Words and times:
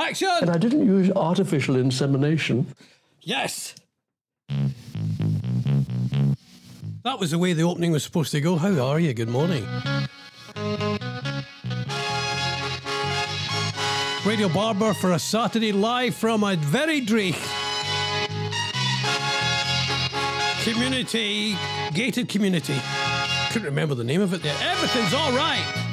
Action! 0.00 0.30
And 0.40 0.50
I 0.50 0.56
didn't 0.56 0.86
use 0.86 1.10
artificial 1.14 1.76
insemination. 1.76 2.66
Yes! 3.20 3.74
That 7.04 7.18
was 7.18 7.30
the 7.32 7.38
way 7.38 7.52
the 7.52 7.62
opening 7.62 7.92
was 7.92 8.02
supposed 8.02 8.32
to 8.32 8.40
go. 8.40 8.56
How 8.56 8.78
are 8.80 8.98
you? 8.98 9.12
Good 9.12 9.28
morning. 9.28 9.66
Radio 14.24 14.48
Barbour 14.48 14.94
for 14.94 15.12
a 15.12 15.18
Saturday 15.18 15.72
live 15.72 16.14
from 16.14 16.44
a 16.44 16.56
very 16.56 17.00
Drake 17.00 17.40
community, 20.62 21.56
gated 21.92 22.28
community. 22.28 22.76
Couldn't 23.50 23.66
remember 23.66 23.94
the 23.94 24.04
name 24.04 24.22
of 24.22 24.32
it 24.32 24.42
there. 24.42 24.56
Everything's 24.62 25.12
all 25.12 25.32
right. 25.32 25.89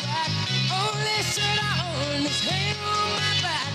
Track. 0.00 0.30
Only 0.70 1.18
shirt 1.26 1.58
I 1.58 1.74
own 1.82 2.26
is 2.26 2.40
hang 2.46 2.76
on 2.78 3.08
my 3.18 3.32
back. 3.42 3.70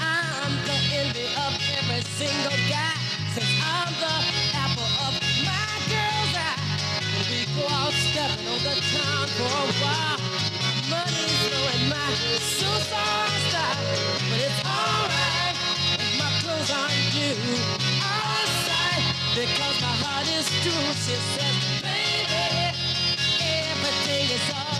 I'm 0.00 0.52
the 0.68 0.78
envy 1.00 1.26
of 1.34 1.52
every 1.78 2.02
single 2.18 2.58
I'm 3.62 3.92
the 4.00 4.14
apple 4.54 4.90
of 5.06 5.12
my 5.44 5.72
girl's 5.90 6.34
eye. 6.36 6.60
We 7.30 7.44
go 7.56 7.66
out 7.68 7.92
stepping 7.92 8.46
on 8.46 8.60
the 8.62 8.76
town 8.94 9.26
for 9.36 9.50
a 9.50 9.66
while. 9.82 10.18
Money's 10.90 11.34
blowing 11.44 11.84
my 11.90 12.10
suits 12.40 12.90
are 12.92 13.36
style. 13.48 13.80
But 14.30 14.40
it's 14.46 14.60
alright 14.64 15.56
if 15.98 16.10
my 16.18 16.30
clothes 16.40 16.70
aren't 16.70 17.06
because 19.36 19.80
my 19.82 19.94
heart 20.00 20.26
is 20.28 20.48
true. 20.64 20.88
She 21.04 21.16
says, 21.36 21.56
baby, 21.82 22.72
everything 23.40 24.30
is. 24.36 24.75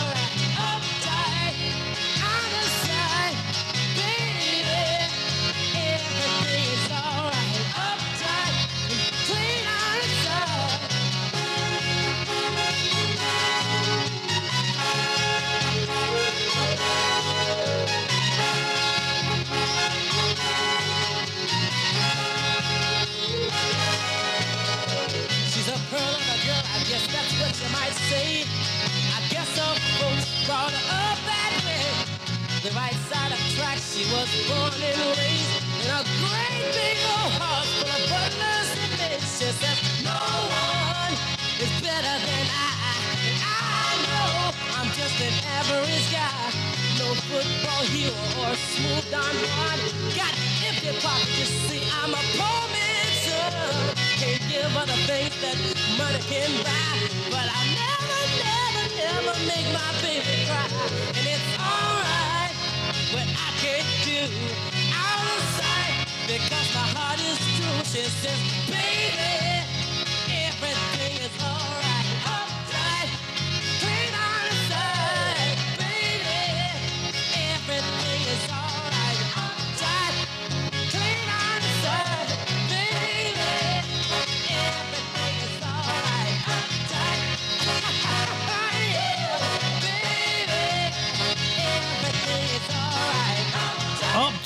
Brought 30.46 30.70
her 30.70 30.86
up 31.10 31.18
that 31.26 31.52
way. 31.66 31.82
The 32.62 32.70
right 32.78 32.94
side 33.10 33.34
of 33.34 33.40
tracks, 33.58 33.98
she 33.98 34.06
was 34.14 34.30
born 34.46 34.70
and 34.78 34.98
raised 35.18 35.58
in 35.82 35.90
a 35.90 36.02
great 36.22 36.62
big 36.70 36.98
old 37.18 37.34
house 37.42 37.66
full 37.82 37.90
of 37.90 38.02
butlers 38.06 38.70
and 38.78 38.92
maids. 38.94 39.26
She 39.26 39.50
says, 39.50 39.78
no 40.06 40.14
one 40.14 41.14
is 41.58 41.74
better 41.82 42.16
than 42.22 42.44
I. 42.46 42.70
And 43.26 43.38
I 43.42 43.90
know 44.06 44.54
I'm 44.78 44.88
just 44.94 45.18
an 45.18 45.34
average 45.58 46.06
guy. 46.14 46.46
No 47.02 47.10
football 47.26 47.82
hero 47.90 48.14
or 48.46 48.54
smooth 48.54 49.06
Don 49.10 49.34
Juan. 49.34 49.78
Got 50.14 50.30
empty 50.62 50.94
pockets, 51.02 51.42
you 51.42 51.46
see, 51.66 51.82
I'm 51.90 52.14
a 52.14 52.22
poor 52.38 52.62
man's 52.70 53.18
son. 53.26 53.98
Can't 54.22 54.42
give 54.46 54.70
her 54.78 54.86
the 54.86 54.98
things 55.10 55.34
that 55.42 55.58
money 55.98 56.22
can 56.30 56.50
buy. 56.62 56.94
But 57.34 57.50
I 57.50 57.75
never, 59.06 59.34
make 59.46 59.68
my 59.72 59.90
baby 60.02 60.36
cry. 60.46 60.66
And 61.16 61.26
it's 61.34 61.50
alright 61.62 62.54
what 63.14 63.28
I 63.46 63.48
can't 63.62 63.90
do 64.10 64.22
out 65.04 65.26
of 65.36 65.42
sight 65.58 65.94
because 66.26 66.68
my 66.78 66.86
heart 66.96 67.20
is 67.20 67.40
true. 67.56 67.78
She 67.92 68.02
says, 68.20 68.40
baby, 68.66 69.62
everything 70.48 71.14
is 71.26 71.34
alright. 71.42 71.85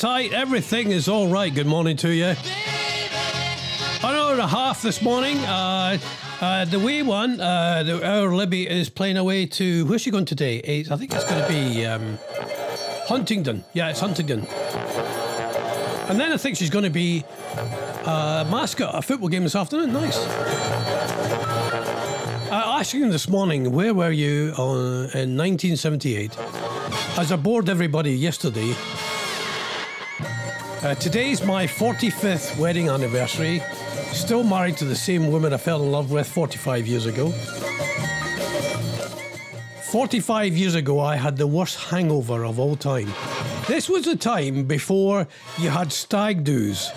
Uptight, 0.00 0.32
everything 0.32 0.92
is 0.92 1.08
all 1.08 1.28
right. 1.28 1.54
Good 1.54 1.66
morning 1.66 1.94
to 1.98 2.08
you. 2.08 2.24
An 2.24 2.36
hour 4.02 4.32
and 4.32 4.40
a 4.40 4.46
half 4.46 4.80
this 4.80 5.02
morning. 5.02 5.36
Uh, 5.40 5.98
uh, 6.40 6.64
the 6.64 6.78
wee 6.78 7.02
one, 7.02 7.38
uh, 7.38 7.82
the, 7.82 8.08
our 8.08 8.34
Libby 8.34 8.66
is 8.66 8.88
playing 8.88 9.18
away 9.18 9.44
to. 9.44 9.84
Where's 9.84 10.00
she 10.00 10.10
going 10.10 10.24
today? 10.24 10.56
It's, 10.56 10.90
I 10.90 10.96
think 10.96 11.12
it's 11.12 11.28
going 11.28 11.42
to 11.42 11.48
be 11.48 11.84
um, 11.84 12.18
Huntingdon. 13.08 13.62
Yeah, 13.74 13.90
it's 13.90 14.00
Huntingdon. 14.00 14.46
And 16.08 16.18
then 16.18 16.32
I 16.32 16.38
think 16.38 16.56
she's 16.56 16.70
going 16.70 16.84
to 16.84 16.90
be 16.90 17.22
uh, 18.06 18.46
mascot 18.50 18.94
a 18.94 19.02
football 19.02 19.28
game 19.28 19.42
this 19.42 19.54
afternoon. 19.54 19.92
Nice. 19.92 20.16
Uh, 22.50 22.78
asking 22.78 23.10
this 23.10 23.28
morning, 23.28 23.70
where 23.70 23.92
were 23.92 24.10
you 24.10 24.54
on, 24.56 25.10
in 25.12 25.36
1978? 25.36 26.38
As 27.18 27.30
I 27.30 27.36
bored 27.36 27.68
everybody 27.68 28.12
yesterday, 28.12 28.74
uh, 30.82 30.94
today's 30.94 31.44
my 31.44 31.66
45th 31.66 32.56
wedding 32.58 32.88
anniversary. 32.88 33.62
Still 34.12 34.42
married 34.42 34.76
to 34.78 34.84
the 34.84 34.96
same 34.96 35.30
woman 35.30 35.52
I 35.52 35.58
fell 35.58 35.82
in 35.82 35.92
love 35.92 36.10
with 36.10 36.26
45 36.26 36.86
years 36.86 37.06
ago. 37.06 37.30
45 39.82 40.56
years 40.56 40.74
ago, 40.74 41.00
I 41.00 41.16
had 41.16 41.36
the 41.36 41.46
worst 41.46 41.76
hangover 41.90 42.44
of 42.44 42.58
all 42.58 42.76
time. 42.76 43.12
This 43.66 43.88
was 43.88 44.04
the 44.04 44.16
time 44.16 44.64
before 44.64 45.26
you 45.58 45.68
had 45.68 45.92
stag 45.92 46.44
do's. 46.44 46.90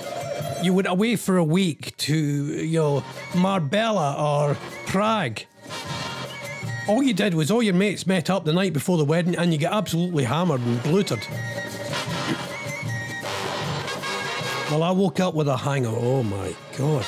You 0.62 0.74
went 0.74 0.88
away 0.88 1.16
for 1.16 1.38
a 1.38 1.44
week 1.44 1.98
to, 1.98 2.16
you 2.16 2.80
know, 2.80 3.04
Marbella 3.36 4.16
or 4.18 4.56
Prague. 4.86 5.42
All 6.88 7.04
you 7.04 7.14
did 7.14 7.34
was 7.34 7.52
all 7.52 7.64
your 7.64 7.74
mates 7.74 8.08
met 8.08 8.30
up 8.30 8.46
the 8.46 8.54
night 8.54 8.74
before 8.74 8.98
the 8.98 9.06
wedding 9.06 9.36
and 9.36 9.52
you 9.52 9.58
get 9.58 9.74
absolutely 9.74 10.24
hammered 10.24 10.62
and 10.62 10.82
bloated. 10.84 11.28
Well, 14.72 14.84
I 14.84 14.92
woke 14.92 15.20
up 15.20 15.34
with 15.36 15.48
a 15.48 15.58
hangover. 15.58 15.98
Oh 16.00 16.24
my 16.24 16.56
God. 16.78 17.06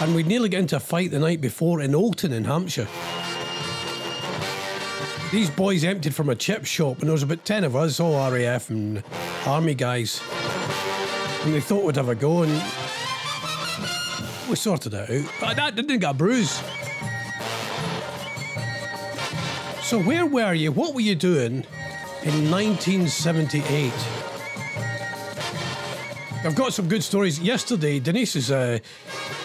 And 0.00 0.14
we'd 0.14 0.26
nearly 0.26 0.48
get 0.48 0.60
into 0.60 0.76
a 0.76 0.80
fight 0.80 1.10
the 1.10 1.18
night 1.18 1.40
before 1.40 1.80
in 1.80 1.94
Alton 1.94 2.32
in 2.32 2.44
Hampshire. 2.44 2.88
These 5.30 5.50
boys 5.50 5.82
emptied 5.82 6.14
from 6.14 6.28
a 6.28 6.34
chip 6.34 6.64
shop, 6.64 6.98
and 6.98 7.08
there 7.08 7.12
was 7.12 7.22
about 7.22 7.44
10 7.44 7.64
of 7.64 7.74
us, 7.74 7.98
all 7.98 8.30
RAF 8.30 8.70
and 8.70 9.02
army 9.46 9.74
guys. 9.74 10.20
And 11.42 11.54
they 11.54 11.60
thought 11.60 11.84
we'd 11.84 11.96
have 11.96 12.08
a 12.08 12.14
go, 12.14 12.42
and 12.42 12.52
we 14.48 14.56
sorted 14.56 14.94
it 14.94 15.10
out. 15.10 15.32
But 15.40 15.56
that 15.56 15.74
didn't 15.74 15.98
get 15.98 16.10
a 16.10 16.14
bruise. 16.14 16.62
So, 19.82 20.00
where 20.00 20.26
were 20.26 20.54
you? 20.54 20.72
What 20.72 20.94
were 20.94 21.00
you 21.00 21.14
doing 21.14 21.64
in 22.22 22.50
1978? 22.50 23.92
I've 26.44 26.54
got 26.54 26.74
some 26.74 26.88
good 26.88 27.02
stories. 27.02 27.40
Yesterday, 27.40 27.98
Denise 27.98 28.36
is, 28.36 28.50
uh, 28.50 28.78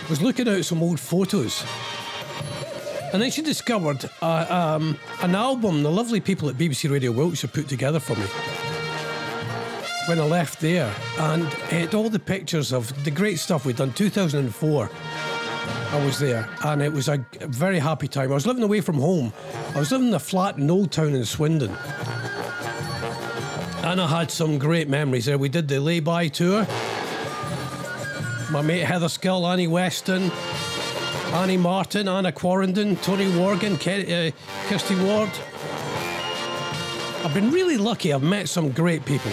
was 0.10 0.22
looking 0.22 0.50
at 0.50 0.66
some 0.66 0.84
old 0.84 1.00
photos. 1.00 1.64
And 3.14 3.22
then 3.22 3.32
she 3.32 3.42
discovered 3.42 4.10
uh, 4.22 4.46
um, 4.50 5.00
an 5.22 5.34
album 5.34 5.82
the 5.82 5.90
lovely 5.90 6.20
people 6.20 6.50
at 6.50 6.56
BBC 6.56 6.92
Radio 6.92 7.12
Wiltshire 7.12 7.50
put 7.50 7.70
together 7.70 8.02
for 8.02 8.16
me 8.16 8.26
when 10.08 10.20
I 10.20 10.26
left 10.26 10.60
there. 10.60 10.94
And 11.18 11.44
it 11.44 11.72
had 11.72 11.94
all 11.94 12.10
the 12.10 12.20
pictures 12.20 12.74
of 12.74 12.92
the 13.06 13.12
great 13.12 13.40
stuff 13.40 13.66
we'd 13.66 13.78
done. 13.78 13.94
2004, 13.94 14.90
I 15.92 16.06
was 16.06 16.20
there. 16.20 16.50
And 16.66 16.82
it 16.82 16.92
was 16.92 17.08
a 17.08 17.26
very 17.42 17.80
happy 17.80 18.10
time. 18.10 18.30
I 18.32 18.34
was 18.34 18.46
living 18.46 18.64
away 18.64 18.82
from 18.82 18.96
home. 18.96 19.32
I 19.74 19.80
was 19.80 19.92
living 19.94 20.10
in 20.10 20.14
a 20.14 20.20
flat 20.20 20.58
in 20.58 20.70
Old 20.70 20.92
Town 20.92 21.16
in 21.16 21.24
Swindon. 21.24 21.72
And 23.82 24.00
I 24.02 24.08
had 24.08 24.30
some 24.30 24.60
great 24.60 24.88
memories 24.90 25.26
there. 25.26 25.38
We 25.38 25.50
did 25.50 25.68
the 25.68 25.80
lay-by 25.80 26.28
tour. 26.28 26.68
My 28.52 28.62
mate 28.62 28.84
Heather 28.84 29.10
Skill, 29.10 29.48
Annie 29.48 29.68
Weston, 29.68 30.32
Annie 31.34 31.58
Martin, 31.58 32.08
Anna 32.08 32.32
Quarrendon, 32.32 33.02
Tony 33.02 33.26
Worgan, 33.26 33.76
uh, 33.76 34.32
Kirsty 34.68 34.96
Ward. 34.96 35.30
I've 37.24 37.34
been 37.34 37.52
really 37.52 37.78
lucky. 37.78 38.12
I've 38.12 38.24
met 38.24 38.50
some 38.50 38.72
great 38.72 39.06
people. 39.06 39.32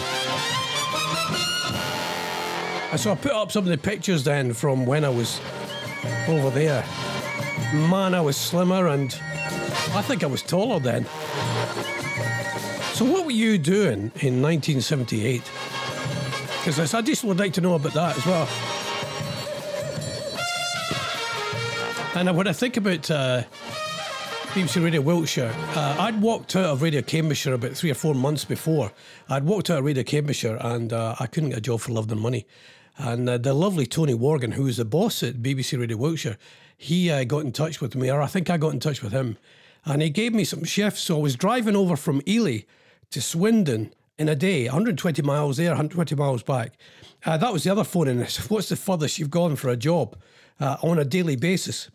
And 2.91 3.01
so 3.01 3.13
I 3.13 3.15
put 3.15 3.33
up 3.33 3.51
some 3.51 3.65
of 3.65 3.71
the 3.71 3.79
pictures 3.79 4.25
then 4.25 4.53
from 4.53 4.87
when 4.87 5.05
I 5.05 5.09
was 5.09 5.41
over 6.29 6.51
there. 6.51 6.85
Man, 7.75 8.15
I 8.15 8.21
was 8.21 8.37
slimmer 8.37 8.89
and 8.89 9.19
I 9.95 10.03
think 10.03 10.23
I 10.23 10.27
was 10.27 10.43
taller 10.43 10.79
then. 10.79 11.05
So, 12.97 13.05
what 13.05 13.27
were 13.27 13.31
you 13.31 13.59
doing 13.59 14.11
in 14.23 14.41
1978? 14.41 15.43
Because 16.65 16.95
I 16.95 17.03
just 17.03 17.25
would 17.25 17.39
like 17.39 17.53
to 17.53 17.61
know 17.61 17.75
about 17.75 17.93
that 17.93 18.17
as 18.17 18.25
well. 18.25 18.49
And 22.15 22.35
when 22.35 22.49
I 22.49 22.55
think 22.55 22.79
about 22.79 23.11
uh, 23.11 23.43
BBC 24.55 24.83
Radio 24.83 25.03
Wiltshire, 25.03 25.55
uh, 25.75 25.97
I'd 25.99 26.23
walked 26.23 26.57
out 26.57 26.65
of 26.65 26.81
Radio 26.81 27.03
Cambridgeshire 27.03 27.53
about 27.53 27.73
three 27.73 27.91
or 27.91 27.95
four 27.95 28.15
months 28.15 28.47
before. 28.47 28.91
I'd 29.29 29.45
walked 29.45 29.69
out 29.69 29.81
of 29.81 29.85
Radio 29.85 30.03
Cambridgeshire 30.03 30.57
and 30.63 30.91
uh, 30.91 31.17
I 31.21 31.27
couldn't 31.27 31.51
get 31.51 31.59
a 31.59 31.61
job 31.61 31.81
for 31.81 31.93
love 31.93 32.09
nor 32.09 32.17
money. 32.17 32.47
And 32.97 33.29
uh, 33.29 33.37
the 33.37 33.53
lovely 33.53 33.85
Tony 33.85 34.15
Worgan, 34.15 34.53
who 34.53 34.63
was 34.63 34.79
the 34.79 34.87
boss 34.87 35.23
at 35.23 35.43
BBC 35.43 35.79
Radio 35.79 35.99
Wiltshire, 35.99 36.39
he 36.79 37.11
uh, 37.11 37.25
got 37.25 37.45
in 37.45 37.53
touch 37.53 37.83
with 37.83 37.95
me, 37.95 38.11
or 38.11 38.23
I 38.23 38.27
think 38.27 38.49
I 38.49 38.57
got 38.57 38.73
in 38.73 38.81
touch 38.81 39.03
with 39.03 39.13
him, 39.13 39.37
and 39.85 40.01
he 40.01 40.09
gave 40.09 40.33
me 40.33 40.45
some 40.45 40.65
shifts. 40.65 41.03
So 41.03 41.19
I 41.19 41.21
was 41.21 41.37
driving 41.37 41.77
over 41.77 41.95
from 41.95 42.23
Ely 42.27 42.61
to 43.11 43.21
Swindon 43.21 43.93
in 44.19 44.29
a 44.29 44.35
day, 44.35 44.65
120 44.65 45.23
miles 45.23 45.59
there, 45.59 45.71
120 45.71 46.15
miles 46.15 46.43
back. 46.43 46.73
Uh, 47.25 47.37
that 47.37 47.53
was 47.53 47.65
the 47.65 47.71
other 47.71 47.85
phone 47.85 48.09
in 48.09 48.19
this. 48.19 48.51
What's 48.51 48.69
the 48.69 48.77
furthest 48.77 49.19
you've 49.19 49.31
gone 49.31 49.57
for 49.57 49.69
a 49.69 49.77
job 49.77 50.17
uh, 50.61 50.77
on 50.83 50.99
a 50.99 51.05
daily 51.05 51.37
basis? 51.37 51.91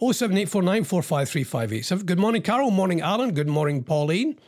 07849453587. 0.00 2.06
Good 2.06 2.18
morning, 2.18 2.42
Carol. 2.42 2.70
Morning, 2.70 3.00
Alan. 3.00 3.34
Good 3.34 3.48
morning, 3.48 3.82
Pauline. 3.82 4.38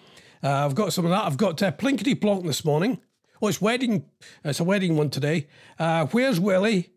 Uh, 0.43 0.65
I've 0.65 0.75
got 0.75 0.93
some 0.93 1.05
of 1.05 1.11
that. 1.11 1.25
I've 1.25 1.37
got 1.37 1.62
uh, 1.62 1.73
Plinkety 1.73 2.21
Plonk 2.21 2.47
this 2.47 2.65
morning. 2.65 3.01
Oh, 3.43 3.49
it's 3.49 3.61
wedding. 3.61 4.05
It's 4.45 4.61
a 4.61 4.65
wedding 4.65 4.97
one 4.97 5.11
today. 5.11 5.49
Uh, 5.79 6.06
where's 6.06 6.39
Willie? 6.39 6.91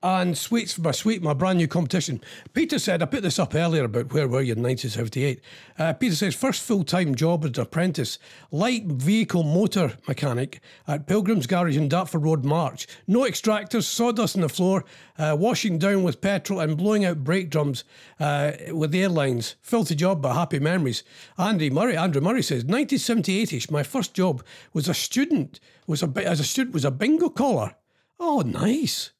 And 0.00 0.38
Sweets 0.38 0.74
for 0.74 0.82
my 0.82 0.92
sweet, 0.92 1.24
my 1.24 1.32
brand 1.32 1.58
new 1.58 1.66
competition. 1.66 2.20
Peter 2.52 2.78
said, 2.78 3.02
I 3.02 3.06
put 3.06 3.24
this 3.24 3.40
up 3.40 3.52
earlier 3.52 3.82
about 3.82 4.12
where 4.12 4.28
were 4.28 4.42
you 4.42 4.52
in 4.52 4.62
1978. 4.62 5.40
Uh, 5.76 5.92
Peter 5.94 6.14
says, 6.14 6.36
first 6.36 6.62
full 6.62 6.84
time 6.84 7.16
job 7.16 7.44
as 7.44 7.58
an 7.58 7.62
apprentice, 7.62 8.20
light 8.52 8.84
vehicle 8.84 9.42
motor 9.42 9.94
mechanic 10.06 10.60
at 10.86 11.08
Pilgrim's 11.08 11.48
Garage 11.48 11.76
in 11.76 11.88
Dartford 11.88 12.22
Road, 12.22 12.44
March. 12.44 12.86
No 13.08 13.22
extractors, 13.22 13.84
sawdust 13.84 14.36
on 14.36 14.42
the 14.42 14.48
floor, 14.48 14.84
uh, 15.18 15.36
washing 15.36 15.78
down 15.78 16.04
with 16.04 16.20
petrol 16.20 16.60
and 16.60 16.76
blowing 16.76 17.04
out 17.04 17.24
brake 17.24 17.50
drums 17.50 17.82
uh, 18.20 18.52
with 18.70 18.94
airlines. 18.94 19.56
Filthy 19.62 19.96
job, 19.96 20.22
but 20.22 20.34
happy 20.34 20.60
memories. 20.60 21.02
Andy 21.36 21.70
Murray, 21.70 21.96
Andrew 21.96 22.20
Murray 22.20 22.42
says, 22.42 22.62
1978ish, 22.62 23.68
my 23.68 23.82
first 23.82 24.14
job 24.14 24.44
was 24.72 24.88
a 24.88 24.94
student, 24.94 25.58
was 25.88 26.04
a, 26.04 26.12
as 26.24 26.38
a 26.38 26.44
student, 26.44 26.72
was 26.72 26.84
a 26.84 26.92
bingo 26.92 27.28
caller. 27.30 27.74
Oh, 28.20 28.42
nice. 28.46 29.10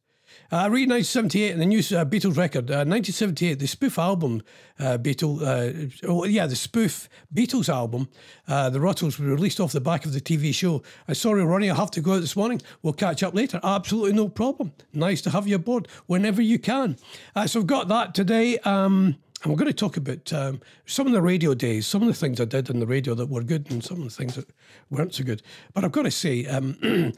Uh, 0.51 0.65
read 0.71 0.89
1978 0.89 1.53
and 1.53 1.61
the 1.61 1.67
new 1.67 1.81
uh, 1.81 2.07
Beatles 2.07 2.39
record. 2.39 2.71
Uh, 2.71 2.89
1978, 2.89 3.59
the 3.59 3.67
spoof 3.67 3.99
album, 3.99 4.43
uh, 4.79 4.97
Beatles, 4.97 5.43
uh, 5.43 6.07
oh, 6.09 6.25
yeah, 6.25 6.47
the 6.47 6.57
spoof 6.57 7.07
Beatles 7.35 7.69
album, 7.69 8.09
uh, 8.47 8.71
The 8.71 8.81
Ruttles, 8.81 9.19
were 9.19 9.27
released 9.27 9.61
off 9.61 9.73
the 9.73 9.81
back 9.81 10.07
of 10.07 10.15
the 10.15 10.23
TV 10.23 10.55
show. 10.55 10.83
Uh, 11.07 11.13
sorry, 11.13 11.45
Ronnie, 11.45 11.71
I 11.71 11.75
have 11.75 11.91
to 11.91 12.01
go 12.01 12.15
out 12.15 12.23
this 12.23 12.35
morning. 12.35 12.63
We'll 12.81 12.95
catch 12.95 13.23
up 13.23 13.35
later. 13.35 13.61
Absolutely 13.63 14.15
no 14.15 14.31
problem. 14.31 14.73
Nice 14.95 15.21
to 15.23 15.31
have 15.31 15.47
you 15.47 15.57
aboard 15.57 15.87
whenever 16.07 16.41
you 16.41 16.59
can. 16.59 16.97
So 17.45 17.61
we've 17.61 17.67
got 17.67 17.89
that 17.89 18.15
today. 18.15 18.57
Um, 18.61 19.17
and 19.43 19.53
we're 19.53 19.59
going 19.59 19.71
to 19.71 19.77
talk 19.77 19.99
about 19.99 20.33
um, 20.33 20.61
some 20.87 21.07
of 21.07 21.13
the 21.13 21.23
radio 21.23 21.53
days, 21.53 21.87
some 21.87 22.01
of 22.01 22.09
the 22.09 22.15
things 22.15 22.41
I 22.41 22.47
did 22.47 22.71
on 22.71 22.81
the 22.81 22.87
radio 22.87 23.15
that 23.15 23.27
were 23.27 23.43
good, 23.43 23.71
and 23.71 23.85
some 23.85 23.99
of 23.99 24.05
the 24.05 24.11
things 24.11 24.35
that 24.35 24.49
weren't 24.91 25.15
so 25.15 25.25
good. 25.25 25.43
But 25.75 25.85
I've 25.85 25.93
got 25.93 26.03
to 26.03 26.11
say, 26.11 26.47
um, 26.47 26.77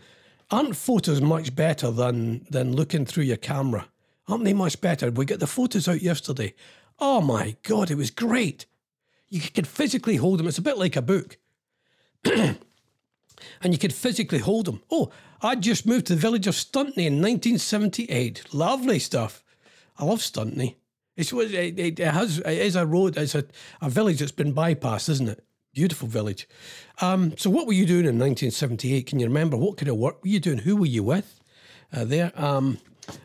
aren't 0.50 0.76
photos 0.76 1.20
much 1.20 1.54
better 1.54 1.90
than 1.90 2.46
than 2.50 2.74
looking 2.74 3.06
through 3.06 3.24
your 3.24 3.36
camera? 3.36 3.86
Aren't 4.28 4.44
they 4.44 4.52
much 4.52 4.80
better? 4.80 5.10
We 5.10 5.24
got 5.24 5.40
the 5.40 5.46
photos 5.46 5.88
out 5.88 6.02
yesterday. 6.02 6.54
Oh 6.98 7.20
my 7.20 7.56
god, 7.62 7.90
it 7.90 7.96
was 7.96 8.10
great. 8.10 8.66
You 9.28 9.40
could 9.40 9.66
physically 9.66 10.16
hold 10.16 10.38
them. 10.38 10.46
It's 10.46 10.58
a 10.58 10.62
bit 10.62 10.78
like 10.78 10.96
a 10.96 11.02
book. 11.02 11.38
and 12.24 12.58
you 13.62 13.78
could 13.78 13.94
physically 13.94 14.38
hold 14.38 14.66
them. 14.66 14.82
Oh, 14.90 15.10
I 15.42 15.56
just 15.56 15.86
moved 15.86 16.06
to 16.06 16.14
the 16.14 16.20
village 16.20 16.46
of 16.46 16.54
Stuntney 16.54 17.06
in 17.06 17.22
1978. 17.22 18.52
Lovely 18.52 18.98
stuff. 18.98 19.42
I 19.98 20.04
love 20.04 20.18
Stuntney. 20.18 20.76
It's 21.16 21.32
it, 21.32 21.78
it 21.78 21.98
has 21.98 22.38
it 22.38 22.58
is 22.58 22.76
a 22.76 22.86
road. 22.86 23.16
It's 23.16 23.34
a, 23.34 23.44
a 23.80 23.90
village 23.90 24.20
that's 24.20 24.32
been 24.32 24.54
bypassed, 24.54 25.08
isn't 25.08 25.28
it? 25.28 25.44
Beautiful 25.72 26.08
village. 26.08 26.48
Um, 27.00 27.36
so, 27.36 27.48
what 27.48 27.66
were 27.66 27.72
you 27.72 27.86
doing 27.86 28.00
in 28.00 28.18
1978? 28.18 29.06
Can 29.06 29.20
you 29.20 29.26
remember? 29.26 29.56
What 29.56 29.76
kind 29.76 29.88
of 29.88 29.96
work 29.96 30.22
were 30.22 30.28
you 30.28 30.40
doing? 30.40 30.58
Who 30.58 30.76
were 30.76 30.86
you 30.86 31.04
with 31.04 31.40
uh, 31.92 32.04
there? 32.04 32.32
Um, 32.34 32.78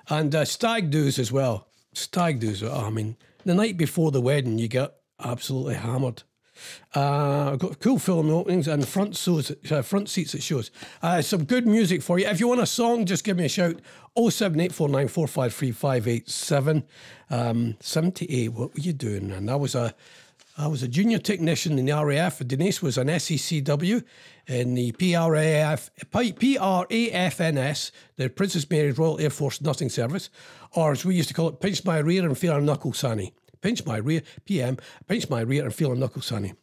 and 0.09 0.33
uh, 0.33 0.45
stag 0.45 0.91
do's 0.91 1.17
as 1.17 1.31
well. 1.31 1.67
Stag 1.93 2.39
do's. 2.39 2.61
Oh, 2.61 2.85
I 2.85 2.89
mean, 2.91 3.17
the 3.45 3.55
night 3.55 3.77
before 3.77 4.11
the 4.11 4.21
wedding, 4.21 4.59
you 4.59 4.67
get 4.67 4.93
absolutely 5.19 5.75
hammered. 5.75 6.21
Uh, 6.95 7.51
I've 7.51 7.59
got 7.59 7.79
cool 7.79 7.99
film 7.99 8.29
openings 8.29 8.67
and 8.67 8.87
front 8.87 9.15
shows, 9.15 9.51
uh, 9.69 9.81
front 9.81 10.09
seats 10.09 10.35
at 10.35 10.43
shows. 10.43 10.71
Uh, 11.01 11.21
some 11.21 11.43
good 11.43 11.67
music 11.67 12.01
for 12.01 12.17
you. 12.19 12.27
If 12.27 12.39
you 12.39 12.47
want 12.47 12.61
a 12.61 12.65
song, 12.65 13.05
just 13.05 13.25
give 13.25 13.37
me 13.37 13.45
a 13.45 13.49
shout. 13.49 13.81
07849453587. 14.17 16.83
Um, 17.29 17.75
78, 17.81 18.47
what 18.49 18.73
were 18.73 18.79
you 18.79 18.93
doing? 18.93 19.31
And 19.31 19.49
that 19.49 19.59
was 19.59 19.75
a 19.75 19.93
I 20.57 20.67
was 20.67 20.81
a 20.83 20.87
junior 20.87 21.19
technician 21.19 21.77
in 21.77 21.85
the 21.85 22.05
RAF. 22.05 22.39
Denise 22.47 22.81
was 22.81 22.97
an 22.97 23.07
SECW 23.09 24.01
in 24.47 24.73
the 24.73 24.93
PRAF, 24.93 25.89
PRAFNS, 26.11 27.91
the 28.15 28.29
Princess 28.29 28.69
Mary's 28.69 28.97
Royal 28.97 29.19
Air 29.19 29.31
Force 29.31 29.59
Nursing 29.59 29.89
Service, 29.89 30.29
or 30.71 30.93
as 30.93 31.03
we 31.03 31.13
used 31.13 31.27
to 31.27 31.33
call 31.33 31.49
it, 31.49 31.59
pinch 31.59 31.83
my 31.83 31.97
rear 31.97 32.25
and 32.25 32.37
feel 32.37 32.55
a 32.55 32.61
knuckle 32.61 32.93
sunny. 32.93 33.33
Pinch 33.59 33.85
my 33.85 33.97
rear, 33.97 34.21
PM, 34.45 34.77
pinch 35.07 35.29
my 35.29 35.41
rear 35.41 35.65
and 35.65 35.75
feel 35.75 35.91
a 35.91 35.95
knuckle 35.95 36.21
sunny. 36.21 36.53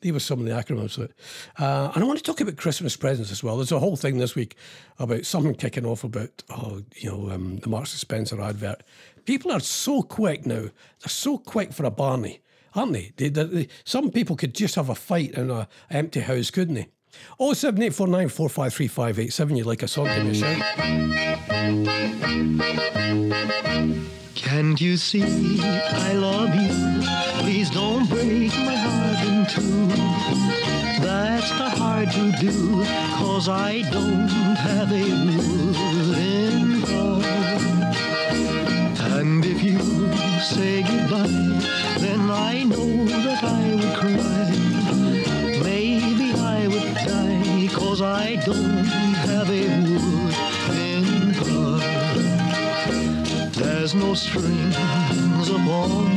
These 0.00 0.12
were 0.12 0.20
some 0.20 0.38
of 0.38 0.46
the 0.46 0.52
acronyms 0.52 0.96
of. 0.96 1.12
Uh, 1.58 1.90
and 1.92 2.04
I 2.04 2.06
want 2.06 2.20
to 2.20 2.24
talk 2.24 2.40
about 2.40 2.56
Christmas 2.56 2.96
presents 2.96 3.32
as 3.32 3.42
well. 3.42 3.56
There's 3.56 3.72
a 3.72 3.80
whole 3.80 3.96
thing 3.96 4.18
this 4.18 4.36
week 4.36 4.54
about 5.00 5.26
something 5.26 5.56
kicking 5.56 5.84
off 5.84 6.04
about, 6.04 6.44
oh, 6.50 6.82
you 6.94 7.10
know, 7.10 7.30
um, 7.30 7.56
the 7.56 7.68
Marks 7.68 7.94
and 7.94 8.00
Spencer 8.00 8.40
advert. 8.40 8.84
People 9.24 9.50
are 9.50 9.58
so 9.58 10.02
quick 10.02 10.46
now. 10.46 10.60
They're 11.00 11.08
so 11.08 11.36
quick 11.36 11.72
for 11.72 11.84
a 11.84 11.90
Barney 11.90 12.40
aren't 12.74 12.92
they? 12.92 13.12
They, 13.16 13.28
they, 13.28 13.44
they? 13.44 13.68
Some 13.84 14.10
people 14.10 14.36
could 14.36 14.54
just 14.54 14.74
have 14.76 14.88
a 14.88 14.94
fight 14.94 15.32
in 15.32 15.50
an 15.50 15.66
empty 15.90 16.20
house, 16.20 16.50
couldn't 16.50 16.74
they? 16.74 16.88
Oh 17.38 17.52
seven 17.54 17.82
eight 17.82 17.94
four 17.94 18.06
nine 18.06 18.28
four 18.28 18.48
five 18.48 18.72
three 18.72 18.86
five 18.88 19.18
eight 19.18 19.32
seven. 19.32 19.56
You'd 19.56 19.66
like 19.66 19.82
a 19.82 19.88
song? 19.88 20.06
Give 20.06 20.24
me 20.24 20.30
a 20.30 20.34
shout. 20.34 20.62
Can't 24.34 24.80
you 24.80 24.96
see 24.96 25.60
I 25.62 26.12
love 26.14 26.54
you? 26.54 26.70
Please 27.42 27.70
don't 27.70 28.08
break 28.08 28.52
my 28.58 28.76
heart 28.76 29.26
in 29.26 29.46
two. 29.46 29.86
That's 31.04 31.50
not 31.58 31.72
hard 31.76 32.10
to 32.12 32.32
do, 32.40 32.84
cause 33.16 33.48
I 33.48 33.82
don't 33.90 34.28
have 34.56 34.92
a 34.92 35.02
wooden 35.02 36.82
heart. 36.82 37.24
And 39.18 39.44
if 39.44 39.62
you 39.62 39.78
say 40.40 40.82
goodbye, 40.82 41.26
then 41.98 42.30
I 42.30 42.62
know 42.62 43.04
that 43.04 43.44
I 43.44 43.74
would 43.74 43.94
cry. 43.94 44.50
Maybe 45.62 46.32
I 46.32 46.66
would 46.66 46.94
die, 46.94 47.68
cause 47.74 48.00
I 48.00 48.36
don't 48.36 48.84
have 49.28 49.50
a 49.50 49.68
wooden 49.84 51.34
heart. 51.40 51.82
There's 53.52 53.94
no 53.94 54.14
strings 54.14 55.50
upon 55.50 56.16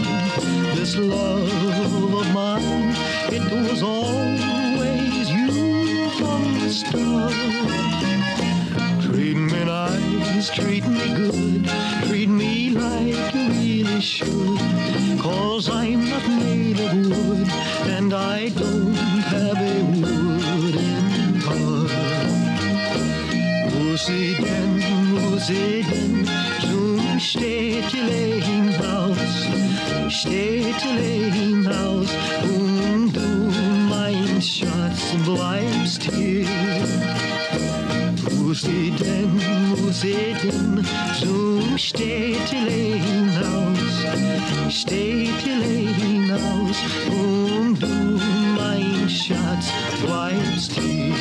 this 0.76 0.96
love 0.96 2.14
of 2.14 2.34
mine. 2.34 2.96
It 3.30 3.52
was 3.52 3.84
always 3.84 5.30
you 5.30 6.10
from 6.18 6.60
the 6.62 6.70
start. 6.70 7.53
Treat 9.34 9.50
me 9.52 9.66
nice, 9.66 10.54
me 10.60 10.80
good, 11.16 11.66
treat 12.08 12.30
me 12.30 12.70
like 12.70 13.34
you 13.34 13.50
really 13.50 14.00
should. 14.00 14.60
Cause 15.20 15.72
I'm 15.72 16.08
not 16.08 16.28
made 16.30 16.80
of 16.80 16.94
wood, 16.94 17.48
and 17.98 18.14
I 18.14 18.50
don't 18.50 18.94
have 18.94 19.58
a 19.58 19.82
wooden 19.90 21.42
heart. 21.42 21.90
Denn, 24.40 24.84
wo 25.14 25.38
sie 25.40 25.82
denn, 25.82 26.28
zum 26.62 27.20
Städtelein-Haus, 27.20 29.48
Städtelein-Haus, 30.10 32.10
und 32.44 33.16
du, 33.16 33.50
mein 33.90 34.40
Schatz, 34.40 35.16
bleibst 35.26 36.04
hier. 36.04 36.73
Wo 38.54 38.60
sie 38.60 38.92
denn, 38.92 39.42
wo 39.76 39.92
sie 39.92 40.36
denn, 40.44 40.86
zum 41.20 41.76
Städtelein-Haus, 41.76 44.06
Städtelein-Haus, 44.70 46.78
und 47.10 47.82
du, 47.82 48.22
mein 48.56 49.10
shots 49.10 49.72
white 50.06 50.60
steel. 50.60 51.16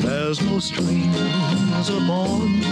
There's 0.00 0.40
no 0.40 0.58
strings 0.60 1.90
upon 1.90 2.62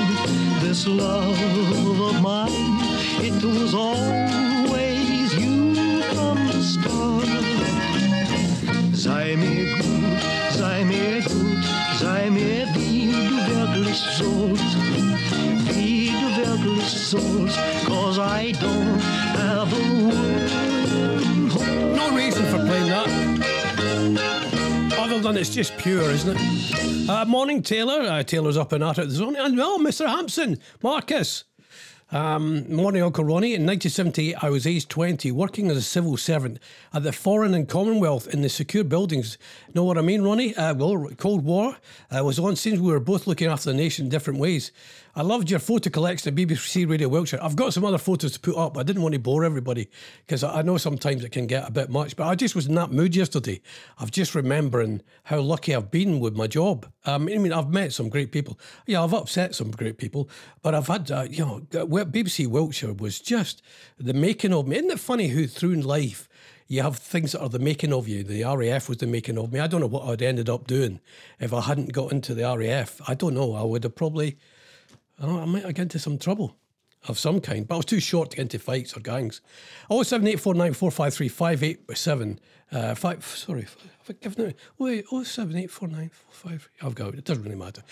this 0.62 0.86
love 0.86 2.00
of 2.00 2.22
mine. 2.22 2.80
It 3.20 3.44
was 3.44 3.74
always 3.74 5.34
you 5.34 5.74
from 6.14 6.46
the 6.46 6.62
start. 6.62 7.28
Sei 8.94 9.36
mir 9.36 9.76
gut, 9.76 10.22
sei 10.56 10.84
mir 10.86 11.20
gut, 11.20 11.27
I 18.20 18.52
don't 18.52 18.98
have 19.00 19.72
a. 19.72 19.78
No 21.96 22.10
reason 22.16 22.44
for 22.46 22.58
playing 22.58 22.88
that. 22.88 23.08
Other 24.98 25.20
than 25.20 25.36
it's 25.36 25.50
just 25.50 25.76
pure, 25.78 26.02
isn't 26.02 26.36
it? 26.36 27.08
Uh, 27.10 27.24
morning, 27.24 27.62
Taylor. 27.62 28.00
Uh, 28.02 28.22
Taylor's 28.22 28.56
up 28.56 28.72
and 28.72 28.82
at 28.84 28.98
it. 28.98 29.08
There's 29.08 29.20
only, 29.20 29.40
and 29.40 29.56
well, 29.56 29.78
Mr. 29.78 30.06
Hampson, 30.06 30.58
Marcus. 30.82 31.44
Um, 32.10 32.74
morning, 32.74 33.02
Uncle 33.02 33.22
Ronnie. 33.22 33.52
In 33.52 33.66
1978, 33.66 34.42
I 34.42 34.48
was 34.48 34.66
aged 34.66 34.88
20, 34.88 35.30
working 35.30 35.70
as 35.70 35.76
a 35.76 35.82
civil 35.82 36.16
servant 36.16 36.58
at 36.94 37.02
the 37.02 37.12
Foreign 37.12 37.52
and 37.52 37.68
Commonwealth 37.68 38.26
in 38.28 38.40
the 38.40 38.48
secure 38.48 38.82
buildings. 38.82 39.36
Know 39.74 39.84
what 39.84 39.98
I 39.98 40.00
mean, 40.00 40.22
Ronnie? 40.22 40.56
Uh, 40.56 40.72
well, 40.72 41.06
Cold 41.18 41.44
War 41.44 41.76
uh, 42.10 42.24
was 42.24 42.38
on. 42.38 42.56
Seems 42.56 42.80
we 42.80 42.92
were 42.92 42.98
both 42.98 43.26
looking 43.26 43.48
after 43.48 43.70
the 43.70 43.76
nation 43.76 44.06
in 44.06 44.08
different 44.08 44.38
ways. 44.38 44.72
I 45.14 45.22
loved 45.22 45.50
your 45.50 45.58
photo 45.58 45.90
collection 45.90 46.32
at 46.32 46.38
BBC 46.38 46.88
Radio 46.88 47.08
Wiltshire. 47.08 47.40
I've 47.42 47.56
got 47.56 47.72
some 47.72 47.84
other 47.84 47.98
photos 47.98 48.32
to 48.32 48.40
put 48.40 48.56
up. 48.56 48.76
I 48.76 48.82
didn't 48.82 49.02
want 49.02 49.14
to 49.14 49.18
bore 49.18 49.44
everybody 49.44 49.88
because 50.26 50.44
I 50.44 50.62
know 50.62 50.76
sometimes 50.76 51.24
it 51.24 51.32
can 51.32 51.46
get 51.46 51.68
a 51.68 51.70
bit 51.72 51.90
much, 51.90 52.16
but 52.16 52.26
I 52.26 52.34
just 52.34 52.54
was 52.54 52.66
in 52.66 52.74
that 52.74 52.92
mood 52.92 53.16
yesterday 53.16 53.60
of 53.98 54.10
just 54.10 54.34
remembering 54.34 55.02
how 55.24 55.40
lucky 55.40 55.74
I've 55.74 55.90
been 55.90 56.20
with 56.20 56.36
my 56.36 56.46
job. 56.46 56.86
Um, 57.04 57.28
I 57.28 57.38
mean, 57.38 57.52
I've 57.52 57.70
met 57.70 57.92
some 57.92 58.08
great 58.08 58.32
people. 58.32 58.58
Yeah, 58.86 59.02
I've 59.02 59.14
upset 59.14 59.54
some 59.54 59.70
great 59.70 59.98
people, 59.98 60.28
but 60.62 60.74
I've 60.74 60.86
had, 60.86 61.10
uh, 61.10 61.26
you 61.28 61.44
know, 61.44 61.60
BBC 61.70 62.46
Wiltshire 62.46 62.92
was 62.92 63.20
just 63.20 63.62
the 63.98 64.14
making 64.14 64.52
of 64.52 64.66
me. 64.68 64.76
Isn't 64.76 64.90
it 64.90 65.00
funny 65.00 65.28
who 65.28 65.46
through 65.46 65.76
life 65.76 66.28
you 66.68 66.82
have 66.82 66.96
things 66.96 67.32
that 67.32 67.40
are 67.40 67.48
the 67.48 67.58
making 67.58 67.94
of 67.94 68.06
you. 68.06 68.22
The 68.22 68.44
RAF 68.44 68.90
was 68.90 68.98
the 68.98 69.06
making 69.06 69.38
of 69.38 69.52
me. 69.52 69.58
I 69.58 69.66
don't 69.66 69.80
know 69.80 69.86
what 69.86 70.04
I'd 70.04 70.22
ended 70.22 70.50
up 70.50 70.66
doing 70.66 71.00
if 71.40 71.54
I 71.54 71.62
hadn't 71.62 71.92
got 71.92 72.12
into 72.12 72.34
the 72.34 72.42
RAF. 72.42 73.00
I 73.08 73.14
don't 73.14 73.34
know. 73.34 73.54
I 73.54 73.62
would 73.62 73.84
have 73.84 73.96
probably, 73.96 74.36
I, 75.20 75.26
I 75.26 75.44
might 75.44 75.62
get 75.62 75.78
into 75.78 75.98
some 75.98 76.18
trouble 76.18 76.56
of 77.06 77.18
some 77.18 77.40
kind, 77.40 77.66
but 77.66 77.74
I 77.74 77.78
was 77.78 77.86
too 77.86 78.00
short 78.00 78.30
to 78.30 78.36
get 78.36 78.42
into 78.42 78.58
fights 78.58 78.96
or 78.96 79.00
gangs. 79.00 79.40
Oh 79.88 80.02
seven 80.02 80.26
eight 80.26 80.40
four 80.40 80.54
nine 80.54 80.74
four 80.74 80.90
five 80.90 81.14
three 81.14 81.28
five 81.28 81.62
eight 81.62 81.80
seven. 81.94 82.40
Uh, 82.70 82.94
five. 82.94 83.24
Sorry, 83.24 83.66
I've 84.08 84.20
given 84.20 84.48
it. 84.48 84.56
Wait, 84.76 85.06
oh 85.10 85.22
seven 85.22 85.56
eight 85.56 85.70
four 85.70 85.88
nine 85.88 86.10
four 86.10 86.50
five. 86.50 86.68
I've 86.82 86.94
got 86.94 87.14
it. 87.14 87.18
It 87.20 87.24
doesn't 87.24 87.44
really 87.44 87.56
matter. 87.56 87.82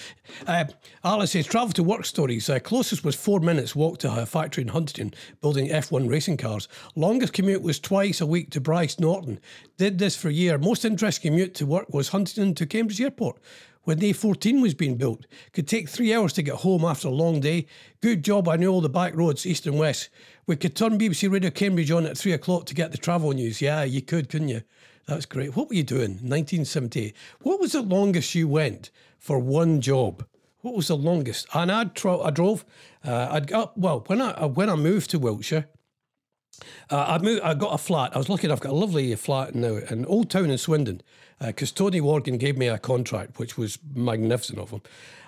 Uh, 0.47 0.64
Alice 1.02 1.30
says 1.30 1.47
travel 1.47 1.73
to 1.73 1.83
work 1.83 2.04
stories. 2.04 2.50
Uh, 2.50 2.59
closest 2.59 3.02
was 3.02 3.14
four 3.14 3.40
minutes 3.40 3.75
walk 3.75 3.99
to 4.00 4.12
a 4.12 4.26
factory 4.26 4.62
in 4.62 4.68
Huntingdon 4.68 5.14
building 5.40 5.68
F1 5.68 6.11
racing 6.11 6.37
cars. 6.37 6.68
Longest 6.95 7.33
commute 7.33 7.62
was 7.62 7.80
twice 7.80 8.21
a 8.21 8.26
week 8.26 8.50
to 8.50 8.61
Brize 8.61 9.00
Norton. 9.00 9.40
Did 9.78 9.99
this 9.99 10.14
for 10.14 10.28
a 10.28 10.33
year. 10.33 10.59
Most 10.59 10.85
interesting 10.85 11.33
commute 11.33 11.54
to 11.54 11.64
work 11.64 11.95
was 11.95 12.09
Huntingdon 12.09 12.54
to 12.56 12.66
Cambridge 12.66 13.00
Airport 13.00 13.38
when 13.87 14.00
the 14.00 14.12
A14 14.12 14.61
was 14.61 14.75
being 14.75 14.97
built. 14.97 15.26
Could 15.52 15.69
take 15.69 15.88
three 15.88 16.12
hours 16.12 16.33
to 16.35 16.43
get 16.43 16.57
home 16.57 16.85
after 16.85 17.07
a 17.07 17.12
long 17.12 17.38
day. 17.38 17.66
Good 18.02 18.25
job 18.25 18.49
I 18.49 18.57
knew 18.57 18.69
all 18.69 18.81
the 18.81 18.88
back 18.88 19.14
roads, 19.14 19.47
east 19.47 19.64
and 19.64 19.78
west. 19.78 20.11
We 20.47 20.57
could 20.57 20.75
turn 20.75 20.99
BBC 20.99 21.31
Radio 21.31 21.50
Cambridge 21.50 21.93
on 21.93 22.05
at 22.05 22.19
three 22.19 22.33
o'clock 22.33 22.66
to 22.66 22.75
get 22.75 22.90
the 22.90 22.99
travel 22.99 23.31
news. 23.31 23.62
Yeah, 23.62 23.85
you 23.85 24.02
could, 24.02 24.28
couldn't 24.28 24.49
you? 24.49 24.62
That's 25.07 25.25
great. 25.25 25.55
What 25.55 25.69
were 25.69 25.76
you 25.76 25.85
doing? 25.85 26.14
1978. 26.14 27.14
What 27.43 27.61
was 27.61 27.73
the 27.73 27.83
longest 27.83 28.35
you 28.35 28.49
went 28.49 28.90
for 29.19 29.38
one 29.38 29.81
job? 29.81 30.26
What 30.62 30.75
was 30.75 30.88
the 30.88 30.97
longest? 30.97 31.47
And 31.55 31.71
I, 31.71 31.85
tro- 31.85 32.23
I 32.23 32.31
drove. 32.31 32.64
Uh, 33.05 33.28
I'd 33.31 33.47
got 33.47 33.78
well 33.78 34.02
when 34.09 34.21
I 34.21 34.47
when 34.47 34.69
I 34.69 34.75
moved 34.75 35.11
to 35.11 35.21
Wiltshire. 35.21 35.69
Uh, 36.90 37.05
I 37.07 37.19
moved. 37.19 37.43
I 37.43 37.55
got 37.55 37.73
a 37.73 37.78
flat. 37.78 38.16
I 38.16 38.19
was 38.19 38.28
lucky 38.28 38.49
enough. 38.49 38.59
Got 38.59 38.73
a 38.73 38.75
lovely 38.75 39.14
flat 39.14 39.55
now 39.55 39.76
in 39.76 40.05
Old 40.07 40.28
Town 40.28 40.50
in 40.50 40.59
Swindon, 40.59 41.02
because 41.40 41.73
Tony 41.73 42.00
Morgan 42.00 42.38
gave 42.38 42.57
me 42.57 42.69
a 42.69 42.78
contract, 42.78 43.38
which 43.38 43.59
was 43.59 43.78
magnificent 43.95 44.59
of 44.59 44.71
him. 44.71 44.83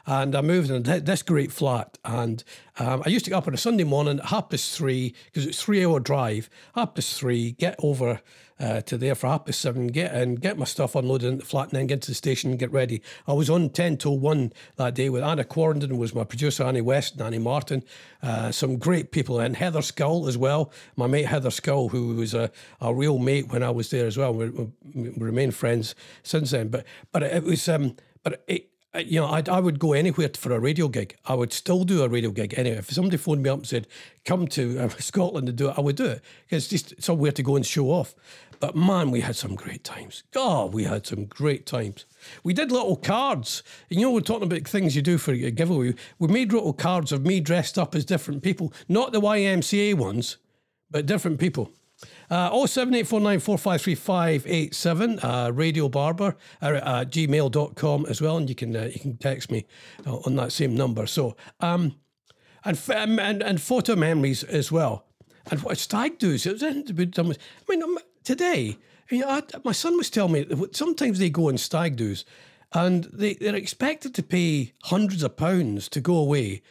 And 0.06 0.34
I 0.34 0.40
moved 0.40 0.70
in 0.70 0.84
this 1.04 1.22
great 1.22 1.52
flat, 1.52 1.98
and 2.02 2.42
um, 2.78 3.02
I 3.04 3.10
used 3.10 3.26
to 3.26 3.30
get 3.30 3.36
up 3.36 3.46
on 3.46 3.52
a 3.52 3.58
Sunday 3.58 3.84
morning 3.84 4.20
at 4.20 4.26
half 4.26 4.48
past 4.48 4.74
three 4.74 5.14
because 5.26 5.44
it's 5.46 5.62
three 5.62 5.84
hour 5.84 6.00
drive. 6.00 6.48
Half 6.74 6.94
past 6.94 7.18
three, 7.18 7.52
get 7.52 7.76
over 7.82 8.22
uh, 8.60 8.80
to 8.82 8.96
there 8.96 9.14
for 9.14 9.28
half 9.28 9.44
past 9.44 9.60
seven, 9.60 9.88
get 9.88 10.14
in, 10.14 10.36
get 10.36 10.58
my 10.58 10.64
stuff 10.64 10.94
unloaded 10.94 11.30
in 11.30 11.38
the 11.38 11.44
flat, 11.44 11.68
and 11.68 11.72
then 11.78 11.86
get 11.86 12.02
to 12.02 12.10
the 12.10 12.14
station 12.14 12.50
and 12.50 12.58
get 12.58 12.72
ready. 12.72 13.02
I 13.26 13.34
was 13.34 13.50
on 13.50 13.68
ten 13.70 13.96
till 13.96 14.18
one 14.18 14.52
that 14.76 14.94
day 14.94 15.10
with 15.10 15.22
Anna 15.22 15.44
Quarrendon 15.44 15.98
was 15.98 16.14
my 16.14 16.24
producer, 16.24 16.64
Annie 16.64 16.80
West, 16.80 17.12
and 17.12 17.22
Annie 17.22 17.38
Martin, 17.38 17.84
uh, 18.22 18.50
some 18.50 18.78
great 18.78 19.12
people, 19.12 19.38
and 19.38 19.56
Heather 19.56 19.82
Skull 19.82 20.26
as 20.26 20.38
well. 20.38 20.72
My 20.96 21.06
mate 21.06 21.26
Heather 21.26 21.50
Skull, 21.50 21.88
who 21.90 22.16
was 22.16 22.34
a, 22.34 22.50
a 22.80 22.94
real 22.94 23.18
mate 23.18 23.48
when 23.48 23.62
I 23.62 23.70
was 23.70 23.90
there 23.90 24.06
as 24.06 24.16
well. 24.16 24.32
We, 24.34 24.48
we, 24.48 24.68
we 24.94 25.10
remain 25.18 25.50
friends 25.50 25.94
since 26.22 26.50
then. 26.50 26.68
But 26.68 26.84
but 27.12 27.22
it 27.22 27.44
was 27.44 27.68
um, 27.68 27.96
but 28.22 28.42
it 28.46 28.70
uh, 28.94 29.00
you 29.00 29.20
know, 29.20 29.26
I'd, 29.26 29.50
I 29.50 29.60
would 29.60 29.78
go 29.78 29.92
anywhere 29.92 30.30
for 30.34 30.52
a 30.52 30.58
radio 30.58 30.88
gig. 30.88 31.16
I 31.26 31.34
would 31.34 31.52
still 31.52 31.84
do 31.84 32.02
a 32.02 32.08
radio 32.08 32.30
gig 32.30 32.54
anyway. 32.56 32.78
If 32.78 32.90
somebody 32.90 33.18
phoned 33.18 33.42
me 33.42 33.50
up 33.50 33.58
and 33.58 33.66
said, 33.66 33.86
"Come 34.24 34.48
to 34.48 34.78
uh, 34.78 34.88
Scotland 34.98 35.46
to 35.46 35.52
do 35.52 35.68
it," 35.68 35.74
I 35.76 35.82
would 35.82 35.96
do 35.96 36.06
it. 36.06 36.22
It's 36.48 36.68
just 36.68 37.00
somewhere 37.02 37.32
to 37.32 37.42
go 37.42 37.56
and 37.56 37.66
show 37.66 37.90
off. 37.90 38.14
But 38.60 38.74
man, 38.74 39.10
we 39.10 39.20
had 39.20 39.36
some 39.36 39.54
great 39.54 39.84
times. 39.84 40.24
God, 40.32 40.72
we 40.72 40.84
had 40.84 41.06
some 41.06 41.26
great 41.26 41.66
times. 41.66 42.06
We 42.42 42.54
did 42.54 42.72
little 42.72 42.96
cards. 42.96 43.62
You 43.88 44.00
know, 44.00 44.10
we're 44.10 44.20
talking 44.20 44.50
about 44.50 44.66
things 44.66 44.96
you 44.96 45.02
do 45.02 45.18
for 45.18 45.32
a 45.32 45.50
giveaway. 45.50 45.94
We 46.18 46.28
made 46.28 46.52
little 46.52 46.72
cards 46.72 47.12
of 47.12 47.24
me 47.24 47.40
dressed 47.40 47.78
up 47.78 47.94
as 47.94 48.04
different 48.04 48.42
people, 48.42 48.72
not 48.88 49.12
the 49.12 49.20
YMCA 49.20 49.94
ones, 49.94 50.38
but 50.90 51.06
different 51.06 51.38
people. 51.38 51.70
Uh, 52.30 52.50
07849453587, 52.50 55.18
uh, 55.22 55.50
Radio 55.52 55.88
Barbour 55.88 56.36
uh, 56.60 56.66
uh, 56.66 57.04
gmail.com 57.04 58.06
as 58.06 58.20
well. 58.20 58.36
And 58.36 58.48
you 58.48 58.54
can 58.54 58.76
uh, 58.76 58.90
you 58.92 59.00
can 59.00 59.16
text 59.16 59.50
me 59.50 59.66
uh, 60.06 60.18
on 60.18 60.36
that 60.36 60.52
same 60.52 60.76
number. 60.76 61.06
So, 61.06 61.36
um, 61.60 61.96
and, 62.64 62.78
um, 62.94 63.18
and, 63.18 63.42
and 63.42 63.60
photo 63.60 63.96
memories 63.96 64.44
as 64.44 64.70
well. 64.70 65.06
And 65.50 65.62
what 65.62 65.78
stag 65.78 66.18
do's, 66.18 66.44
it 66.44 66.52
was 66.52 66.62
with. 66.62 67.18
I 67.18 67.22
mean, 67.68 67.82
um, 67.82 67.98
today, 68.24 68.76
you 69.10 69.20
know, 69.20 69.30
I, 69.30 69.42
my 69.64 69.72
son 69.72 69.96
was 69.96 70.10
telling 70.10 70.32
me 70.32 70.42
that 70.42 70.76
sometimes 70.76 71.18
they 71.18 71.30
go 71.30 71.48
on 71.48 71.56
stag 71.56 71.96
do's 71.96 72.26
and 72.72 73.04
they, 73.04 73.34
they're 73.34 73.54
expected 73.54 74.14
to 74.14 74.22
pay 74.22 74.74
hundreds 74.84 75.22
of 75.22 75.36
pounds 75.36 75.88
to 75.88 76.00
go 76.00 76.16
away 76.16 76.62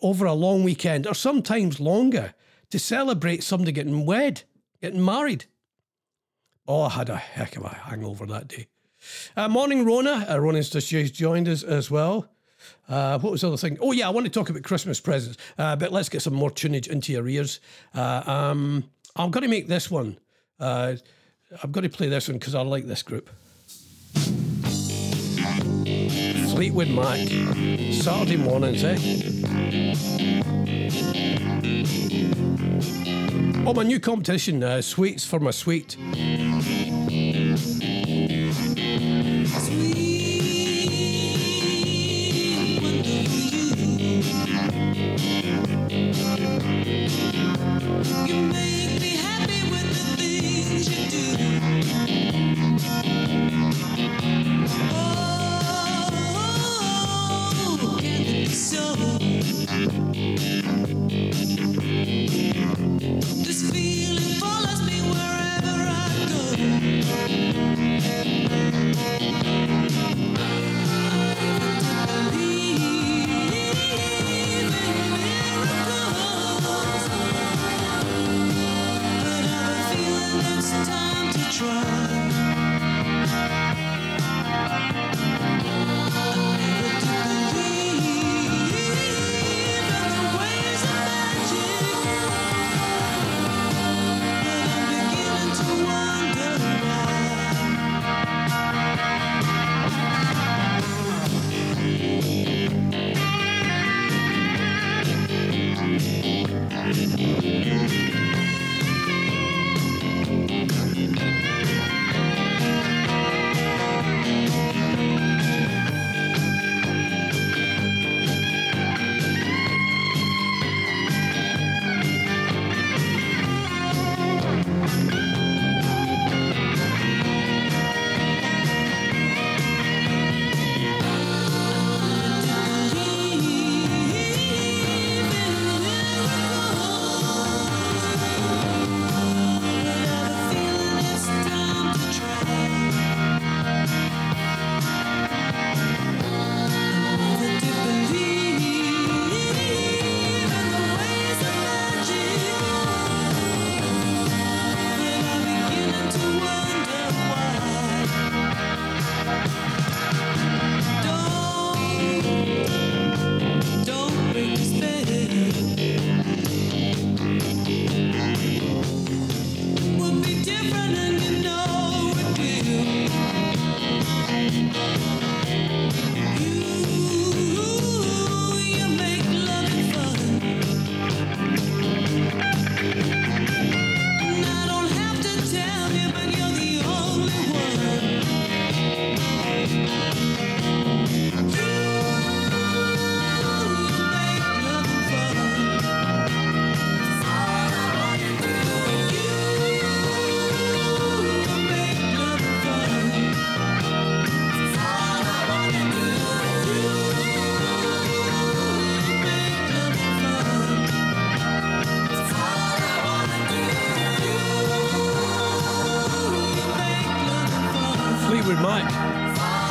over 0.00 0.24
a 0.24 0.32
long 0.32 0.64
weekend 0.64 1.06
or 1.06 1.14
sometimes 1.14 1.80
longer 1.80 2.34
to 2.70 2.78
celebrate 2.78 3.44
somebody 3.44 3.72
getting 3.72 4.06
wed, 4.06 4.42
getting 4.82 5.02
married. 5.04 5.46
Oh, 6.66 6.82
I 6.82 6.90
had 6.90 7.08
a 7.08 7.16
heck 7.16 7.56
of 7.56 7.64
a 7.64 7.68
hangover 7.68 8.26
that 8.26 8.48
day. 8.48 8.66
Uh, 9.36 9.48
morning, 9.48 9.84
Rona. 9.84 10.26
Uh, 10.28 10.38
Rona's 10.38 10.68
just 10.70 11.14
joined 11.14 11.48
us 11.48 11.62
as 11.62 11.90
well. 11.90 12.28
Uh, 12.88 13.18
what 13.18 13.32
was 13.32 13.40
the 13.40 13.48
other 13.48 13.56
thing? 13.56 13.78
Oh, 13.80 13.92
yeah, 13.92 14.06
I 14.06 14.10
want 14.10 14.26
to 14.26 14.30
talk 14.30 14.50
about 14.50 14.62
Christmas 14.62 15.00
presents, 15.00 15.38
uh, 15.58 15.74
but 15.76 15.92
let's 15.92 16.08
get 16.08 16.22
some 16.22 16.34
more 16.34 16.50
tunage 16.50 16.88
into 16.88 17.12
your 17.12 17.26
ears. 17.26 17.60
Uh, 17.94 18.22
um, 18.26 18.84
I'm 19.16 19.30
going 19.30 19.42
to 19.42 19.48
make 19.48 19.66
this 19.68 19.90
one. 19.90 20.18
Uh, 20.60 20.96
I've 21.62 21.72
got 21.72 21.82
to 21.82 21.88
play 21.88 22.08
this 22.08 22.28
one 22.28 22.38
because 22.38 22.54
I 22.54 22.62
like 22.62 22.86
this 22.86 23.02
group. 23.02 23.30
Fleetwood 26.54 26.88
Mac. 26.88 27.28
Saturday 27.92 28.36
mornings, 28.36 28.84
eh? 28.84 28.96
Oh, 33.64 33.72
my 33.74 33.82
new 33.84 34.00
competition, 34.00 34.62
uh, 34.62 34.82
Sweets 34.82 35.24
for 35.24 35.38
my 35.40 35.50
Sweet. 35.50 35.96
This 39.52 40.11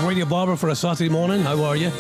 Radio 0.04 0.26
Barbour 0.28 0.56
for 0.56 0.69
a 0.69 0.76
Saturday 0.76 1.10
morning. 1.10 1.41
How 1.41 1.63
are 1.63 1.76
you? 1.76 1.91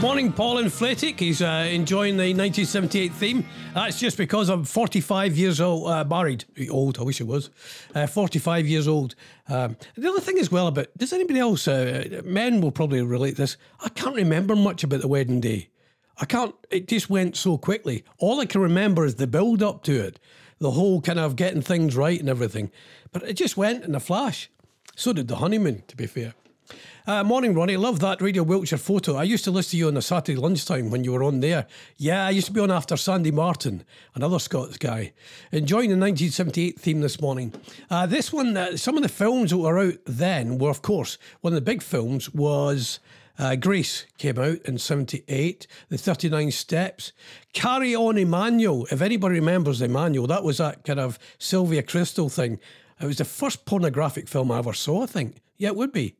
Morning, 0.00 0.32
Paul 0.32 0.58
and 0.58 0.72
Fletic. 0.72 1.20
He's 1.20 1.40
uh, 1.40 1.68
enjoying 1.70 2.16
the 2.16 2.34
1978 2.34 3.12
theme. 3.12 3.46
That's 3.72 4.00
just 4.00 4.16
because 4.18 4.48
I'm 4.48 4.64
45 4.64 5.36
years 5.36 5.60
old, 5.60 5.88
uh, 5.88 6.04
married. 6.04 6.44
Old, 6.72 6.98
I 6.98 7.02
wish 7.04 7.20
it 7.20 7.28
was. 7.28 7.50
Uh, 7.94 8.08
45 8.08 8.66
years 8.66 8.88
old. 8.88 9.14
Um, 9.48 9.76
the 9.96 10.08
other 10.08 10.18
thing 10.18 10.38
as 10.40 10.50
well 10.50 10.66
about, 10.66 10.88
does 10.96 11.12
anybody 11.12 11.38
else, 11.38 11.68
uh, 11.68 12.22
men 12.24 12.60
will 12.60 12.72
probably 12.72 13.00
relate 13.00 13.36
this. 13.36 13.56
I 13.78 13.90
can't 13.90 14.16
remember 14.16 14.56
much 14.56 14.82
about 14.82 15.02
the 15.02 15.08
wedding 15.08 15.40
day. 15.40 15.68
I 16.18 16.24
can't, 16.24 16.52
it 16.68 16.88
just 16.88 17.08
went 17.08 17.36
so 17.36 17.58
quickly. 17.58 18.02
All 18.18 18.40
I 18.40 18.46
can 18.46 18.60
remember 18.60 19.04
is 19.04 19.14
the 19.14 19.28
build 19.28 19.62
up 19.62 19.84
to 19.84 20.04
it, 20.04 20.18
the 20.58 20.72
whole 20.72 21.00
kind 21.00 21.20
of 21.20 21.36
getting 21.36 21.62
things 21.62 21.94
right 21.94 22.18
and 22.18 22.28
everything. 22.28 22.72
But 23.12 23.22
it 23.22 23.34
just 23.34 23.56
went 23.56 23.84
in 23.84 23.94
a 23.94 24.00
flash. 24.00 24.50
So 24.96 25.12
did 25.12 25.28
the 25.28 25.36
honeymoon, 25.36 25.82
to 25.88 25.96
be 25.96 26.06
fair. 26.06 26.34
Uh, 27.06 27.22
morning, 27.22 27.52
Ronnie. 27.52 27.76
Love 27.76 28.00
that 28.00 28.22
Radio 28.22 28.42
Wiltshire 28.42 28.78
photo. 28.78 29.16
I 29.16 29.24
used 29.24 29.44
to 29.44 29.50
listen 29.50 29.72
to 29.72 29.76
you 29.76 29.88
on 29.88 29.96
a 29.98 30.00
Saturday 30.00 30.38
lunchtime 30.40 30.88
when 30.88 31.04
you 31.04 31.12
were 31.12 31.22
on 31.22 31.40
there. 31.40 31.66
Yeah, 31.98 32.26
I 32.26 32.30
used 32.30 32.46
to 32.46 32.52
be 32.52 32.60
on 32.60 32.70
after 32.70 32.96
Sandy 32.96 33.30
Martin, 33.30 33.84
another 34.14 34.38
Scots 34.38 34.78
guy. 34.78 35.12
Enjoying 35.52 35.90
the 35.90 35.96
1978 35.96 36.80
theme 36.80 37.02
this 37.02 37.20
morning. 37.20 37.52
Uh, 37.90 38.06
this 38.06 38.32
one, 38.32 38.56
uh, 38.56 38.78
some 38.78 38.96
of 38.96 39.02
the 39.02 39.10
films 39.10 39.50
that 39.50 39.58
were 39.58 39.78
out 39.78 39.98
then 40.06 40.56
were, 40.56 40.70
of 40.70 40.80
course, 40.80 41.18
one 41.42 41.52
of 41.52 41.56
the 41.56 41.60
big 41.60 41.82
films 41.82 42.32
was. 42.32 43.00
Uh, 43.36 43.56
Grease 43.56 44.06
came 44.16 44.38
out 44.38 44.58
in 44.64 44.78
78, 44.78 45.66
The 45.88 45.98
39 45.98 46.52
Steps. 46.52 47.12
Carry 47.52 47.92
On 47.92 48.16
Emmanuel, 48.16 48.86
if 48.92 49.02
anybody 49.02 49.34
remembers 49.34 49.82
Emmanuel, 49.82 50.28
that 50.28 50.44
was 50.44 50.58
that 50.58 50.84
kind 50.84 51.00
of 51.00 51.18
Sylvia 51.36 51.82
Kristel 51.82 52.32
thing. 52.32 52.60
It 53.00 53.06
was 53.06 53.18
the 53.18 53.24
first 53.24 53.64
pornographic 53.64 54.28
film 54.28 54.50
I 54.50 54.58
ever 54.58 54.72
saw, 54.72 55.02
I 55.02 55.06
think. 55.06 55.40
Yeah, 55.56 55.68
it 55.68 55.76
would 55.76 55.92
be. 55.92 56.16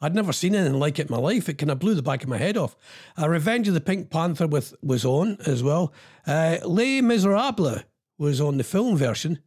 I'd 0.00 0.14
never 0.14 0.32
seen 0.32 0.54
anything 0.54 0.78
like 0.78 0.98
it 0.98 1.08
in 1.08 1.14
my 1.14 1.20
life. 1.20 1.48
It 1.48 1.58
kind 1.58 1.70
of 1.70 1.78
blew 1.78 1.94
the 1.94 2.02
back 2.02 2.22
of 2.22 2.28
my 2.28 2.36
head 2.38 2.56
off. 2.56 2.76
Uh, 3.18 3.28
Revenge 3.28 3.68
of 3.68 3.74
the 3.74 3.80
Pink 3.80 4.10
Panther 4.10 4.46
with, 4.46 4.74
was 4.82 5.04
on 5.04 5.38
as 5.46 5.62
well. 5.62 5.92
Uh, 6.26 6.58
Les 6.64 7.00
Miserables 7.00 7.84
was 8.18 8.40
on 8.40 8.58
the 8.58 8.64
film 8.64 8.96
version. 8.96 9.38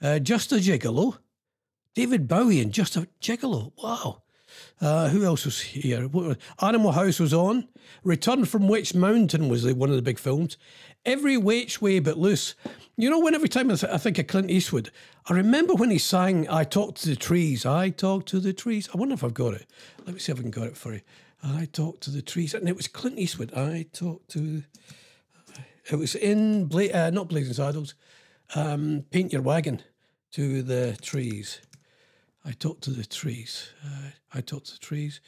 Uh, 0.00 0.18
Just 0.18 0.52
a 0.52 0.56
Gigolo. 0.56 1.18
David 1.94 2.28
Bowie 2.28 2.60
and 2.60 2.72
Just 2.72 2.96
a 2.96 3.08
Gigolo. 3.20 3.72
Wow. 3.82 4.22
Uh, 4.80 5.08
who 5.08 5.24
else 5.24 5.44
was 5.44 5.60
here? 5.60 6.08
Animal 6.60 6.92
House 6.92 7.18
was 7.18 7.34
on. 7.34 7.68
Return 8.04 8.44
from 8.44 8.68
Witch 8.68 8.94
Mountain 8.94 9.48
was 9.48 9.66
one 9.72 9.90
of 9.90 9.96
the 9.96 10.02
big 10.02 10.18
films. 10.18 10.56
Every 11.06 11.36
Which 11.36 11.80
Way 11.80 12.00
But 12.00 12.18
Loose. 12.18 12.54
You 12.96 13.08
know, 13.08 13.20
when 13.20 13.34
every 13.34 13.48
time 13.48 13.70
I, 13.70 13.76
th- 13.76 13.92
I 13.92 13.96
think 13.98 14.18
of 14.18 14.26
Clint 14.26 14.50
Eastwood, 14.50 14.90
I 15.26 15.34
remember 15.34 15.74
when 15.74 15.90
he 15.90 15.98
sang 15.98 16.48
I 16.50 16.64
Talk 16.64 16.96
to 16.96 17.08
the 17.08 17.16
Trees. 17.16 17.64
I 17.64 17.90
Talk 17.90 18.26
to 18.26 18.40
the 18.40 18.52
Trees. 18.52 18.88
I 18.92 18.98
wonder 18.98 19.14
if 19.14 19.24
I've 19.24 19.32
got 19.34 19.54
it. 19.54 19.66
Let 20.04 20.14
me 20.14 20.20
see 20.20 20.32
if 20.32 20.38
I 20.38 20.42
can 20.42 20.50
get 20.50 20.64
it 20.64 20.76
for 20.76 20.92
you. 20.92 21.00
I 21.42 21.68
Talk 21.72 22.00
to 22.00 22.10
the 22.10 22.22
Trees. 22.22 22.52
And 22.54 22.68
it 22.68 22.76
was 22.76 22.88
Clint 22.88 23.18
Eastwood. 23.18 23.54
I 23.54 23.86
Talk 23.92 24.26
to. 24.28 24.62
It 25.90 25.96
was 25.96 26.14
in, 26.16 26.66
Bla- 26.66 26.90
uh, 26.90 27.10
not 27.10 27.28
Blazing 27.28 27.54
Saddles, 27.54 27.94
um, 28.56 29.04
Paint 29.10 29.32
Your 29.32 29.42
Wagon 29.42 29.82
to 30.32 30.62
the 30.62 30.98
Trees. 31.00 31.60
I 32.44 32.52
talk 32.52 32.80
to 32.82 32.90
the 32.90 33.04
trees. 33.04 33.70
Uh, 33.84 34.10
I 34.32 34.40
talk 34.40 34.64
to 34.64 34.72
the 34.72 34.78
trees, 34.78 35.20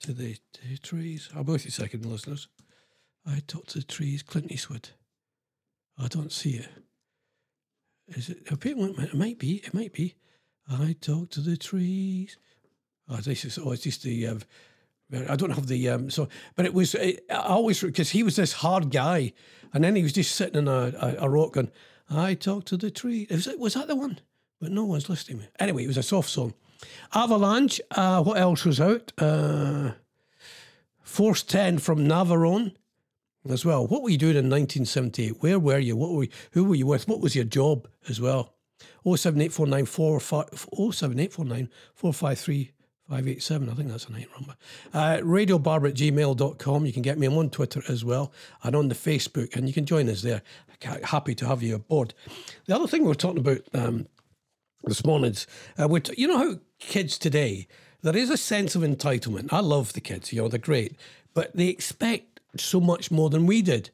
to 0.00 0.12
the, 0.12 0.36
to 0.52 0.68
the 0.68 0.76
trees. 0.76 1.30
I'll 1.34 1.42
both 1.42 1.64
a 1.64 1.70
second, 1.70 2.04
listeners. 2.04 2.48
I 3.26 3.40
talk 3.46 3.66
to 3.68 3.78
the 3.78 3.84
trees. 3.84 4.22
Clint 4.22 4.52
Eastwood. 4.52 4.90
I 5.98 6.08
don't 6.08 6.32
see 6.32 6.54
it. 6.56 6.68
Is 8.08 8.28
it? 8.28 8.38
It 8.50 9.14
might 9.14 9.38
be. 9.38 9.56
It 9.56 9.74
might 9.74 9.92
be. 9.92 10.14
I 10.70 10.96
talk 11.00 11.30
to 11.30 11.40
the 11.40 11.56
trees. 11.56 12.36
Oh, 13.08 13.16
this 13.16 13.44
is. 13.44 13.58
Oh, 13.58 13.72
it's 13.72 13.82
just 13.82 14.02
the. 14.02 14.26
Uh, 14.26 14.38
I 15.28 15.36
don't 15.36 15.50
have 15.50 15.68
the 15.68 15.88
um, 15.88 16.10
so, 16.10 16.28
but 16.54 16.66
it 16.66 16.74
was. 16.74 16.94
It, 16.94 17.24
I 17.30 17.36
always 17.36 17.80
because 17.80 18.10
he 18.10 18.22
was 18.22 18.36
this 18.36 18.52
hard 18.52 18.90
guy, 18.90 19.32
and 19.72 19.82
then 19.82 19.96
he 19.96 20.02
was 20.02 20.12
just 20.12 20.34
sitting 20.34 20.58
in 20.58 20.68
a, 20.68 20.92
a, 21.00 21.16
a 21.20 21.28
rock 21.28 21.56
and 21.56 21.70
I 22.10 22.34
talk 22.34 22.64
to 22.66 22.76
the 22.76 22.90
tree. 22.90 23.26
Was, 23.30 23.46
it, 23.46 23.58
was 23.58 23.74
that 23.74 23.88
the 23.88 23.96
one? 23.96 24.20
But 24.60 24.72
no 24.72 24.84
one's 24.84 25.08
listening. 25.08 25.46
Anyway, 25.58 25.84
it 25.84 25.88
was 25.88 25.96
a 25.96 26.02
soft 26.02 26.30
song. 26.30 26.54
Avalanche. 27.14 27.80
Uh, 27.90 28.22
what 28.22 28.38
else 28.38 28.64
was 28.64 28.80
out? 28.80 29.12
Uh, 29.18 29.92
Force 31.02 31.42
Ten 31.42 31.78
from 31.78 32.06
Navarone 32.06 32.74
as 33.50 33.64
well. 33.64 33.86
What 33.86 34.02
were 34.02 34.10
you 34.10 34.18
doing 34.18 34.36
in 34.36 34.50
1978? 34.50 35.42
Where 35.42 35.58
were 35.58 35.78
you? 35.78 35.96
What 35.96 36.12
were 36.12 36.24
you, 36.24 36.30
who 36.52 36.64
were 36.64 36.74
you 36.74 36.86
with? 36.86 37.08
What 37.08 37.20
was 37.20 37.34
your 37.34 37.44
job 37.44 37.88
as 38.08 38.20
well? 38.20 38.54
07849 39.04 39.86
07849 39.86 41.68
453 41.94 42.72
587. 43.08 43.68
I 43.68 43.74
think 43.74 43.88
that's 43.88 44.06
a 44.06 44.12
night 44.12 44.28
number. 44.36 44.56
Uh, 44.92 45.20
radiobarbour 45.22 45.88
at 45.88 45.94
gmail.com. 45.94 46.86
You 46.86 46.92
can 46.92 47.02
get 47.02 47.18
me. 47.18 47.26
I'm 47.26 47.38
on 47.38 47.50
Twitter 47.50 47.82
as 47.88 48.04
well 48.04 48.32
and 48.64 48.74
on 48.74 48.88
the 48.88 48.94
Facebook, 48.94 49.54
and 49.54 49.68
you 49.68 49.74
can 49.74 49.86
join 49.86 50.08
us 50.08 50.22
there. 50.22 50.42
Happy 51.04 51.34
to 51.36 51.46
have 51.46 51.62
you 51.62 51.76
aboard. 51.76 52.14
The 52.66 52.74
other 52.74 52.88
thing 52.88 53.04
we're 53.04 53.14
talking 53.14 53.38
about 53.38 53.60
um, 53.72 54.08
this 54.84 55.04
morning 55.04 55.30
is, 55.32 55.46
uh, 55.80 55.88
we're 55.88 56.00
t- 56.00 56.14
you 56.20 56.26
know 56.26 56.38
how 56.38 56.58
kids 56.78 57.16
today, 57.16 57.68
there 58.02 58.16
is 58.16 58.28
a 58.28 58.36
sense 58.36 58.74
of 58.74 58.82
entitlement. 58.82 59.52
I 59.52 59.60
love 59.60 59.92
the 59.92 60.00
kids, 60.00 60.32
you 60.32 60.42
know, 60.42 60.48
they're 60.48 60.58
great, 60.58 60.96
but 61.32 61.54
they 61.56 61.68
expect 61.68 62.35
so 62.60 62.80
much 62.80 63.10
more 63.10 63.30
than 63.30 63.46
we 63.46 63.62
did. 63.62 63.90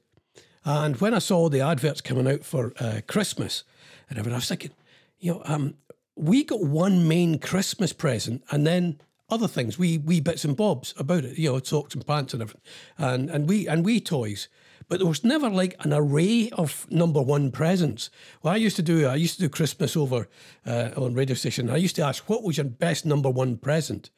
And 0.64 0.96
when 1.00 1.14
I 1.14 1.18
saw 1.18 1.48
the 1.48 1.60
adverts 1.60 2.00
coming 2.00 2.28
out 2.28 2.44
for 2.44 2.72
uh, 2.78 3.00
Christmas 3.06 3.64
and 4.08 4.18
everything, 4.18 4.34
I 4.34 4.38
was 4.38 4.48
thinking, 4.48 4.70
you 5.18 5.34
know, 5.34 5.42
um, 5.44 5.74
we 6.14 6.44
got 6.44 6.62
one 6.62 7.08
main 7.08 7.38
Christmas 7.38 7.92
present 7.92 8.42
and 8.50 8.66
then 8.66 9.00
other 9.32 9.48
things, 9.48 9.78
we 9.78 9.98
wee 9.98 10.20
bits 10.20 10.44
and 10.44 10.56
bobs 10.56 10.92
about 10.98 11.24
it, 11.24 11.38
you 11.38 11.50
know, 11.50 11.58
socks 11.60 11.94
and 11.94 12.06
pants 12.06 12.34
and 12.34 12.42
everything, 12.42 12.60
and 12.98 13.30
and 13.30 13.48
we 13.48 13.66
and 13.66 13.84
we 13.84 13.98
toys. 13.98 14.48
But 14.88 14.98
there 14.98 15.08
was 15.08 15.24
never 15.24 15.48
like 15.48 15.74
an 15.80 15.92
array 15.94 16.50
of 16.52 16.86
number 16.90 17.22
one 17.22 17.50
presents. 17.50 18.10
Well, 18.42 18.52
I 18.52 18.58
used 18.58 18.76
to 18.76 18.82
do 18.82 19.06
I 19.06 19.14
used 19.14 19.36
to 19.36 19.42
do 19.42 19.48
Christmas 19.48 19.96
over 19.96 20.28
uh, 20.66 20.90
on 20.96 21.14
radio 21.14 21.34
station. 21.34 21.70
I 21.70 21.76
used 21.76 21.96
to 21.96 22.02
ask, 22.02 22.28
what 22.28 22.42
was 22.42 22.58
your 22.58 22.66
best 22.66 23.06
number 23.06 23.30
one 23.30 23.56
present? 23.56 24.10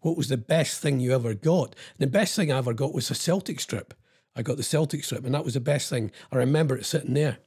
What 0.00 0.16
was 0.16 0.28
the 0.28 0.36
best 0.36 0.80
thing 0.80 1.00
you 1.00 1.14
ever 1.14 1.34
got? 1.34 1.74
the 1.98 2.06
best 2.06 2.34
thing 2.36 2.50
I 2.50 2.58
ever 2.58 2.72
got 2.72 2.94
was 2.94 3.10
a 3.10 3.14
Celtic 3.14 3.60
strip. 3.60 3.94
I 4.34 4.42
got 4.42 4.56
the 4.56 4.62
Celtic 4.62 5.04
strip, 5.04 5.24
and 5.24 5.34
that 5.34 5.44
was 5.44 5.54
the 5.54 5.60
best 5.60 5.90
thing. 5.90 6.10
I 6.30 6.36
remember 6.36 6.76
it 6.76 6.86
sitting 6.86 7.14
there. 7.14 7.38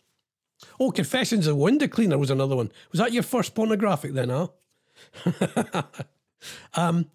Oh, 0.80 0.92
Confessions 0.92 1.48
of 1.48 1.56
a 1.56 1.60
Window 1.60 1.88
Cleaner 1.88 2.18
was 2.18 2.30
another 2.30 2.56
one. 2.56 2.72
Was 2.92 3.00
that 3.00 3.14
your 3.14 3.24
first 3.24 3.56
pornographic 3.56 4.14
then, 4.14 4.30
huh? 4.30 4.48
um, 6.76 7.08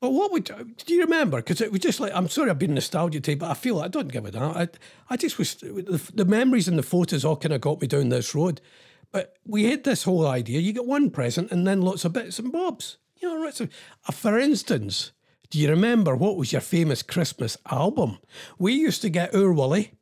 but 0.00 0.10
what 0.10 0.32
would 0.32 0.44
do 0.44 0.94
you 0.94 1.02
remember? 1.02 1.36
Because 1.38 1.60
it 1.60 1.70
was 1.70 1.80
just 1.80 2.00
like 2.00 2.12
I'm 2.14 2.28
sorry 2.28 2.50
I've 2.50 2.58
been 2.58 2.74
nostalgia 2.74 3.20
today, 3.20 3.36
but 3.36 3.50
I 3.50 3.54
feel 3.54 3.80
I 3.80 3.88
don't 3.88 4.12
give 4.12 4.26
it 4.26 4.32
that. 4.32 4.42
I, 4.42 4.68
I 5.08 5.16
just 5.16 5.38
was 5.38 5.54
the, 5.54 6.10
the 6.12 6.24
memories 6.24 6.66
and 6.66 6.76
the 6.76 6.82
photos 6.82 7.24
all 7.24 7.36
kind 7.36 7.52
of 7.52 7.60
got 7.60 7.80
me 7.80 7.86
down 7.86 8.08
this 8.08 8.34
road. 8.34 8.60
But 9.12 9.36
we 9.46 9.64
had 9.64 9.84
this 9.84 10.02
whole 10.02 10.26
idea: 10.26 10.58
you 10.58 10.72
get 10.72 10.86
one 10.86 11.10
present 11.10 11.52
and 11.52 11.66
then 11.66 11.82
lots 11.82 12.04
of 12.04 12.14
bits 12.14 12.40
and 12.40 12.50
bobs. 12.50 12.98
You 13.22 13.28
know, 13.28 13.44
right? 13.44 13.54
So, 13.54 13.68
uh, 14.08 14.12
for 14.12 14.36
instance, 14.36 15.12
do 15.48 15.58
you 15.58 15.68
remember 15.68 16.16
what 16.16 16.36
was 16.36 16.50
your 16.50 16.60
famous 16.60 17.02
Christmas 17.02 17.56
album? 17.70 18.18
We 18.58 18.72
used 18.72 19.00
to 19.02 19.10
get 19.10 19.34
Oor 19.34 19.54
Wullie 19.54 19.92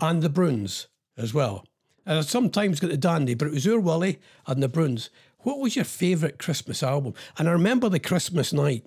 and 0.00 0.22
the 0.22 0.30
Broons 0.30 0.86
as 1.18 1.34
well. 1.34 1.66
And 2.06 2.18
I 2.18 2.22
sometimes 2.22 2.80
got 2.80 2.90
the 2.90 2.96
Dandy, 2.96 3.34
but 3.34 3.48
it 3.48 3.54
was 3.54 3.66
Oor 3.66 3.80
Wullie 3.80 4.20
and 4.46 4.62
the 4.62 4.68
Broons. 4.68 5.10
What 5.40 5.58
was 5.58 5.76
your 5.76 5.84
favourite 5.84 6.38
Christmas 6.38 6.82
album? 6.82 7.12
And 7.36 7.46
I 7.46 7.52
remember 7.52 7.90
the 7.90 8.00
Christmas 8.00 8.54
night. 8.54 8.86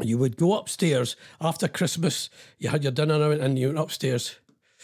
You 0.00 0.18
would 0.18 0.36
go 0.36 0.58
upstairs 0.58 1.14
after 1.40 1.68
Christmas, 1.68 2.30
you 2.58 2.68
had 2.68 2.82
your 2.82 2.92
dinner 2.92 3.30
and 3.32 3.58
you 3.58 3.68
went 3.68 3.78
upstairs. 3.78 4.36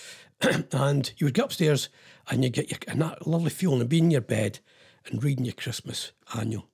and 0.73 1.13
you 1.17 1.27
would 1.27 1.35
get 1.35 1.47
upstairs 1.47 1.89
and 2.29 2.45
you 2.45 2.51
get 2.51 2.71
your, 2.71 2.79
and 2.87 3.03
that 3.03 3.27
lovely 3.27 3.51
feeling 3.51 3.81
of 3.81 3.89
being 3.89 4.05
in 4.05 4.11
your 4.13 4.21
bed 4.21 4.61
and 5.07 5.23
reading 5.23 5.45
your 5.45 5.55
Christmas 5.55 6.13
annual. 6.37 6.69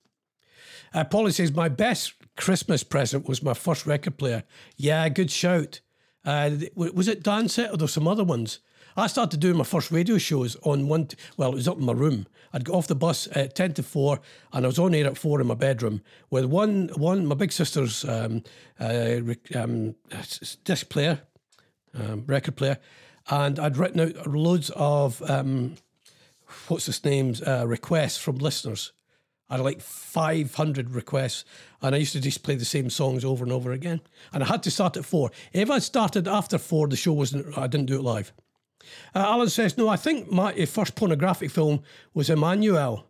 Uh, 0.92 1.31
says, 1.31 1.53
My 1.53 1.68
best 1.68 2.14
Christmas 2.37 2.83
present 2.83 3.29
was 3.29 3.42
my 3.42 3.55
first 3.55 3.87
record 3.87 4.16
player. 4.16 4.44
Yeah, 4.76 5.09
good 5.09 5.31
shout. 5.31 5.81
Uh, 6.24 6.50
was 6.74 7.09
it 7.09 7.22
Dansette 7.22 7.72
or 7.72 7.76
there 7.76 7.88
some 7.88 8.09
other 8.09 8.24
ones? 8.24 8.61
I 8.96 9.07
started 9.07 9.40
doing 9.40 9.57
my 9.57 9.64
first 9.64 9.90
radio 9.90 10.18
shows 10.18 10.57
on 10.62 10.88
one, 10.88 11.07
t- 11.07 11.16
well, 11.37 11.53
it 11.53 11.55
was 11.55 11.68
up 11.68 11.79
in 11.79 11.85
my 11.85 11.92
room. 11.92 12.26
I'd 12.53 12.64
go 12.64 12.74
off 12.74 12.88
the 12.88 12.96
bus 12.96 13.29
at 13.33 13.55
10 13.55 13.74
to 13.74 13.83
4 13.83 14.20
and 14.53 14.64
I 14.64 14.68
was 14.68 14.79
on 14.79 14.94
air 14.94 15.07
at 15.07 15.16
4 15.16 15.40
in 15.40 15.46
my 15.46 15.55
bedroom 15.55 16.03
with 16.29 16.44
one, 16.44 16.88
one 16.96 17.24
my 17.26 17.37
big 17.37 17.53
sister's 17.53 18.05
um, 18.05 18.42
uh, 18.81 19.20
um, 19.55 19.94
disc 20.64 20.88
player, 20.88 21.20
um, 21.94 22.24
record 22.26 22.57
player, 22.57 22.79
and 23.31 23.59
I'd 23.59 23.76
written 23.76 24.00
out 24.00 24.26
loads 24.26 24.70
of, 24.74 25.22
um, 25.31 25.76
what's 26.66 26.87
his 26.87 27.05
name's, 27.05 27.40
uh, 27.42 27.64
requests 27.66 28.18
from 28.18 28.38
listeners. 28.38 28.92
I 29.50 29.56
had 29.56 29.64
like 29.64 29.80
500 29.80 30.92
requests, 30.92 31.44
and 31.82 31.94
I 31.94 31.98
used 31.98 32.12
to 32.12 32.20
just 32.20 32.44
play 32.44 32.54
the 32.54 32.64
same 32.64 32.88
songs 32.88 33.24
over 33.24 33.44
and 33.44 33.52
over 33.52 33.72
again. 33.72 34.00
And 34.32 34.44
I 34.44 34.46
had 34.46 34.62
to 34.62 34.70
start 34.70 34.96
at 34.96 35.04
four. 35.04 35.32
If 35.52 35.70
I 35.70 35.80
started 35.80 36.28
after 36.28 36.56
four, 36.56 36.86
the 36.86 36.96
show 36.96 37.12
wasn't, 37.12 37.58
I 37.58 37.66
didn't 37.66 37.86
do 37.86 37.96
it 37.96 38.02
live. 38.02 38.32
Uh, 39.14 39.18
Alan 39.18 39.48
says, 39.48 39.76
No, 39.76 39.88
I 39.88 39.96
think 39.96 40.30
my 40.30 40.52
first 40.66 40.94
pornographic 40.94 41.50
film 41.50 41.82
was 42.14 42.30
Emmanuel. 42.30 43.06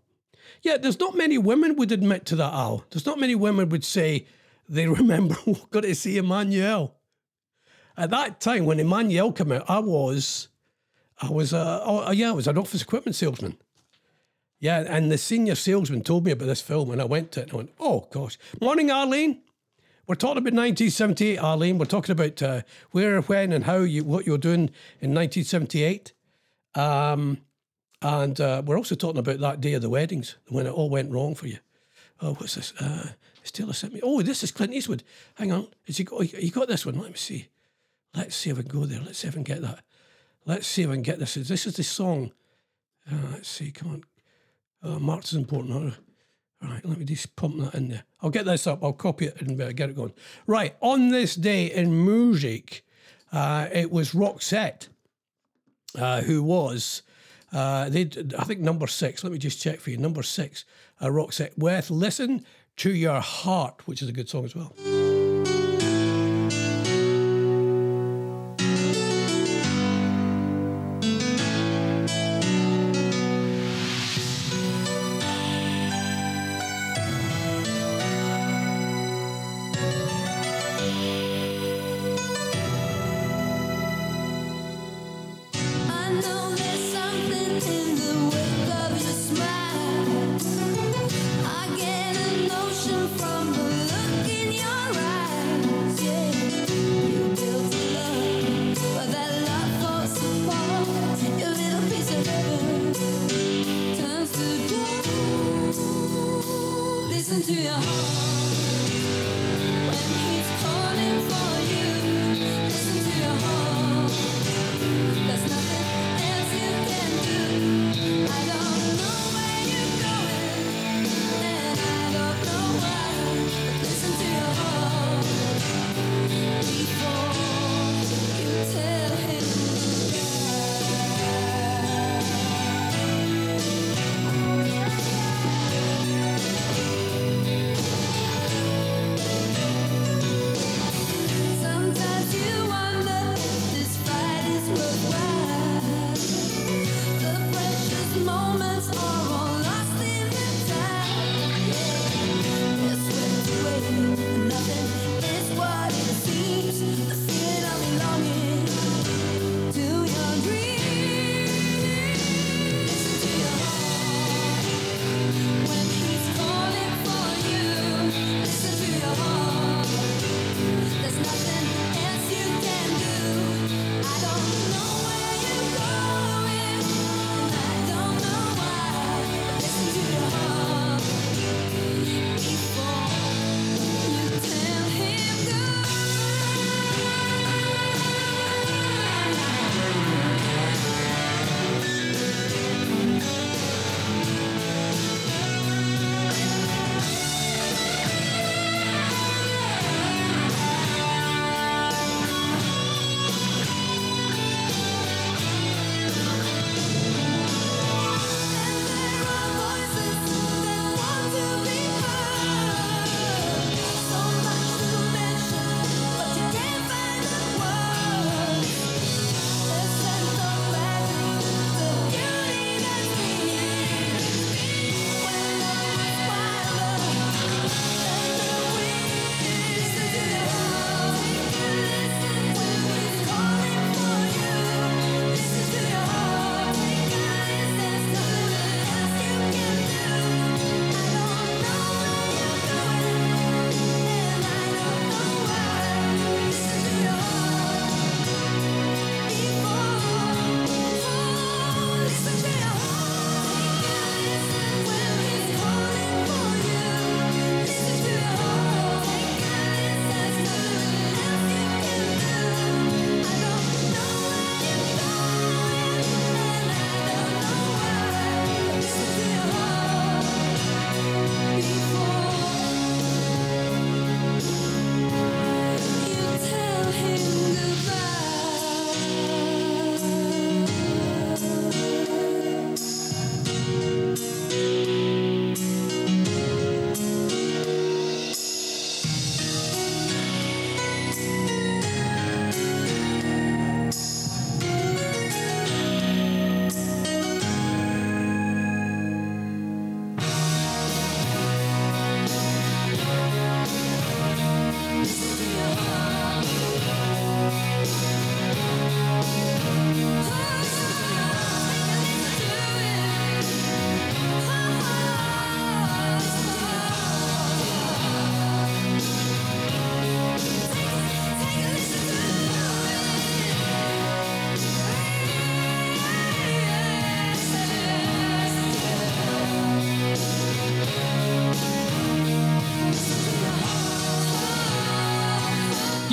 Yeah, 0.63 0.79
there's 0.79 0.99
not 0.99 1.15
many 1.15 1.39
women 1.39 1.77
would 1.77 1.93
admit 1.93 2.25
to 2.27 2.37
that, 2.37 2.53
Al. 2.53 2.85
There's 2.91 3.07
not 3.07 3.21
many 3.21 3.35
women 3.35 3.69
would 3.69 3.85
say 3.85 4.27
they 4.69 4.87
remember 4.87 5.37
got 5.71 5.83
to 5.83 5.95
see 5.95 6.17
Emmanuel. 6.17 6.97
At 7.97 8.11
that 8.11 8.41
time, 8.41 8.65
when 8.65 8.81
Emmanuel 8.81 9.33
came 9.33 9.53
out, 9.53 9.69
I 9.69 9.79
was, 9.79 10.49
I 11.21 11.29
was, 11.31 11.53
uh, 11.53 11.83
oh 11.85 12.11
yeah, 12.13 12.31
I 12.31 12.33
was 12.33 12.47
an 12.47 12.57
office 12.57 12.83
equipment 12.83 13.15
salesman. 13.15 13.59
Yeah, 14.61 14.85
and 14.87 15.11
the 15.11 15.17
senior 15.17 15.55
salesman 15.55 16.03
told 16.03 16.27
me 16.27 16.33
about 16.33 16.45
this 16.45 16.61
film, 16.61 16.91
and 16.91 17.01
I 17.01 17.07
went 17.07 17.33
to 17.33 17.41
it 17.41 17.45
and 17.45 17.53
I 17.53 17.57
went, 17.57 17.71
oh 17.81 18.07
gosh. 18.11 18.39
Morning, 18.61 18.91
Arlene. 18.91 19.41
We're 20.07 20.17
talking 20.17 20.39
about 20.39 20.53
1978, 20.53 21.39
Arlene. 21.39 21.79
We're 21.79 21.87
talking 21.87 22.13
about 22.13 22.43
uh, 22.43 22.63
where, 22.91 23.23
when, 23.23 23.53
and 23.53 23.65
how 23.65 23.79
you 23.79 24.05
what 24.05 24.27
you 24.27 24.33
were 24.33 24.39
doing 24.39 24.71
in 25.01 25.15
1978. 25.15 26.13
Um, 26.75 27.39
and 28.03 28.39
uh, 28.41 28.63
we're 28.65 28.77
also 28.77 28.95
talking 28.95 29.19
about 29.19 29.41
that 29.41 29.61
day 29.61 29.73
of 29.75 29.83
the 29.83 29.89
weddings 29.89 30.37
when 30.49 30.67
it 30.67 30.73
all 30.73 30.91
went 30.91 31.11
wrong 31.11 31.35
for 31.35 31.47
you. 31.47 31.59
Oh, 32.21 32.35
what's 32.35 32.57
this? 32.57 32.75
Uh, 32.79 33.11
has 33.41 33.51
Taylor 33.53 33.73
sent 33.73 33.95
me? 33.95 34.01
Oh, 34.03 34.21
this 34.21 34.43
is 34.43 34.53
Clint 34.53 34.75
Eastwood. 34.75 35.05
Hang 35.37 35.53
on. 35.53 35.69
Has 35.87 35.97
he 35.97 36.05
got, 36.05 36.21
oh, 36.21 36.23
he 36.23 36.51
got 36.51 36.69
this 36.69 36.85
one? 36.85 36.99
Let 36.99 37.13
me 37.13 37.17
see. 37.17 37.49
Let's 38.15 38.37
see 38.37 38.51
if 38.51 38.59
I 38.59 38.63
can 38.63 38.81
go 38.81 38.85
there. 38.85 39.01
Let's 39.01 39.19
see 39.19 39.29
if 39.29 39.35
I 39.35 39.37
can 39.37 39.45
get 39.45 39.63
that. 39.63 39.85
Let's 40.45 40.67
see 40.67 40.83
if 40.83 40.91
I 40.91 40.95
can 40.95 41.03
get 41.03 41.19
this. 41.19 41.35
This 41.35 41.67
is 41.67 41.77
the 41.77 41.85
song. 41.85 42.33
Uh, 43.11 43.17
let's 43.33 43.49
see. 43.49 43.71
Come 43.71 43.91
on. 43.93 44.05
Uh, 44.83 44.99
Mark's 44.99 45.33
is 45.33 45.39
important. 45.39 45.95
All 46.63 46.69
right, 46.69 46.85
let 46.85 46.99
me 46.99 47.05
just 47.05 47.35
pump 47.37 47.59
that 47.61 47.75
in 47.75 47.89
there. 47.89 48.05
I'll 48.21 48.31
get 48.31 48.45
this 48.45 48.67
up. 48.67 48.85
I'll 48.85 48.93
copy 48.93 49.27
it 49.27 49.41
and 49.41 49.61
uh, 49.61 49.73
get 49.73 49.91
it 49.91 49.97
going. 49.97 50.13
Right, 50.47 50.77
on 50.81 51.09
this 51.09 51.35
day 51.35 51.67
in 51.67 52.05
music, 52.05 52.85
uh, 53.33 53.69
it 53.73 53.91
was 53.91 54.13
Roxette, 54.13 54.89
uh, 55.99 56.21
who 56.23 56.43
was, 56.43 57.03
uh, 57.53 57.89
they 57.89 58.11
I 58.39 58.45
think 58.45 58.61
number 58.61 58.87
six. 58.87 59.25
Let 59.25 59.33
me 59.33 59.39
just 59.39 59.61
check 59.61 59.81
for 59.81 59.91
you. 59.91 59.97
Number 59.97 60.23
six, 60.23 60.65
uh, 61.01 61.07
Roxette 61.07 61.57
with 61.57 61.91
"Listen 61.91 62.45
to 62.77 62.95
Your 62.95 63.21
Heart," 63.21 63.87
which 63.87 64.03
is 64.03 64.09
a 64.09 64.13
good 64.13 64.29
song 64.29 64.45
as 64.45 64.55
well. 64.55 64.75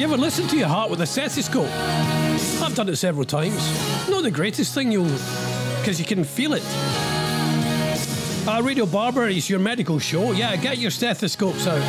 Ever 0.07 0.15
listen 0.15 0.47
to 0.47 0.55
your 0.55 0.69
heart 0.69 0.89
with 0.89 1.01
a 1.01 1.05
stethoscope? 1.05 1.69
I've 2.63 2.73
done 2.73 2.87
it 2.87 2.95
several 2.95 3.25
times. 3.25 3.57
Not 4.09 4.23
the 4.23 4.31
greatest 4.31 4.73
thing, 4.73 4.89
you'll, 4.89 5.03
because 5.79 5.99
you 5.99 6.05
can 6.05 6.23
feel 6.23 6.53
it. 6.53 6.63
Uh, 8.47 8.61
Radio 8.63 8.85
Barbour 8.85 9.27
is 9.27 9.49
your 9.49 9.59
medical 9.59 9.99
show. 9.99 10.31
Yeah, 10.31 10.55
get 10.55 10.77
your 10.77 10.91
stethoscopes 10.91 11.67
out. 11.67 11.81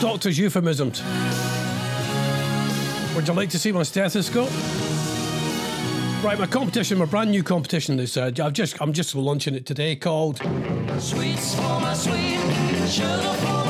Doctor's 0.00 0.40
euphemisms. 0.40 1.00
Would 3.14 3.28
you 3.28 3.34
like 3.34 3.50
to 3.50 3.60
see 3.60 3.70
my 3.70 3.84
stethoscope? 3.84 4.50
Right, 6.24 6.36
my 6.36 6.48
competition, 6.48 6.98
my 6.98 7.04
brand 7.04 7.30
new 7.30 7.44
competition 7.44 8.00
is 8.00 8.16
uh, 8.16 8.32
I've 8.42 8.54
just 8.54 8.82
I'm 8.82 8.92
just 8.92 9.14
launching 9.14 9.54
it 9.54 9.66
today 9.66 9.94
called 9.94 10.38
Sweets 10.98 11.54
for 11.54 11.62
my 11.78 11.94
sweet, 11.94 12.40
sugar 12.88 13.34
for 13.34 13.65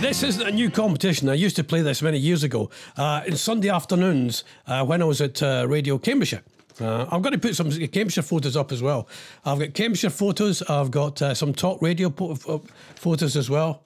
this 0.00 0.22
isn't 0.22 0.46
a 0.46 0.50
new 0.50 0.70
competition. 0.70 1.28
I 1.28 1.34
used 1.34 1.56
to 1.56 1.64
play 1.64 1.82
this 1.82 2.00
many 2.00 2.18
years 2.18 2.42
ago. 2.42 2.70
Uh, 2.96 3.22
in 3.26 3.36
Sunday 3.36 3.68
afternoons 3.68 4.44
uh, 4.66 4.84
when 4.84 5.02
I 5.02 5.04
was 5.04 5.20
at 5.20 5.42
uh, 5.42 5.66
Radio 5.68 5.98
Cambridgeshire. 5.98 6.42
Uh, 6.80 7.06
I'm 7.10 7.20
going 7.20 7.34
to 7.34 7.38
put 7.38 7.54
some 7.54 7.70
Cambridgeshire 7.70 8.22
photos 8.22 8.56
up 8.56 8.72
as 8.72 8.80
well. 8.80 9.08
I've 9.44 9.58
got 9.58 9.74
Cambridgeshire 9.74 10.10
photos. 10.10 10.62
I've 10.62 10.90
got 10.90 11.20
uh, 11.20 11.34
some 11.34 11.52
talk 11.52 11.82
radio 11.82 12.08
po- 12.08 12.34
pho- 12.34 12.64
photos 12.94 13.36
as 13.36 13.50
well. 13.50 13.82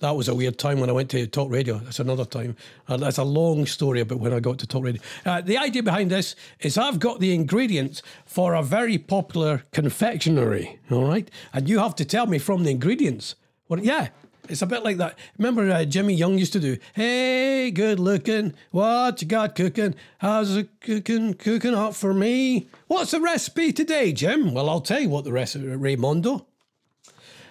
That 0.00 0.12
was 0.16 0.28
a 0.28 0.34
weird 0.34 0.58
time 0.58 0.80
when 0.80 0.88
I 0.88 0.92
went 0.92 1.10
to 1.10 1.26
talk 1.26 1.50
radio. 1.50 1.78
That's 1.78 1.98
another 1.98 2.24
time. 2.24 2.56
Uh, 2.86 2.96
that's 2.96 3.18
a 3.18 3.24
long 3.24 3.66
story 3.66 4.00
about 4.00 4.20
when 4.20 4.32
I 4.32 4.40
got 4.40 4.58
to 4.60 4.66
talk 4.66 4.84
radio. 4.84 5.02
Uh, 5.26 5.42
the 5.42 5.58
idea 5.58 5.82
behind 5.82 6.10
this 6.10 6.34
is 6.60 6.78
I've 6.78 6.98
got 6.98 7.20
the 7.20 7.34
ingredients 7.34 8.02
for 8.24 8.54
a 8.54 8.62
very 8.62 8.96
popular 8.96 9.64
confectionery, 9.72 10.78
all 10.90 11.04
right? 11.06 11.28
And 11.52 11.68
you 11.68 11.80
have 11.80 11.94
to 11.96 12.04
tell 12.04 12.26
me 12.26 12.38
from 12.38 12.62
the 12.62 12.70
ingredients. 12.70 13.34
What? 13.66 13.84
Yeah, 13.84 14.08
it's 14.48 14.62
a 14.62 14.66
bit 14.66 14.84
like 14.84 14.96
that. 14.98 15.18
Remember 15.38 15.70
uh, 15.70 15.84
Jimmy 15.84 16.14
Young 16.14 16.38
used 16.38 16.52
to 16.54 16.60
do, 16.60 16.78
Hey, 16.94 17.70
good 17.70 18.00
looking, 18.00 18.54
what 18.70 19.20
you 19.20 19.28
got 19.28 19.54
cooking? 19.54 19.94
How's 20.18 20.56
it 20.56 20.68
cooking, 20.80 21.34
cooking 21.34 21.74
up 21.74 21.94
for 21.94 22.14
me? 22.14 22.68
What's 22.86 23.12
the 23.12 23.20
recipe 23.20 23.72
today, 23.72 24.12
Jim? 24.12 24.54
Well, 24.54 24.68
I'll 24.68 24.80
tell 24.80 25.00
you 25.00 25.08
what 25.08 25.24
the 25.24 25.32
recipe, 25.32 25.66
is, 25.66 25.78
Raymondo. 25.78 26.46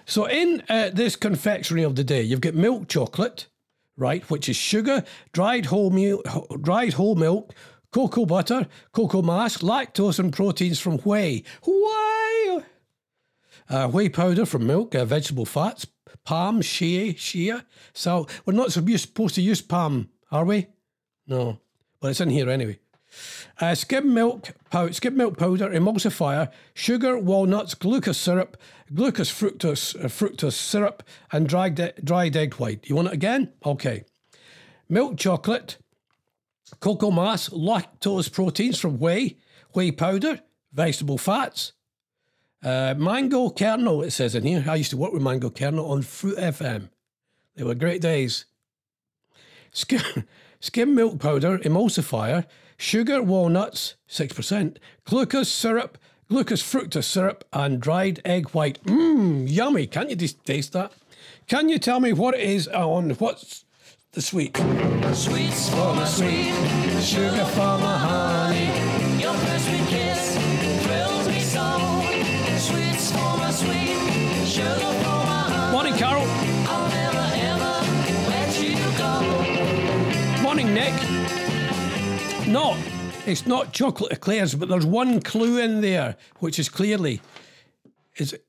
So 0.06 0.24
in 0.24 0.62
uh, 0.68 0.90
this 0.92 1.16
confectionery 1.16 1.82
of 1.82 1.96
the 1.96 2.04
day, 2.04 2.22
you've 2.22 2.40
got 2.40 2.54
milk 2.54 2.88
chocolate, 2.88 3.46
right, 3.96 4.28
which 4.30 4.48
is 4.48 4.56
sugar, 4.56 5.04
dried 5.32 5.66
whole 5.66 5.90
milk, 5.90 6.24
dried 6.62 6.94
whole 6.94 7.14
milk, 7.14 7.54
cocoa 7.92 8.24
butter, 8.26 8.66
cocoa 8.92 9.22
mass, 9.22 9.58
lactose, 9.58 10.18
and 10.18 10.32
proteins 10.32 10.80
from 10.80 10.98
whey. 10.98 11.42
Whey! 11.66 12.62
Uh, 13.68 13.88
whey 13.88 14.08
powder 14.08 14.46
from 14.46 14.66
milk, 14.66 14.94
uh, 14.94 15.04
vegetable 15.04 15.44
fats, 15.44 15.86
palm, 16.28 16.60
shea, 16.60 17.14
shea, 17.14 17.58
So 17.94 18.26
We're 18.44 18.52
not 18.52 18.70
supposed 18.70 19.34
to 19.36 19.40
use 19.40 19.62
palm, 19.62 20.10
are 20.30 20.44
we? 20.44 20.66
No, 21.26 21.58
but 22.00 22.08
it's 22.10 22.20
in 22.20 22.28
here 22.28 22.50
anyway. 22.50 22.78
Uh, 23.58 23.74
skim 23.74 24.12
milk, 24.12 24.50
pow- 24.70 24.90
skim 24.90 25.16
milk 25.16 25.38
powder, 25.38 25.70
emulsifier, 25.70 26.52
sugar, 26.74 27.18
walnuts, 27.18 27.74
glucose 27.74 28.18
syrup, 28.18 28.58
glucose 28.92 29.32
fructose, 29.32 29.96
uh, 29.96 30.08
fructose 30.08 30.52
syrup, 30.52 31.02
and 31.32 31.48
dried, 31.48 31.94
dried 32.04 32.36
egg 32.36 32.52
white. 32.56 32.86
You 32.86 32.96
want 32.96 33.08
it 33.08 33.14
again? 33.14 33.54
Okay. 33.64 34.04
Milk 34.86 35.16
chocolate, 35.16 35.78
cocoa 36.78 37.10
mass, 37.10 37.48
lactose 37.48 38.30
proteins 38.30 38.78
from 38.78 38.98
whey, 38.98 39.38
whey 39.72 39.92
powder, 39.92 40.42
vegetable 40.74 41.16
fats, 41.16 41.72
uh, 42.62 42.94
mango 42.96 43.50
kernel, 43.50 44.02
it 44.02 44.10
says 44.10 44.34
in 44.34 44.44
here. 44.44 44.64
I 44.68 44.76
used 44.76 44.90
to 44.90 44.96
work 44.96 45.12
with 45.12 45.22
mango 45.22 45.50
kernel 45.50 45.90
on 45.90 46.02
Fruit 46.02 46.36
FM. 46.38 46.90
They 47.54 47.64
were 47.64 47.74
great 47.74 48.00
days. 48.00 48.46
Skim, 49.72 50.24
skim 50.60 50.94
milk 50.94 51.18
powder, 51.18 51.58
emulsifier, 51.58 52.46
sugar, 52.76 53.22
walnuts, 53.22 53.94
6%, 54.08 54.78
glucose 55.04 55.48
syrup, 55.48 55.98
glucose 56.28 56.62
fructose 56.62 57.04
syrup, 57.04 57.44
and 57.52 57.80
dried 57.80 58.20
egg 58.24 58.50
white. 58.50 58.82
Mmm, 58.84 59.48
yummy. 59.48 59.86
Can't 59.86 60.10
you 60.10 60.16
just 60.16 60.44
taste 60.44 60.72
that? 60.72 60.92
Can 61.46 61.68
you 61.68 61.78
tell 61.78 62.00
me 62.00 62.12
what 62.12 62.34
it 62.34 62.40
is 62.40 62.68
on 62.68 63.10
what's 63.12 63.64
the 64.12 64.22
sweet? 64.22 64.56
Sweets 65.12 65.70
for 65.70 65.94
my 65.94 66.04
sweet, 66.04 66.52
Sugar 67.02 67.44
for 67.44 67.78
my 67.78 67.98
honey. 67.98 68.87
Nick. 80.78 80.94
No, 82.46 82.76
it's 83.26 83.48
not 83.48 83.72
chocolate 83.72 84.12
eclairs, 84.12 84.54
but 84.54 84.68
there's 84.68 84.86
one 84.86 85.20
clue 85.20 85.58
in 85.58 85.80
there, 85.80 86.16
which 86.38 86.60
is 86.60 86.68
clearly 86.68 87.20
is 88.16 88.32
it 88.32 88.44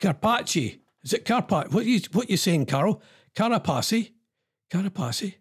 Carpacci? 0.00 0.78
Is 1.02 1.12
it 1.12 1.26
Carpacci? 1.26 1.72
What 1.72 1.84
you 1.84 2.00
what 2.12 2.30
you 2.30 2.38
saying, 2.38 2.64
Carol? 2.64 3.02
Carapassi? 3.36 4.12
Carapassi? 4.70 5.34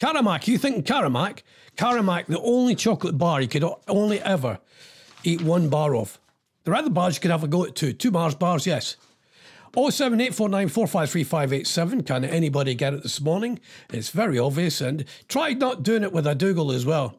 Caramac? 0.00 0.46
You 0.48 0.56
thinking 0.56 0.82
Caramac? 0.82 1.42
Caramac, 1.76 2.26
the 2.26 2.40
only 2.40 2.74
chocolate 2.74 3.18
bar 3.18 3.42
you 3.42 3.48
could 3.48 3.64
only 3.88 4.18
ever 4.20 4.60
eat 5.24 5.42
one 5.42 5.68
bar 5.68 5.94
of. 5.94 6.18
The 6.64 6.72
other 6.72 6.88
bars 6.88 7.16
you 7.16 7.20
could 7.20 7.30
have 7.30 7.44
a 7.44 7.48
go 7.48 7.66
at 7.66 7.74
two. 7.74 7.92
Two 7.92 8.10
Mars 8.10 8.34
bars, 8.34 8.66
yes. 8.66 8.96
07849453587. 9.72 12.06
Can 12.06 12.24
anybody 12.24 12.74
get 12.74 12.94
it 12.94 13.02
this 13.02 13.20
morning? 13.20 13.58
It's 13.92 14.10
very 14.10 14.38
obvious 14.38 14.80
and 14.80 15.04
try 15.28 15.52
not 15.54 15.82
doing 15.82 16.02
it 16.02 16.12
with 16.12 16.26
a 16.26 16.34
Dougal 16.34 16.72
as 16.72 16.86
well. 16.86 17.18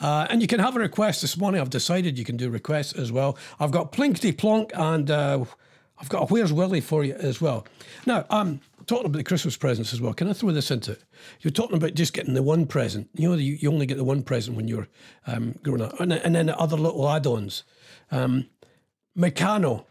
Uh, 0.00 0.26
and 0.30 0.40
you 0.42 0.48
can 0.48 0.58
have 0.60 0.74
a 0.76 0.80
request 0.80 1.22
this 1.22 1.36
morning. 1.36 1.60
I've 1.60 1.70
decided 1.70 2.18
you 2.18 2.24
can 2.24 2.36
do 2.36 2.50
requests 2.50 2.92
as 2.94 3.12
well. 3.12 3.38
I've 3.60 3.70
got 3.70 3.92
Plinkety 3.92 4.36
Plonk 4.36 4.72
and 4.74 5.10
uh, 5.10 5.44
I've 5.98 6.08
got 6.08 6.22
a 6.22 6.26
Where's 6.26 6.52
Willie 6.52 6.80
for 6.80 7.04
you 7.04 7.14
as 7.14 7.40
well. 7.40 7.66
Now, 8.06 8.24
um, 8.30 8.60
talking 8.86 9.06
about 9.06 9.18
the 9.18 9.24
Christmas 9.24 9.56
presents 9.56 9.92
as 9.92 10.00
well. 10.00 10.12
Can 10.12 10.28
I 10.28 10.32
throw 10.32 10.50
this 10.50 10.72
into 10.72 10.92
it? 10.92 11.04
You're 11.40 11.52
talking 11.52 11.76
about 11.76 11.94
just 11.94 12.14
getting 12.14 12.34
the 12.34 12.42
one 12.42 12.66
present. 12.66 13.08
You 13.14 13.28
know, 13.30 13.36
you, 13.36 13.56
you 13.60 13.70
only 13.70 13.86
get 13.86 13.96
the 13.96 14.02
one 14.04 14.22
present 14.24 14.56
when 14.56 14.66
you're 14.66 14.88
um, 15.28 15.54
growing 15.62 15.82
up. 15.82 15.98
And, 16.00 16.10
then- 16.10 16.20
and 16.24 16.34
then 16.34 16.46
the 16.46 16.58
other 16.58 16.76
little 16.76 17.08
add 17.08 17.26
ons. 17.26 17.62
Um, 18.10 18.48
Meccano. 19.16 19.84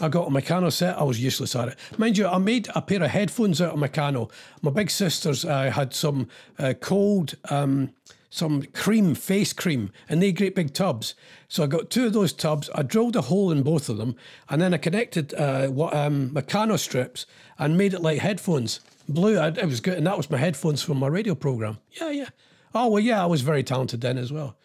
I 0.00 0.08
got 0.08 0.28
a 0.28 0.30
Meccano 0.30 0.70
set. 0.70 0.96
I 0.96 1.02
was 1.02 1.20
useless 1.20 1.56
at 1.56 1.68
it. 1.68 1.78
Mind 1.98 2.16
you, 2.16 2.28
I 2.28 2.38
made 2.38 2.68
a 2.74 2.80
pair 2.80 3.02
of 3.02 3.10
headphones 3.10 3.60
out 3.60 3.74
of 3.74 3.80
Meccano. 3.80 4.30
My 4.62 4.70
big 4.70 4.90
sisters 4.90 5.44
uh, 5.44 5.72
had 5.72 5.92
some 5.92 6.28
uh, 6.56 6.74
cold, 6.80 7.34
um, 7.50 7.90
some 8.30 8.62
cream, 8.74 9.16
face 9.16 9.52
cream, 9.52 9.90
and 10.08 10.22
they 10.22 10.30
great 10.30 10.54
big 10.54 10.72
tubs. 10.72 11.16
So 11.48 11.64
I 11.64 11.66
got 11.66 11.90
two 11.90 12.06
of 12.06 12.12
those 12.12 12.32
tubs. 12.32 12.70
I 12.76 12.82
drilled 12.82 13.16
a 13.16 13.22
hole 13.22 13.50
in 13.50 13.64
both 13.64 13.88
of 13.88 13.96
them, 13.96 14.14
and 14.48 14.62
then 14.62 14.72
I 14.72 14.76
connected 14.76 15.34
uh, 15.34 15.66
what 15.66 15.96
um, 15.96 16.30
Meccano 16.30 16.78
strips 16.78 17.26
and 17.58 17.76
made 17.76 17.92
it 17.92 18.00
like 18.00 18.20
headphones. 18.20 18.78
Blue, 19.08 19.36
I, 19.36 19.48
it 19.48 19.66
was 19.66 19.80
good, 19.80 19.98
and 19.98 20.06
that 20.06 20.16
was 20.16 20.30
my 20.30 20.38
headphones 20.38 20.80
from 20.80 20.98
my 20.98 21.08
radio 21.08 21.34
program. 21.34 21.78
Yeah, 22.00 22.10
yeah. 22.10 22.28
Oh 22.72 22.86
well, 22.86 23.02
yeah, 23.02 23.20
I 23.20 23.26
was 23.26 23.40
very 23.40 23.64
talented 23.64 24.00
then 24.02 24.16
as 24.16 24.32
well. 24.32 24.56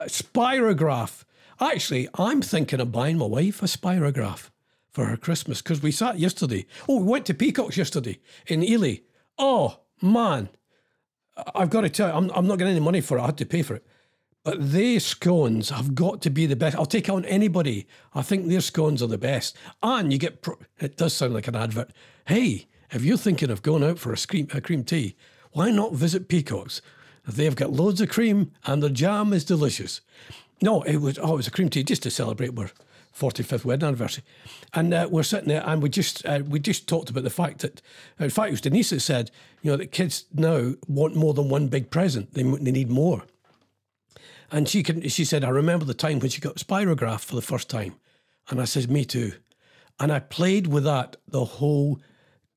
Spirograph. 0.00 1.22
Actually, 1.60 2.08
I'm 2.14 2.42
thinking 2.42 2.80
of 2.80 2.90
buying 2.90 3.18
my 3.18 3.26
wife 3.26 3.62
a 3.62 3.66
spirograph 3.66 4.48
for 4.90 5.06
her 5.06 5.16
Christmas 5.16 5.62
because 5.62 5.82
we 5.82 5.92
sat 5.92 6.18
yesterday. 6.18 6.66
Oh, 6.88 6.98
we 6.98 7.04
went 7.04 7.26
to 7.26 7.34
Peacocks 7.34 7.76
yesterday 7.76 8.18
in 8.46 8.62
Ely. 8.62 8.96
Oh, 9.38 9.80
man. 10.02 10.48
I've 11.54 11.70
got 11.70 11.82
to 11.82 11.88
tell 11.88 12.08
you, 12.08 12.14
I'm, 12.14 12.30
I'm 12.34 12.46
not 12.46 12.58
getting 12.58 12.76
any 12.76 12.84
money 12.84 13.00
for 13.00 13.18
it. 13.18 13.22
I 13.22 13.26
had 13.26 13.38
to 13.38 13.46
pay 13.46 13.62
for 13.62 13.74
it. 13.74 13.86
But 14.42 14.72
they 14.72 14.98
scones 14.98 15.68
have 15.68 15.94
got 15.94 16.22
to 16.22 16.30
be 16.30 16.46
the 16.46 16.56
best. 16.56 16.76
I'll 16.76 16.86
take 16.86 17.08
on 17.08 17.24
anybody. 17.26 17.86
I 18.14 18.22
think 18.22 18.46
their 18.46 18.60
scones 18.60 19.02
are 19.02 19.06
the 19.06 19.18
best. 19.18 19.56
And 19.82 20.12
you 20.12 20.18
get, 20.18 20.42
pro- 20.42 20.58
it 20.78 20.96
does 20.96 21.12
sound 21.12 21.34
like 21.34 21.46
an 21.46 21.56
advert. 21.56 21.92
Hey, 22.26 22.66
if 22.90 23.04
you're 23.04 23.18
thinking 23.18 23.50
of 23.50 23.62
going 23.62 23.84
out 23.84 23.98
for 23.98 24.12
a 24.12 24.16
cream, 24.16 24.48
a 24.52 24.60
cream 24.60 24.82
tea, 24.82 25.14
why 25.52 25.70
not 25.70 25.92
visit 25.92 26.28
Peacocks? 26.28 26.80
They've 27.26 27.54
got 27.54 27.72
loads 27.72 28.00
of 28.00 28.08
cream 28.08 28.52
and 28.64 28.82
the 28.82 28.90
jam 28.90 29.32
is 29.32 29.44
delicious. 29.44 30.00
No, 30.62 30.82
it 30.82 30.96
was, 30.96 31.18
oh, 31.18 31.34
it 31.34 31.36
was 31.36 31.46
a 31.46 31.52
cream 31.52 31.68
tea 31.68 31.84
just 31.84 32.02
to 32.04 32.10
celebrate 32.10 32.58
our 32.58 32.70
45th 33.18 33.64
wedding 33.64 33.88
anniversary. 33.88 34.24
And 34.72 34.94
uh, 34.94 35.08
we're 35.10 35.22
sitting 35.22 35.48
there 35.48 35.64
and 35.66 35.82
we 35.82 35.88
just 35.88 36.24
uh, 36.26 36.40
we 36.46 36.58
just 36.58 36.88
talked 36.88 37.10
about 37.10 37.24
the 37.24 37.30
fact 37.30 37.60
that, 37.60 37.82
in 38.18 38.30
fact, 38.30 38.48
it 38.48 38.52
was 38.52 38.60
Denise 38.60 38.90
that 38.90 39.00
said, 39.00 39.30
you 39.62 39.70
know, 39.70 39.76
that 39.76 39.92
kids 39.92 40.26
now 40.32 40.74
want 40.86 41.16
more 41.16 41.34
than 41.34 41.48
one 41.48 41.68
big 41.68 41.90
present. 41.90 42.34
They, 42.34 42.42
they 42.42 42.70
need 42.70 42.90
more. 42.90 43.24
And 44.50 44.68
she 44.68 44.82
can, 44.82 45.08
she 45.08 45.24
said, 45.24 45.44
I 45.44 45.50
remember 45.50 45.84
the 45.84 45.94
time 45.94 46.18
when 46.18 46.30
she 46.30 46.40
got 46.40 46.56
Spirograph 46.56 47.20
for 47.20 47.36
the 47.36 47.42
first 47.42 47.70
time. 47.70 47.94
And 48.48 48.60
I 48.60 48.64
said, 48.64 48.90
me 48.90 49.04
too. 49.04 49.32
And 50.00 50.10
I 50.10 50.18
played 50.18 50.66
with 50.66 50.84
that 50.84 51.16
the 51.28 51.44
whole 51.44 52.00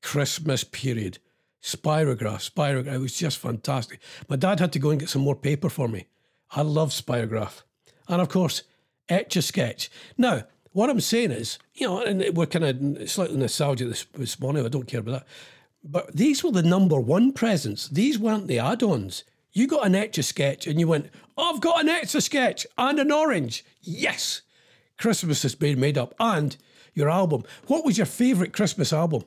Christmas 0.02 0.64
period. 0.64 1.18
Spirograph, 1.62 2.50
Spirograph. 2.50 2.94
It 2.94 2.98
was 2.98 3.16
just 3.16 3.38
fantastic. 3.38 4.00
My 4.28 4.36
dad 4.36 4.60
had 4.60 4.72
to 4.72 4.78
go 4.78 4.90
and 4.90 5.00
get 5.00 5.08
some 5.08 5.22
more 5.22 5.36
paper 5.36 5.68
for 5.68 5.88
me. 5.88 6.06
I 6.50 6.62
love 6.62 6.90
Spirograph. 6.90 7.62
And 8.08 8.20
of 8.20 8.28
course, 8.28 8.64
Etch 9.08 9.36
a 9.36 9.42
Sketch. 9.42 9.90
Now, 10.16 10.44
what 10.72 10.90
I'm 10.90 11.00
saying 11.00 11.30
is, 11.30 11.58
you 11.74 11.86
know, 11.86 12.02
and 12.02 12.36
we're 12.36 12.46
kind 12.46 12.64
of 13.00 13.10
slightly 13.10 13.36
nostalgic 13.36 13.88
this, 13.88 14.06
this 14.14 14.40
morning. 14.40 14.64
I 14.64 14.68
don't 14.68 14.88
care 14.88 15.00
about 15.00 15.12
that. 15.12 15.26
But 15.84 16.16
these 16.16 16.42
were 16.42 16.50
the 16.50 16.62
number 16.62 16.98
one 16.98 17.32
presents. 17.32 17.88
These 17.88 18.18
weren't 18.18 18.48
the 18.48 18.58
add 18.58 18.82
ons. 18.82 19.24
You 19.52 19.66
got 19.68 19.86
an 19.86 19.94
Etch 19.94 20.18
a 20.18 20.22
Sketch 20.22 20.66
and 20.66 20.80
you 20.80 20.88
went, 20.88 21.10
I've 21.38 21.60
got 21.60 21.80
an 21.80 21.88
Etch 21.88 22.14
a 22.14 22.20
Sketch 22.20 22.66
and 22.76 22.98
an 22.98 23.12
orange. 23.12 23.64
Yes. 23.82 24.42
Christmas 24.98 25.42
has 25.42 25.54
been 25.54 25.78
made 25.78 25.98
up. 25.98 26.14
And 26.18 26.56
your 26.94 27.10
album. 27.10 27.44
What 27.66 27.84
was 27.84 27.98
your 27.98 28.06
favourite 28.06 28.52
Christmas 28.52 28.92
album? 28.92 29.24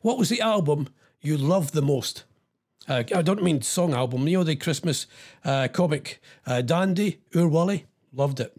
What 0.00 0.18
was 0.18 0.28
the 0.28 0.40
album 0.40 0.88
you 1.20 1.36
loved 1.36 1.74
the 1.74 1.82
most? 1.82 2.24
Uh, 2.88 3.04
I 3.14 3.22
don't 3.22 3.42
mean 3.42 3.60
song 3.60 3.92
album, 3.92 4.26
you 4.26 4.38
know, 4.38 4.44
the 4.44 4.56
Christmas 4.56 5.06
uh, 5.44 5.68
comic 5.68 6.20
uh, 6.46 6.62
Dandy, 6.62 7.20
Oor 7.36 7.48
Wullie. 7.48 7.84
Loved 8.12 8.40
it. 8.40 8.52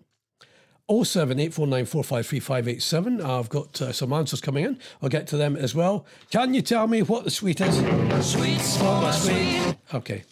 07849453587. 0.89 3.23
I've 3.23 3.49
got 3.49 3.81
uh, 3.81 3.91
some 3.91 4.11
answers 4.11 4.41
coming 4.41 4.65
in. 4.65 4.79
I'll 5.01 5.09
get 5.09 5.27
to 5.27 5.37
them 5.37 5.55
as 5.55 5.75
well. 5.75 6.05
Can 6.31 6.53
you 6.53 6.61
tell 6.61 6.87
me 6.87 7.03
what 7.03 7.23
the 7.23 7.31
sweet 7.31 7.61
is? 7.61 7.75
Sweet. 8.27 8.59
Okay. 9.93 10.23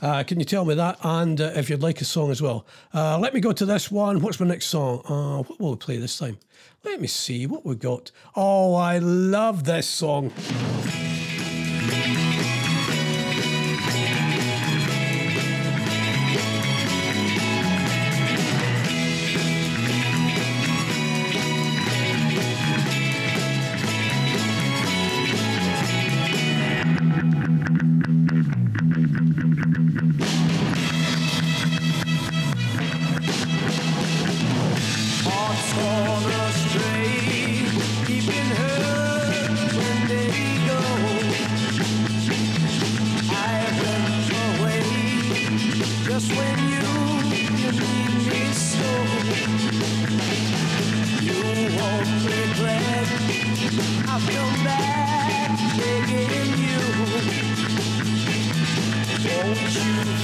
Uh, 0.00 0.22
can 0.22 0.38
you 0.38 0.44
tell 0.44 0.64
me 0.64 0.74
that? 0.74 0.98
And 1.02 1.40
uh, 1.40 1.52
if 1.56 1.70
you'd 1.70 1.82
like 1.82 2.00
a 2.00 2.04
song 2.04 2.30
as 2.30 2.42
well. 2.42 2.66
Uh, 2.92 3.18
let 3.18 3.34
me 3.34 3.40
go 3.40 3.52
to 3.52 3.66
this 3.66 3.90
one. 3.90 4.20
What's 4.20 4.38
my 4.38 4.46
next 4.46 4.66
song? 4.66 5.00
Uh, 5.06 5.42
what 5.42 5.58
will 5.58 5.70
we 5.70 5.76
play 5.76 5.96
this 5.96 6.18
time? 6.18 6.38
Let 6.84 7.00
me 7.00 7.06
see 7.06 7.46
what 7.46 7.64
we 7.64 7.74
got. 7.74 8.10
Oh, 8.36 8.74
I 8.74 8.98
love 8.98 9.64
this 9.64 9.88
song. 9.88 10.30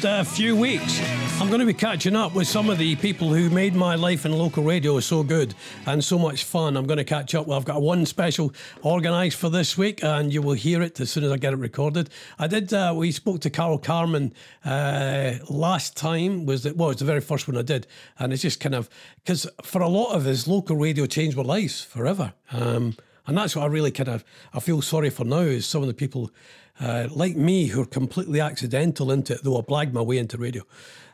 Next 0.03 0.05
uh, 0.05 0.23
few 0.23 0.55
weeks, 0.55 1.01
I'm 1.41 1.47
going 1.47 1.59
to 1.59 1.65
be 1.65 1.73
catching 1.73 2.15
up 2.15 2.35
with 2.35 2.47
some 2.47 2.69
of 2.69 2.77
the 2.77 2.95
people 2.97 3.33
who 3.33 3.49
made 3.49 3.73
my 3.73 3.95
life 3.95 4.25
in 4.25 4.31
local 4.31 4.61
radio 4.61 4.99
so 4.99 5.23
good 5.23 5.55
and 5.87 6.03
so 6.03 6.19
much 6.19 6.43
fun. 6.43 6.77
I'm 6.77 6.85
going 6.85 6.99
to 6.99 7.03
catch 7.03 7.33
up. 7.33 7.47
Well, 7.47 7.57
I've 7.57 7.65
got 7.65 7.81
one 7.81 8.05
special 8.05 8.53
organised 8.85 9.37
for 9.37 9.49
this 9.49 9.75
week, 9.75 10.03
and 10.03 10.31
you 10.31 10.43
will 10.43 10.53
hear 10.53 10.83
it 10.83 10.99
as 10.99 11.09
soon 11.09 11.23
as 11.23 11.31
I 11.31 11.37
get 11.37 11.53
it 11.53 11.55
recorded. 11.55 12.11
I 12.37 12.45
did. 12.45 12.71
Uh, 12.71 12.93
we 12.95 13.11
spoke 13.11 13.41
to 13.41 13.49
Carol 13.49 13.79
Carmen 13.79 14.33
uh, 14.65 15.33
last 15.49 15.97
time. 15.97 16.45
Was 16.45 16.67
it? 16.67 16.77
Well, 16.77 16.91
it's 16.91 16.99
the 16.99 17.05
very 17.05 17.21
first 17.21 17.47
one 17.47 17.57
I 17.57 17.63
did, 17.63 17.87
and 18.19 18.31
it's 18.33 18.43
just 18.43 18.59
kind 18.59 18.75
of 18.75 18.89
because 19.23 19.47
for 19.63 19.81
a 19.81 19.89
lot 19.89 20.13
of 20.13 20.27
us, 20.27 20.47
local 20.47 20.75
radio 20.75 21.07
changed 21.07 21.39
our 21.39 21.43
lives 21.43 21.81
forever. 21.81 22.33
Um, 22.51 22.95
and 23.25 23.37
that's 23.37 23.55
what 23.55 23.63
I 23.63 23.67
really 23.67 23.91
kind 23.91 24.09
of 24.09 24.23
I 24.53 24.59
feel 24.59 24.81
sorry 24.81 25.09
for 25.09 25.25
now 25.25 25.39
is 25.39 25.65
some 25.65 25.81
of 25.81 25.87
the 25.87 25.93
people 25.93 26.31
uh, 26.79 27.07
like 27.11 27.35
me 27.35 27.67
who 27.67 27.81
are 27.81 27.85
completely 27.87 28.39
accidental 28.39 29.11
into 29.11 29.33
it, 29.33 29.43
though 29.43 29.57
I 29.57 29.61
blagged 29.61 29.93
my 29.93 30.01
way 30.01 30.17
into 30.17 30.37
radio. 30.37 30.63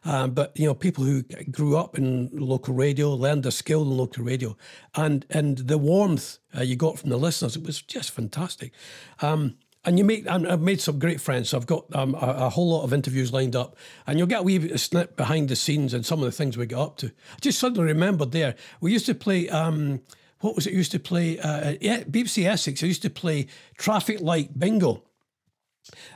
Um, 0.05 0.31
but 0.31 0.57
you 0.57 0.65
know, 0.65 0.73
people 0.73 1.05
who 1.05 1.23
grew 1.51 1.77
up 1.77 1.97
in 1.97 2.29
local 2.33 2.73
radio, 2.73 3.13
learned 3.13 3.45
a 3.45 3.51
skill 3.51 3.83
in 3.83 3.97
local 3.97 4.23
radio, 4.25 4.57
and 4.95 5.25
and 5.29 5.59
the 5.59 5.77
warmth 5.77 6.39
uh, 6.57 6.61
you 6.61 6.75
got 6.75 6.99
from 6.99 7.09
the 7.09 7.17
listeners, 7.17 7.55
it 7.55 7.63
was 7.63 7.81
just 7.81 8.11
fantastic. 8.11 8.73
Um, 9.21 9.55
and 9.85 9.97
you 9.97 10.05
make, 10.05 10.25
I've 10.27 10.61
made 10.61 10.79
some 10.79 10.97
great 10.97 11.19
friends. 11.19 11.49
So 11.49 11.57
I've 11.57 11.67
got 11.67 11.93
um, 11.93 12.15
a, 12.15 12.45
a 12.45 12.49
whole 12.49 12.69
lot 12.69 12.83
of 12.83 12.93
interviews 12.93 13.33
lined 13.33 13.55
up, 13.55 13.75
and 14.07 14.17
you'll 14.17 14.29
get 14.29 14.39
a 14.39 14.43
wee 14.43 14.57
bit 14.57 14.71
of 14.71 14.79
snip 14.79 15.17
behind 15.17 15.49
the 15.49 15.57
scenes 15.57 15.93
and 15.93 16.05
some 16.05 16.19
of 16.19 16.25
the 16.25 16.31
things 16.31 16.57
we 16.57 16.65
got 16.65 16.83
up 16.83 16.97
to. 16.97 17.07
I 17.07 17.39
just 17.41 17.59
suddenly 17.59 17.85
remembered 17.85 18.31
there 18.31 18.55
we 18.81 18.91
used 18.91 19.05
to 19.07 19.15
play. 19.15 19.49
Um, 19.49 20.01
what 20.39 20.55
was 20.55 20.67
it? 20.67 20.73
Used 20.73 20.91
to 20.91 20.99
play 20.99 21.39
uh, 21.39 21.75
yeah, 21.79 22.03
BBC 22.03 22.45
Essex. 22.45 22.83
I 22.83 22.87
used 22.87 23.01
to 23.03 23.09
play 23.09 23.47
traffic 23.77 24.19
light 24.19 24.59
bingo 24.59 25.03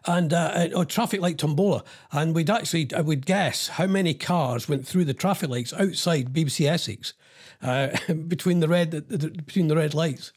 and 0.06 0.34
uh, 0.34 0.70
or 0.76 0.86
traffic 0.86 1.22
light 1.22 1.38
tombola, 1.38 1.84
and 2.12 2.34
we'd 2.34 2.50
actually 2.50 2.90
I 2.96 3.02
would 3.02 3.26
guess 3.26 3.70
how 3.70 3.88
many 3.88 4.14
cars 4.14 4.70
went 4.70 4.88
through 4.88 5.06
the 5.06 5.14
traffic 5.14 5.50
lights 5.50 5.74
outside 5.74 6.34
BBC 6.34 6.70
Essex 6.70 7.14
uh, 7.62 7.90
between 8.28 8.60
the 8.60 8.68
red 8.68 8.92
the, 8.92 9.30
between 9.30 9.68
the 9.68 9.76
red 9.76 9.94
lights, 9.94 10.32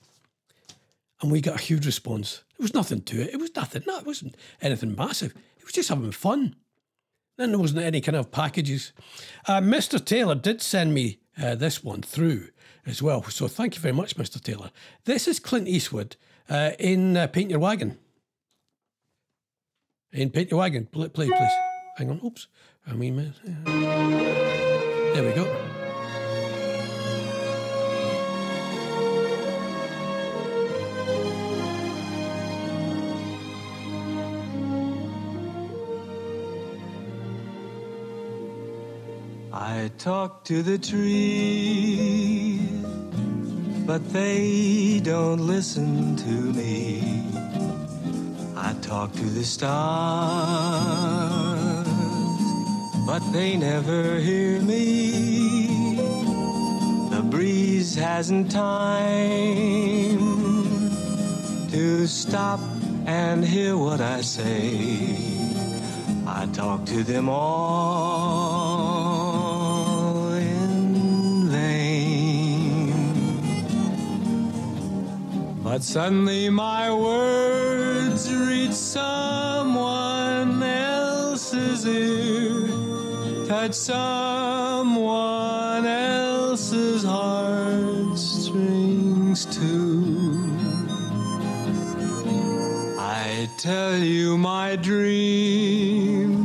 and 1.21 1.31
we 1.31 1.41
got 1.41 1.61
a 1.61 1.63
huge 1.63 1.87
response. 1.87 2.43
It 2.59 2.63
was 2.63 2.75
nothing 2.75 3.03
to 3.03 3.23
it. 3.23 3.33
It 3.33 3.41
was 3.41 3.55
nothing. 3.57 3.83
No, 3.87 3.99
it 3.99 4.07
wasn't 4.07 4.37
anything 4.61 4.95
massive. 4.95 5.35
It 5.59 5.65
was 5.65 5.73
just 5.73 5.89
having 5.89 6.13
fun. 6.13 6.57
Then 7.39 7.51
there 7.51 7.59
wasn't 7.59 7.83
any 7.83 8.03
kind 8.03 8.17
of 8.17 8.31
packages. 8.31 8.93
Uh, 9.49 9.61
Mr. 9.61 10.05
Taylor 10.05 10.35
did 10.35 10.61
send 10.61 10.93
me 10.93 11.21
uh, 11.43 11.55
this 11.55 11.83
one 11.83 12.03
through 12.03 12.49
as 12.85 13.03
well. 13.03 13.23
So 13.23 13.49
thank 13.49 13.77
you 13.77 13.81
very 13.81 13.95
much, 13.95 14.17
Mr. 14.17 14.39
Taylor. 14.39 14.71
This 15.05 15.27
is 15.27 15.41
Clint 15.41 15.67
Eastwood 15.67 16.17
uh, 16.51 16.73
in 16.79 17.17
uh, 17.17 17.29
Paint 17.29 17.51
Your 17.51 17.61
Wagon. 17.61 17.97
In 20.13 20.31
Paint 20.31 20.51
Your 20.51 20.59
Wagon. 20.59 20.87
Play, 20.87 21.09
play 21.09 21.29
please. 21.29 21.53
Hang 21.97 22.11
on. 22.11 22.21
Oops. 22.25 22.49
I 22.87 22.95
mean, 22.95 23.33
there 23.65 25.25
we 25.25 25.33
go. 25.33 25.47
I 39.53 39.91
talk 39.99 40.45
to 40.45 40.63
the 40.63 40.79
trees, 40.79 42.61
but 43.87 44.13
they 44.13 45.01
don't 45.05 45.47
listen 45.47 46.17
to 46.17 46.31
me. 46.31 47.30
I 48.63 48.75
talk 48.83 49.13
to 49.15 49.25
the 49.25 49.43
stars, 49.43 49.89
but 53.07 53.21
they 53.33 53.57
never 53.57 54.21
hear 54.21 54.61
me. 54.61 55.97
The 57.11 57.23
breeze 57.23 57.95
hasn't 57.95 58.51
time 58.51 60.19
to 61.71 62.07
stop 62.07 62.61
and 63.07 63.43
hear 63.43 63.79
what 63.79 64.03
I 64.03 64.21
say. 64.21 65.17
I 66.27 66.47
talk 66.53 66.85
to 66.87 67.03
them 67.03 67.31
all 67.31 67.41
in 70.35 71.49
vain. 71.49 72.93
But 75.65 75.83
suddenly 75.83 76.51
my 76.51 76.93
words 76.93 77.80
reach 78.29 78.73
someone 78.73 80.63
else's 80.63 81.87
ear, 81.87 82.67
touch 83.47 83.73
someone 83.73 85.87
else's 85.87 87.05
heartstrings 87.05 89.47
too. 89.47 90.37
I 92.99 93.49
tell 93.57 93.97
you 93.97 94.37
my 94.37 94.77
dreams, 94.77 96.37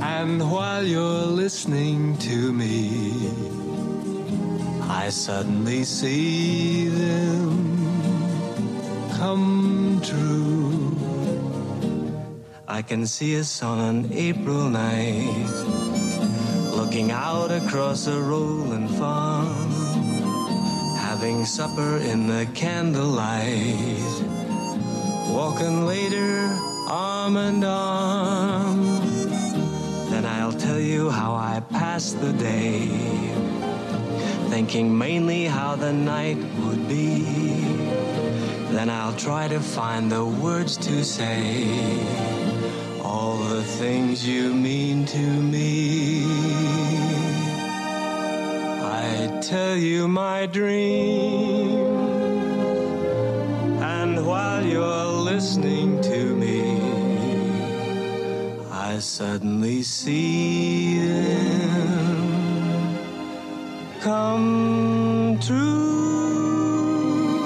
and 0.00 0.40
while 0.50 0.84
you're 0.84 1.26
listening 1.26 2.16
to 2.18 2.52
me, 2.52 3.30
I 4.82 5.08
suddenly 5.08 5.84
see 5.84 6.88
them 6.88 7.72
come 9.16 9.91
true. 10.02 10.96
I 12.68 12.82
can 12.82 13.06
see 13.06 13.38
us 13.38 13.62
on 13.62 13.78
an 13.78 14.12
April 14.12 14.68
night, 14.68 15.46
looking 16.74 17.10
out 17.10 17.50
across 17.50 18.06
a 18.06 18.20
rolling 18.20 18.88
farm, 18.88 19.70
having 20.98 21.44
supper 21.44 21.98
in 21.98 22.26
the 22.26 22.46
candlelight 22.54 24.02
walking 25.32 25.86
later 25.86 26.46
arm 26.88 27.36
in 27.36 27.64
arm. 27.64 28.84
Then 30.10 30.26
I'll 30.26 30.52
tell 30.52 30.78
you 30.78 31.08
how 31.08 31.34
I 31.34 31.62
passed 31.70 32.20
the 32.20 32.32
day, 32.34 32.88
thinking 34.50 34.96
mainly 34.96 35.44
how 35.44 35.74
the 35.76 35.92
night 35.92 36.36
would 36.60 36.86
be. 36.86 37.61
Then 38.72 38.88
I'll 38.88 39.14
try 39.16 39.48
to 39.48 39.60
find 39.60 40.10
the 40.10 40.24
words 40.24 40.78
to 40.78 41.04
say, 41.04 41.68
all 43.02 43.36
the 43.36 43.62
things 43.62 44.26
you 44.26 44.54
mean 44.54 45.04
to 45.04 45.26
me. 45.54 46.24
I 48.82 49.40
tell 49.42 49.76
you 49.76 50.08
my 50.08 50.46
dream. 50.46 51.80
And 53.82 54.26
while 54.26 54.64
you're 54.64 55.06
listening 55.32 56.00
to 56.00 56.34
me, 56.34 56.80
I 58.70 58.98
suddenly 59.00 59.82
see 59.82 60.98
them 60.98 62.11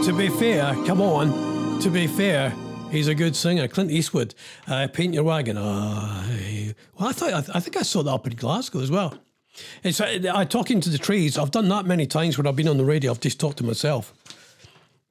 To 0.06 0.12
be 0.12 0.28
fair, 0.28 0.72
come 0.86 1.00
on. 1.00 1.80
To 1.80 1.90
be 1.90 2.06
fair, 2.06 2.50
he's 2.92 3.08
a 3.08 3.14
good 3.14 3.34
singer. 3.34 3.66
Clint 3.66 3.90
Eastwood, 3.90 4.36
uh, 4.68 4.86
Paint 4.92 5.14
Your 5.14 5.24
Wagon. 5.24 5.58
I, 5.58 6.74
well, 6.96 7.08
I 7.08 7.12
thought 7.12 7.32
I, 7.32 7.56
I 7.56 7.58
think 7.58 7.76
I 7.76 7.82
saw 7.82 8.04
that 8.04 8.12
up 8.12 8.24
in 8.24 8.36
Glasgow 8.36 8.78
as 8.78 8.88
well. 8.88 9.18
It's 9.82 10.00
uh, 10.00 10.32
I 10.32 10.44
talking 10.44 10.80
to 10.82 10.90
the 10.90 10.96
trees. 10.96 11.36
I've 11.36 11.50
done 11.50 11.68
that 11.70 11.86
many 11.86 12.06
times 12.06 12.38
when 12.38 12.46
I've 12.46 12.54
been 12.54 12.68
on 12.68 12.76
the 12.76 12.84
radio. 12.84 13.10
I've 13.10 13.18
just 13.18 13.40
talked 13.40 13.58
to 13.58 13.64
myself. 13.64 14.14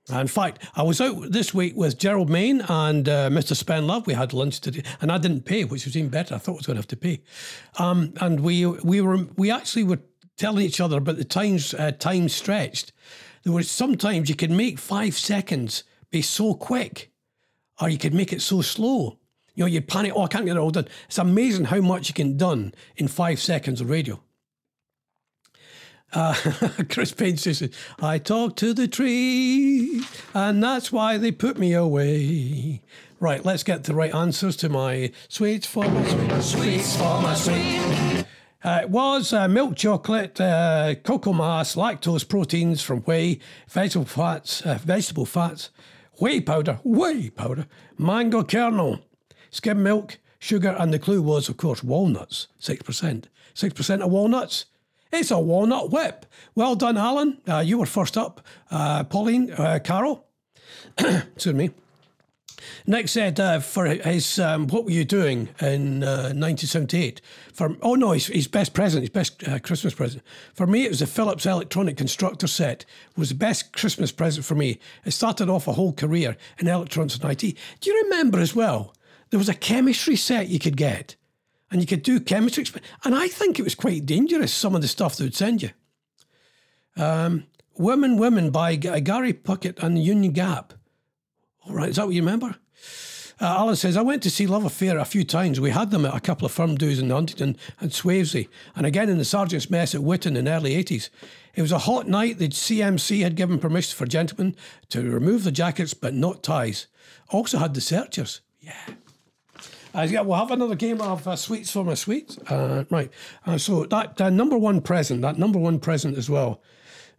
In 0.10 0.28
fact, 0.28 0.64
I 0.78 0.84
was 0.84 1.02
out 1.02 1.30
this 1.30 1.54
week 1.54 1.76
with 1.76 1.98
Gerald 1.98 2.30
Main 2.30 2.62
and 2.62 3.10
uh, 3.10 3.30
Mr. 3.30 3.54
Spenlove. 3.54 4.06
We 4.06 4.14
had 4.14 4.32
lunch 4.32 4.62
today, 4.62 4.84
and 5.02 5.12
I 5.12 5.18
didn't 5.18 5.42
pay, 5.42 5.66
which 5.66 5.84
was 5.84 5.98
even 5.98 6.10
better. 6.10 6.36
I 6.36 6.38
thought 6.38 6.54
I 6.54 6.56
was 6.56 6.68
going 6.68 6.76
to 6.76 6.80
have 6.80 6.88
to 6.88 6.96
pay. 6.96 7.22
Um, 7.80 8.14
and 8.22 8.40
we 8.40 8.66
we 8.66 9.02
were 9.02 9.26
we 9.36 9.52
actually 9.52 9.84
were 9.84 10.00
telling 10.38 10.64
each 10.64 10.80
other 10.80 11.00
about 11.00 11.18
the 11.18 11.26
times 11.26 11.74
uh, 11.74 11.92
time 11.92 12.30
stretched. 12.30 12.94
There 13.46 13.54
was 13.54 13.70
sometimes 13.70 14.28
you 14.28 14.36
could 14.36 14.52
make 14.52 14.80
five 14.80 15.16
seconds 15.16 15.84
be 16.10 16.24
so 16.24 16.56
quick, 16.56 17.12
or 17.80 17.90
you 17.90 18.00
could 18.00 18.14
make 18.14 18.34
it 18.34 18.42
so 18.42 18.62
slow. 18.62 19.20
You 19.54 19.64
know, 19.64 19.68
you'd 19.68 19.88
panic. 19.88 20.14
Oh, 20.16 20.24
I 20.24 20.28
can't 20.28 20.46
get 20.46 20.58
it 20.58 20.60
all 20.60 20.72
done. 20.72 20.88
It's 21.06 21.20
amazing 21.20 21.66
how 21.66 21.80
much 21.80 22.10
you 22.10 22.16
can 22.16 22.38
done 22.38 22.74
in 22.98 23.08
five 23.08 23.40
seconds 23.40 23.82
of 23.82 23.90
radio. 23.90 24.20
Uh, 26.12 26.34
Chris 26.90 27.12
Payne 27.12 27.38
says, 27.38 27.70
I 28.00 28.18
talk 28.18 28.56
to 28.58 28.74
the 28.74 28.88
tree, 28.88 30.04
and 30.34 30.64
that's 30.64 30.92
why 30.92 31.18
they 31.18 31.32
put 31.32 31.60
me 31.60 31.74
away. 31.74 32.82
Right, 33.20 33.46
let's 33.46 33.64
get 33.64 33.84
the 33.84 33.94
right 33.94 34.14
answers 34.14 34.56
to 34.58 34.70
my 34.70 35.12
sweets 35.30 35.68
for 35.68 35.88
my 35.88 36.06
sweet. 36.08 36.42
Sweets 36.42 36.98
for 36.98 37.22
my 37.22 37.36
sweet. 37.36 38.25
Uh, 38.66 38.80
it 38.82 38.90
was 38.90 39.32
uh, 39.32 39.48
milk 39.48 39.76
chocolate, 39.76 40.42
uh, 40.42 40.96
cocoa 41.04 41.32
mass, 41.32 41.76
lactose 41.76 42.28
proteins 42.28 42.82
from 42.82 43.02
whey, 43.02 43.38
vegetable 43.70 44.08
fats, 44.08 44.62
uh, 44.62 44.80
vegetable 44.84 45.24
fats, 45.28 45.70
whey 46.20 46.42
powder, 46.42 46.80
whey 46.84 47.30
powder, 47.30 47.68
mango 48.00 48.44
kernel, 48.44 49.00
skim 49.52 49.84
milk, 49.84 50.18
sugar, 50.40 50.76
and 50.80 50.92
the 50.92 50.98
clue 50.98 51.22
was, 51.22 51.48
of 51.48 51.58
course, 51.58 51.84
walnuts, 51.84 52.48
6%. 52.60 53.26
6% 53.54 54.02
of 54.02 54.12
walnuts. 54.12 54.66
It's 55.14 55.30
a 55.30 55.38
walnut 55.38 55.92
whip. 55.92 56.26
Well 56.56 56.74
done, 56.76 56.98
Alan. 56.98 57.38
Uh, 57.48 57.60
you 57.60 57.78
were 57.78 57.86
first 57.86 58.18
up. 58.18 58.42
Uh, 58.72 59.04
Pauline, 59.04 59.54
Carol. 59.84 60.26
Excuse 60.98 61.54
me. 61.54 61.70
Nick 62.86 63.08
said 63.08 63.40
uh, 63.40 63.60
for 63.60 63.86
his 63.86 64.40
um, 64.40 64.68
what 64.68 64.86
were 64.86 64.92
you 64.92 65.06
doing 65.06 65.50
in 65.62 66.04
uh, 66.04 66.34
1978? 66.34 67.22
For 67.54 67.76
oh 67.82 67.96
no, 67.96 68.12
his, 68.12 68.28
his 68.28 68.48
best 68.48 68.74
present, 68.74 69.02
his 69.02 69.10
best 69.10 69.48
uh, 69.48 69.60
Christmas 69.60 69.94
present. 69.94 70.24
For 70.54 70.68
me, 70.68 70.86
it 70.86 70.90
was 70.90 71.00
the 71.00 71.08
Philips 71.08 71.46
Electronic 71.46 71.98
Constructor 71.98 72.48
set. 72.48 72.86
It 73.12 73.18
was 73.18 73.30
the 73.30 73.36
best 73.36 73.74
Christmas 73.74 74.12
present 74.12 74.46
for 74.46 74.56
me. 74.56 74.80
It 75.06 75.12
started 75.12 75.50
off 75.50 75.68
a 75.68 75.74
whole 75.74 75.94
career 75.94 76.38
in 76.60 76.68
electronics 76.68 77.18
and 77.18 77.32
IT. 77.32 77.58
Do 77.80 77.90
you 77.90 78.02
remember 78.04 78.40
as 78.40 78.56
well? 78.56 78.94
There 79.30 79.40
was 79.40 79.50
a 79.50 79.54
chemistry 79.54 80.16
set 80.16 80.50
you 80.50 80.60
could 80.60 80.78
get, 80.78 81.16
and 81.72 81.82
you 81.82 81.88
could 81.88 82.04
do 82.04 82.20
chemistry. 82.20 82.64
exp- 82.64 82.82
And 83.04 83.16
I 83.16 83.28
think 83.28 83.60
it 83.60 83.64
was 83.64 83.76
quite 83.76 84.06
dangerous. 84.06 84.54
Some 84.54 84.76
of 84.76 84.82
the 84.82 84.88
stuff 84.88 85.18
they 85.18 85.26
would 85.26 85.36
send 85.36 85.62
you. 85.64 85.72
Um, 86.96 87.46
Women, 87.78 88.18
Women 88.18 88.52
by 88.52 88.76
Gary 88.78 89.34
Puckett 89.34 89.84
and 89.84 89.98
the 89.98 90.02
Union 90.02 90.32
Gap. 90.32 90.74
All 91.68 91.76
right, 91.76 91.90
is 91.90 91.96
that 91.96 92.06
what 92.06 92.16
you 92.16 92.22
remember? 92.22 92.56
Uh, 93.42 93.46
Alan 93.46 93.76
says, 93.76 93.98
I 93.98 94.02
went 94.02 94.24
to 94.24 94.30
see 94.30 94.48
Love 94.48 94.64
Affair 94.64 94.98
a 94.98 95.04
few 95.04 95.26
times. 95.26 95.60
We 95.60 95.72
had 95.72 95.92
them 95.92 96.06
at 96.06 96.16
a 96.16 96.22
couple 96.22 96.46
of 96.46 96.54
firm 96.54 96.76
dues 96.76 97.00
in 97.00 97.10
Huntingdon 97.10 97.58
and 97.82 97.92
Swavesey, 97.92 98.48
and 98.76 98.86
again 98.86 99.10
in 99.10 99.18
the 99.18 99.26
Sergeant's 99.26 99.70
Mess 99.70 99.94
at 99.94 100.02
Wyton 100.02 100.38
in 100.38 100.46
the 100.46 100.52
early 100.52 100.82
80s. 100.82 101.10
It 101.54 101.62
was 101.62 101.74
a 101.74 101.80
hot 101.80 102.08
night. 102.08 102.38
The 102.38 102.48
CMC 102.50 103.24
had 103.24 103.36
given 103.36 103.60
permission 103.60 103.98
for 103.98 104.06
gentlemen 104.06 104.56
to 104.90 105.02
remove 105.02 105.44
the 105.44 105.52
jackets 105.52 105.94
but 105.94 106.14
not 106.14 106.44
ties. 106.44 106.88
Also 107.30 107.58
had 107.58 107.74
the 107.74 107.82
searchers. 107.82 108.42
Yeah. 108.62 108.74
Uh, 109.94 110.02
yeah, 110.10 110.22
we'll 110.22 110.38
have 110.38 110.52
another 110.52 110.76
game 110.76 111.02
of 111.02 111.28
uh, 111.28 111.36
sweets 111.36 111.72
for 111.72 111.84
my 111.84 111.94
sweets. 111.94 112.38
Uh, 112.50 112.84
right. 112.90 113.12
Uh, 113.46 113.58
so 113.58 113.86
that 113.86 114.20
uh, 114.20 114.30
number 114.30 114.58
one 114.58 114.82
present, 114.82 115.22
that 115.22 115.38
number 115.38 115.60
one 115.60 115.80
present 115.80 116.18
as 116.18 116.30
well, 116.30 116.62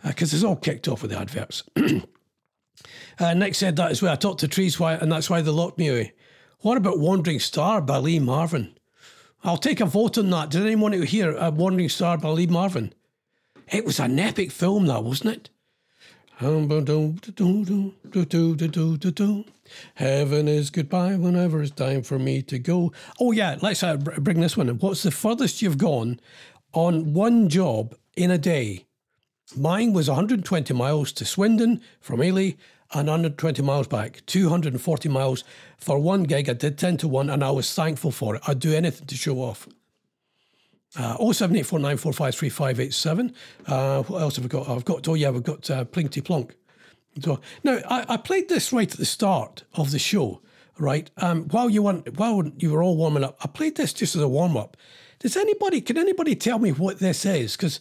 because 0.04 0.32
it's 0.32 0.44
all 0.44 0.56
kicked 0.56 0.86
off 0.86 1.02
with 1.02 1.10
the 1.10 1.18
adverts. 1.18 1.62
Uh, 3.18 3.34
Nick 3.34 3.54
said 3.54 3.76
that 3.76 3.90
as 3.90 4.02
well. 4.02 4.12
I 4.12 4.16
talked 4.16 4.40
to 4.40 4.48
Trees, 4.48 4.78
why, 4.78 4.94
and 4.94 5.10
that's 5.10 5.30
why 5.30 5.40
they 5.40 5.50
locked 5.50 5.78
me 5.78 5.88
away. 5.88 6.12
What 6.60 6.76
about 6.76 6.98
Wandering 6.98 7.40
Star 7.40 7.80
by 7.80 7.98
Lee 7.98 8.18
Marvin? 8.18 8.76
I'll 9.44 9.58
take 9.58 9.80
a 9.80 9.86
vote 9.86 10.18
on 10.18 10.30
that. 10.30 10.50
Did 10.50 10.62
anyone 10.62 10.94
out 10.94 11.04
here 11.04 11.36
a 11.36 11.50
Wandering 11.50 11.88
Star 11.88 12.18
by 12.18 12.30
Lee 12.30 12.46
Marvin? 12.46 12.92
It 13.70 13.84
was 13.84 14.00
an 14.00 14.18
epic 14.18 14.50
film, 14.50 14.86
that 14.86 15.04
wasn't 15.04 15.34
it? 15.34 15.50
Heaven 19.94 20.48
is 20.48 20.70
goodbye 20.70 21.16
whenever 21.16 21.62
it's 21.62 21.70
time 21.70 22.02
for 22.02 22.18
me 22.18 22.42
to 22.42 22.58
go. 22.58 22.92
Oh 23.20 23.32
yeah, 23.32 23.56
let's 23.62 23.82
uh, 23.82 23.96
bring 23.96 24.40
this 24.40 24.56
one. 24.56 24.68
in. 24.68 24.78
What's 24.78 25.02
the 25.02 25.10
furthest 25.10 25.62
you've 25.62 25.78
gone 25.78 26.20
on 26.72 27.14
one 27.14 27.48
job 27.48 27.94
in 28.16 28.30
a 28.30 28.38
day? 28.38 28.85
Mine 29.54 29.92
was 29.92 30.08
120 30.08 30.74
miles 30.74 31.12
to 31.12 31.24
Swindon 31.24 31.80
from 32.00 32.22
Ely 32.22 32.52
and 32.92 33.08
120 33.08 33.62
miles 33.62 33.86
back, 33.86 34.24
240 34.26 35.08
miles 35.08 35.44
for 35.76 35.98
one 35.98 36.24
gig. 36.24 36.48
I 36.48 36.54
did 36.54 36.78
10 36.78 36.96
to 36.98 37.08
1 37.08 37.30
and 37.30 37.44
I 37.44 37.50
was 37.50 37.72
thankful 37.72 38.10
for 38.10 38.36
it. 38.36 38.42
I'd 38.46 38.58
do 38.58 38.74
anything 38.74 39.06
to 39.06 39.14
show 39.14 39.38
off. 39.38 39.68
Uh, 40.96 41.16
07849453587. 41.18 43.34
Uh, 43.66 44.02
what 44.04 44.22
else 44.22 44.36
have 44.36 44.44
we 44.44 44.48
got? 44.48 44.68
I've 44.68 44.84
got, 44.84 45.06
oh 45.08 45.14
yeah, 45.14 45.30
we've 45.30 45.42
got 45.42 45.68
uh, 45.70 45.84
Plonk. 45.84 46.54
So, 47.22 47.40
now, 47.64 47.78
I, 47.88 48.04
I 48.10 48.16
played 48.16 48.48
this 48.48 48.72
right 48.72 48.90
at 48.90 48.98
the 48.98 49.04
start 49.04 49.64
of 49.74 49.90
the 49.90 49.98
show, 49.98 50.40
right? 50.78 51.10
Um, 51.16 51.48
while 51.48 51.70
you 51.70 51.82
while 51.82 52.50
you 52.58 52.72
were 52.72 52.82
all 52.82 52.96
warming 52.96 53.24
up, 53.24 53.36
I 53.42 53.48
played 53.48 53.76
this 53.76 53.92
just 53.92 54.16
as 54.16 54.22
a 54.22 54.28
warm 54.28 54.56
up. 54.56 54.76
Does 55.18 55.36
anybody, 55.36 55.80
can 55.80 55.96
anybody 55.96 56.36
tell 56.36 56.58
me 56.58 56.72
what 56.72 56.98
this 56.98 57.24
is? 57.24 57.56
Because 57.56 57.80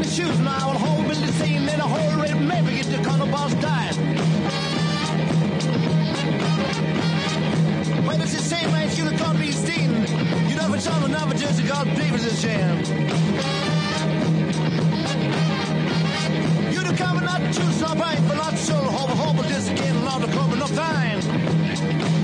in 0.00 0.06
the 0.06 0.14
shoes 0.14 0.38
now, 0.40 0.72
the 0.72 0.78
whole 0.78 1.02
building 1.02 1.32
scene 1.32 1.68
in 1.68 1.80
a 1.80 1.88
whole 1.88 2.22
red 2.22 2.40
maybe 2.40 2.76
get 2.76 2.86
the 2.86 3.02
color 3.04 3.30
boss 3.30 3.52
dying. 3.54 3.96
Well, 8.06 8.20
it's 8.22 8.34
the 8.34 8.42
same 8.42 8.70
man 8.72 8.88
you 8.96 9.10
can't 9.18 9.38
be 9.38 9.52
seen. 9.52 9.90
You 10.48 10.56
never 10.56 10.78
saw 10.80 11.04
another 11.04 11.36
just 11.36 11.66
God 11.66 11.86
David's 11.96 12.24
a 12.24 12.36
sham. 12.36 12.78
You 16.72 16.82
the 16.82 16.94
cover 16.96 17.20
not 17.20 17.40
choose 17.52 17.80
not 17.80 17.98
right, 17.98 18.20
but 18.28 18.36
not 18.36 18.58
sure 18.58 18.76
hope 18.76 19.10
hope 19.10 19.36
but 19.36 19.48
this 19.48 19.68
again 19.70 19.96
a 19.96 20.04
lot 20.04 20.22
of 20.22 20.30
cover 20.30 20.56
no 20.56 20.66
fine. 20.66 22.19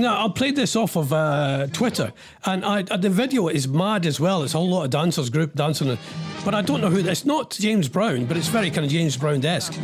No, 0.00 0.16
I 0.16 0.28
played 0.34 0.56
this 0.56 0.76
off 0.76 0.96
of 0.96 1.12
uh, 1.12 1.66
Twitter, 1.74 2.10
and 2.46 2.64
I, 2.64 2.84
uh, 2.90 2.96
the 2.96 3.10
video 3.10 3.48
is 3.48 3.68
mad 3.68 4.06
as 4.06 4.18
well. 4.18 4.42
It's 4.42 4.54
a 4.54 4.56
whole 4.56 4.70
lot 4.70 4.84
of 4.84 4.90
dancers, 4.90 5.28
group 5.28 5.54
dancing, 5.54 5.98
but 6.42 6.54
I 6.54 6.62
don't 6.62 6.80
know 6.80 6.88
who. 6.88 7.06
It's 7.06 7.26
not 7.26 7.50
James 7.50 7.86
Brown, 7.86 8.24
but 8.24 8.38
it's 8.38 8.48
very 8.48 8.70
kind 8.70 8.86
of 8.86 8.90
James 8.90 9.18
Brown 9.18 9.44
esque. 9.44 9.74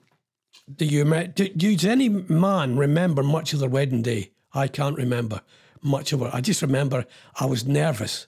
do 0.75 0.87
you 0.87 1.05
do, 1.05 1.49
does 1.49 1.85
any 1.85 2.09
man 2.09 2.77
remember 2.77 3.23
much 3.23 3.53
of 3.53 3.61
their 3.61 3.69
wedding 3.69 4.01
day? 4.03 4.31
I 4.55 4.69
can't 4.69 4.97
remember 4.97 5.43
much 5.83 6.13
of 6.13 6.23
it. 6.23 6.31
I 6.33 6.41
just 6.41 6.63
remember 6.63 7.05
I 7.39 7.45
was 7.47 7.67
nervous, 7.67 8.27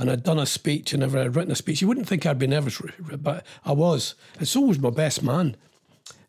and 0.00 0.10
I'd 0.10 0.22
done 0.22 0.38
a 0.38 0.46
speech 0.46 0.94
and 0.94 1.04
I'd 1.04 1.12
written 1.12 1.52
a 1.52 1.54
speech. 1.54 1.82
You 1.82 1.86
wouldn't 1.88 2.08
think 2.08 2.24
I'd 2.24 2.38
be 2.38 2.46
nervous, 2.46 2.80
but 3.18 3.44
I 3.66 3.72
was. 3.72 4.14
And 4.38 4.48
so 4.48 4.62
was 4.62 4.78
my 4.78 4.88
best 4.88 5.22
man, 5.22 5.56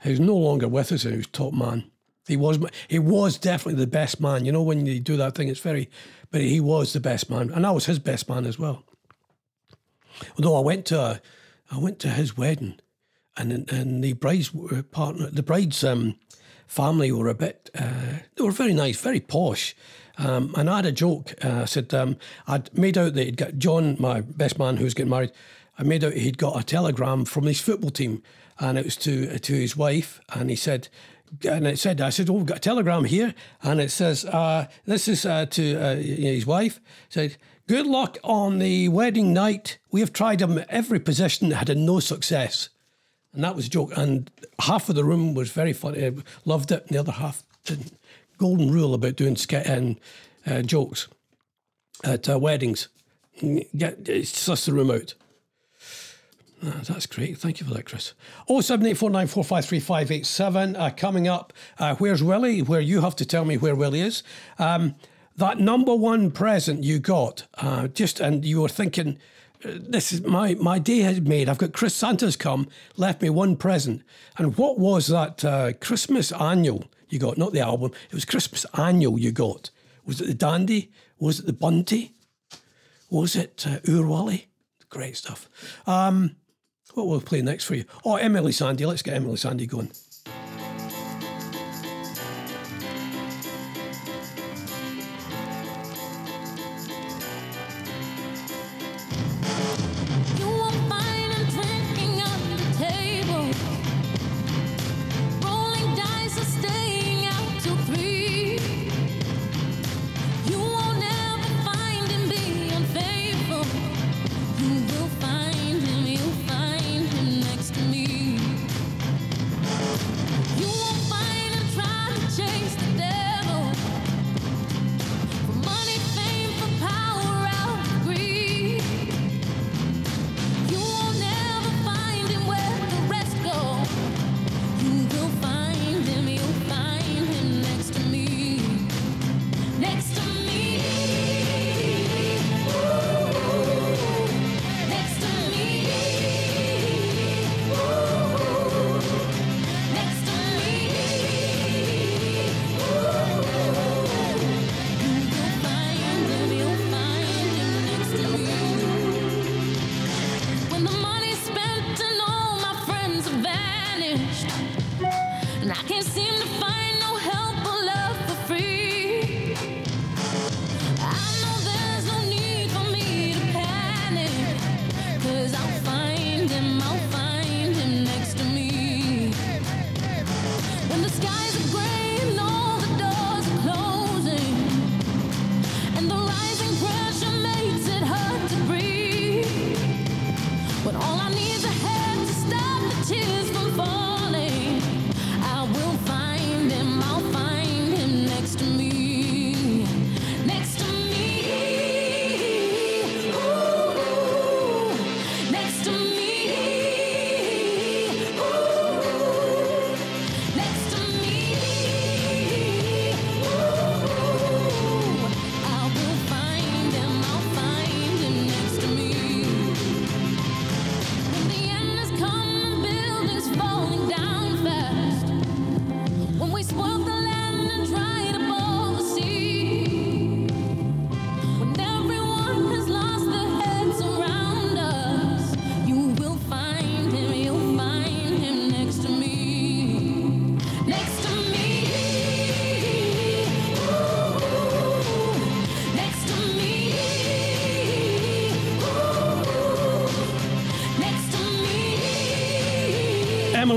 who's 0.01 0.19
no 0.19 0.35
longer 0.35 0.67
with 0.67 0.91
us. 0.91 1.03
Who's 1.03 1.25
top 1.25 1.53
man. 1.53 1.89
He 2.27 2.35
was. 2.35 2.59
He 2.89 2.99
was 2.99 3.37
definitely 3.37 3.79
the 3.79 3.87
best 3.87 4.19
man. 4.19 4.45
You 4.45 4.51
know 4.51 4.61
when 4.61 4.85
you 4.85 4.99
do 4.99 5.15
that 5.17 5.35
thing, 5.35 5.47
it's 5.47 5.61
very. 5.61 5.89
But 6.31 6.41
he 6.41 6.59
was 6.59 6.91
the 6.91 6.99
best 6.99 7.29
man, 7.29 7.49
and 7.49 7.65
I 7.65 7.71
was 7.71 7.85
his 7.85 7.99
best 7.99 8.27
man 8.27 8.45
as 8.45 8.59
well. 8.59 8.83
Although 10.37 10.57
I 10.57 10.61
went 10.61 10.85
to, 10.87 10.99
a, 10.99 11.21
I 11.71 11.77
went 11.77 11.99
to 11.99 12.09
his 12.09 12.37
wedding, 12.37 12.75
and 13.37 13.71
and 13.71 14.03
the 14.03 14.13
bride's 14.13 14.51
partner, 14.91 15.29
the 15.29 15.43
bride's 15.43 15.83
um, 15.83 16.19
family 16.67 17.11
were 17.11 17.27
a 17.27 17.35
bit, 17.35 17.69
uh, 17.77 18.19
they 18.35 18.43
were 18.43 18.51
very 18.51 18.73
nice, 18.73 18.99
very 18.99 19.19
posh. 19.19 19.75
Um, 20.21 20.53
and 20.55 20.69
I 20.69 20.77
had 20.77 20.85
a 20.85 20.91
joke. 20.91 21.33
Uh, 21.43 21.61
I 21.61 21.65
said 21.65 21.93
um, 21.93 22.15
I'd 22.47 22.75
made 22.77 22.97
out 22.97 23.15
that 23.15 23.23
he'd 23.23 23.37
got 23.37 23.57
John, 23.57 23.95
my 23.99 24.21
best 24.21 24.59
man 24.59 24.77
who's 24.77 24.93
getting 24.93 25.09
married. 25.09 25.31
I 25.79 25.83
made 25.83 26.03
out 26.03 26.13
he'd 26.13 26.37
got 26.37 26.59
a 26.59 26.63
telegram 26.63 27.25
from 27.25 27.45
his 27.45 27.59
football 27.59 27.89
team, 27.89 28.21
and 28.59 28.77
it 28.77 28.85
was 28.85 28.95
to 28.97 29.39
to 29.39 29.53
his 29.53 29.75
wife. 29.75 30.21
And 30.33 30.51
he 30.51 30.55
said, 30.55 30.89
and 31.43 31.65
it 31.65 31.79
said, 31.79 32.01
I 32.01 32.11
said, 32.11 32.29
oh, 32.29 32.33
we've 32.33 32.45
got 32.45 32.57
a 32.57 32.61
telegram 32.61 33.05
here, 33.05 33.33
and 33.63 33.81
it 33.81 33.89
says, 33.89 34.25
uh, 34.25 34.67
this 34.85 35.07
is 35.07 35.25
uh, 35.25 35.47
to 35.47 35.75
uh, 35.75 35.95
his 35.95 36.45
wife. 36.45 36.79
Said, 37.09 37.37
good 37.67 37.87
luck 37.87 38.17
on 38.23 38.59
the 38.59 38.89
wedding 38.89 39.33
night. 39.33 39.79
We 39.91 40.01
have 40.01 40.13
tried 40.13 40.41
him 40.41 40.63
every 40.69 40.99
position, 40.99 41.51
had 41.51 41.75
no 41.75 41.99
success. 41.99 42.69
And 43.33 43.43
that 43.43 43.55
was 43.55 43.67
a 43.67 43.69
joke. 43.69 43.93
And 43.95 44.29
half 44.59 44.89
of 44.89 44.95
the 44.95 45.05
room 45.05 45.33
was 45.33 45.51
very 45.51 45.73
funny, 45.73 46.11
loved 46.45 46.71
it, 46.71 46.83
and 46.83 46.89
the 46.89 46.99
other 46.99 47.13
half 47.13 47.43
didn't. 47.65 47.97
Golden 48.41 48.71
rule 48.71 48.95
about 48.95 49.17
doing 49.17 49.35
ske- 49.35 49.67
and, 49.67 49.99
uh, 50.47 50.63
jokes 50.63 51.07
at 52.03 52.27
uh, 52.27 52.39
weddings. 52.39 52.87
Get 53.77 54.09
it's 54.09 54.35
suss 54.35 54.65
the 54.65 54.73
room 54.73 54.89
out. 54.89 55.13
Ah, 56.65 56.81
that's 56.87 57.05
great. 57.05 57.37
Thank 57.37 57.59
you 57.59 57.67
for 57.67 57.73
that, 57.75 57.85
Chris. 57.85 58.15
Oh 58.49 58.61
seven 58.61 58.87
eight 58.87 58.97
four 58.97 59.11
nine 59.11 59.27
four 59.27 59.43
five 59.43 59.63
three 59.65 59.79
five 59.79 60.09
eight 60.09 60.25
seven. 60.25 60.75
Uh, 60.75 60.89
coming 60.89 61.27
up, 61.27 61.53
uh, 61.77 61.93
where's 61.95 62.23
Willie? 62.23 62.63
Where 62.63 62.81
you 62.81 63.01
have 63.01 63.15
to 63.17 63.25
tell 63.27 63.45
me 63.45 63.57
where 63.57 63.75
Willie 63.75 64.01
is. 64.01 64.23
Um, 64.57 64.95
that 65.37 65.59
number 65.59 65.95
one 65.95 66.31
present 66.31 66.83
you 66.83 66.97
got, 66.97 67.45
uh, 67.59 67.89
just 67.89 68.19
and 68.19 68.43
you 68.43 68.61
were 68.61 68.69
thinking, 68.69 69.19
uh, 69.63 69.69
this 69.79 70.11
is 70.11 70.23
my 70.23 70.55
my 70.55 70.79
day 70.79 71.01
has 71.01 71.21
made. 71.21 71.47
I've 71.47 71.59
got 71.59 71.73
Chris 71.73 71.93
Santa's 71.93 72.35
come, 72.35 72.67
left 72.97 73.21
me 73.21 73.29
one 73.29 73.55
present, 73.55 74.01
and 74.39 74.57
what 74.57 74.79
was 74.79 75.09
that 75.09 75.45
uh, 75.45 75.73
Christmas 75.73 76.31
annual 76.31 76.85
you 77.11 77.19
got? 77.19 77.37
Not 77.37 77.53
the 77.53 77.59
album. 77.59 77.91
It 78.09 78.13
was 78.13 78.25
Christmas 78.25 78.65
annual 78.77 79.19
you 79.19 79.31
got. 79.31 79.69
Was 80.05 80.21
it 80.21 80.27
the 80.27 80.33
Dandy? 80.33 80.91
Was 81.19 81.39
it 81.39 81.45
the 81.45 81.53
Bunty? 81.53 82.13
Was 83.09 83.35
it 83.35 83.65
uh, 83.67 83.79
Oor 83.91 84.05
Wullie? 84.05 84.47
Great 84.89 85.17
stuff. 85.17 85.49
Um, 85.85 86.35
what 86.93 87.07
will 87.07 87.17
we 87.17 87.23
play 87.23 87.41
next 87.41 87.65
for 87.65 87.75
you? 87.75 87.85
Oh, 88.03 88.17
Emeli 88.21 88.51
Sandé. 88.51 88.85
Let's 88.85 89.01
get 89.01 89.21
Emeli 89.21 89.33
Sandé 89.33 89.67
going. 89.67 89.91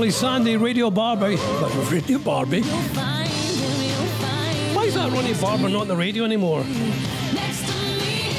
Sandé, 0.09 0.59
Radio 0.61 0.89
Barbie. 0.91 1.37
Radio 1.91 2.17
Barbie? 2.19 2.61
Find 2.61 3.27
him, 3.27 3.81
you'll 3.81 4.07
find 4.19 4.75
Why 4.75 4.83
is 4.85 4.93
that 4.95 5.11
Ronnie 5.11 5.33
Barbour 5.39 5.69
not 5.69 5.81
on 5.81 5.87
the 5.87 5.95
radio 5.95 6.23
anymore? 6.25 6.63
next 7.33 7.65
to 7.67 7.73
me. 7.73 8.29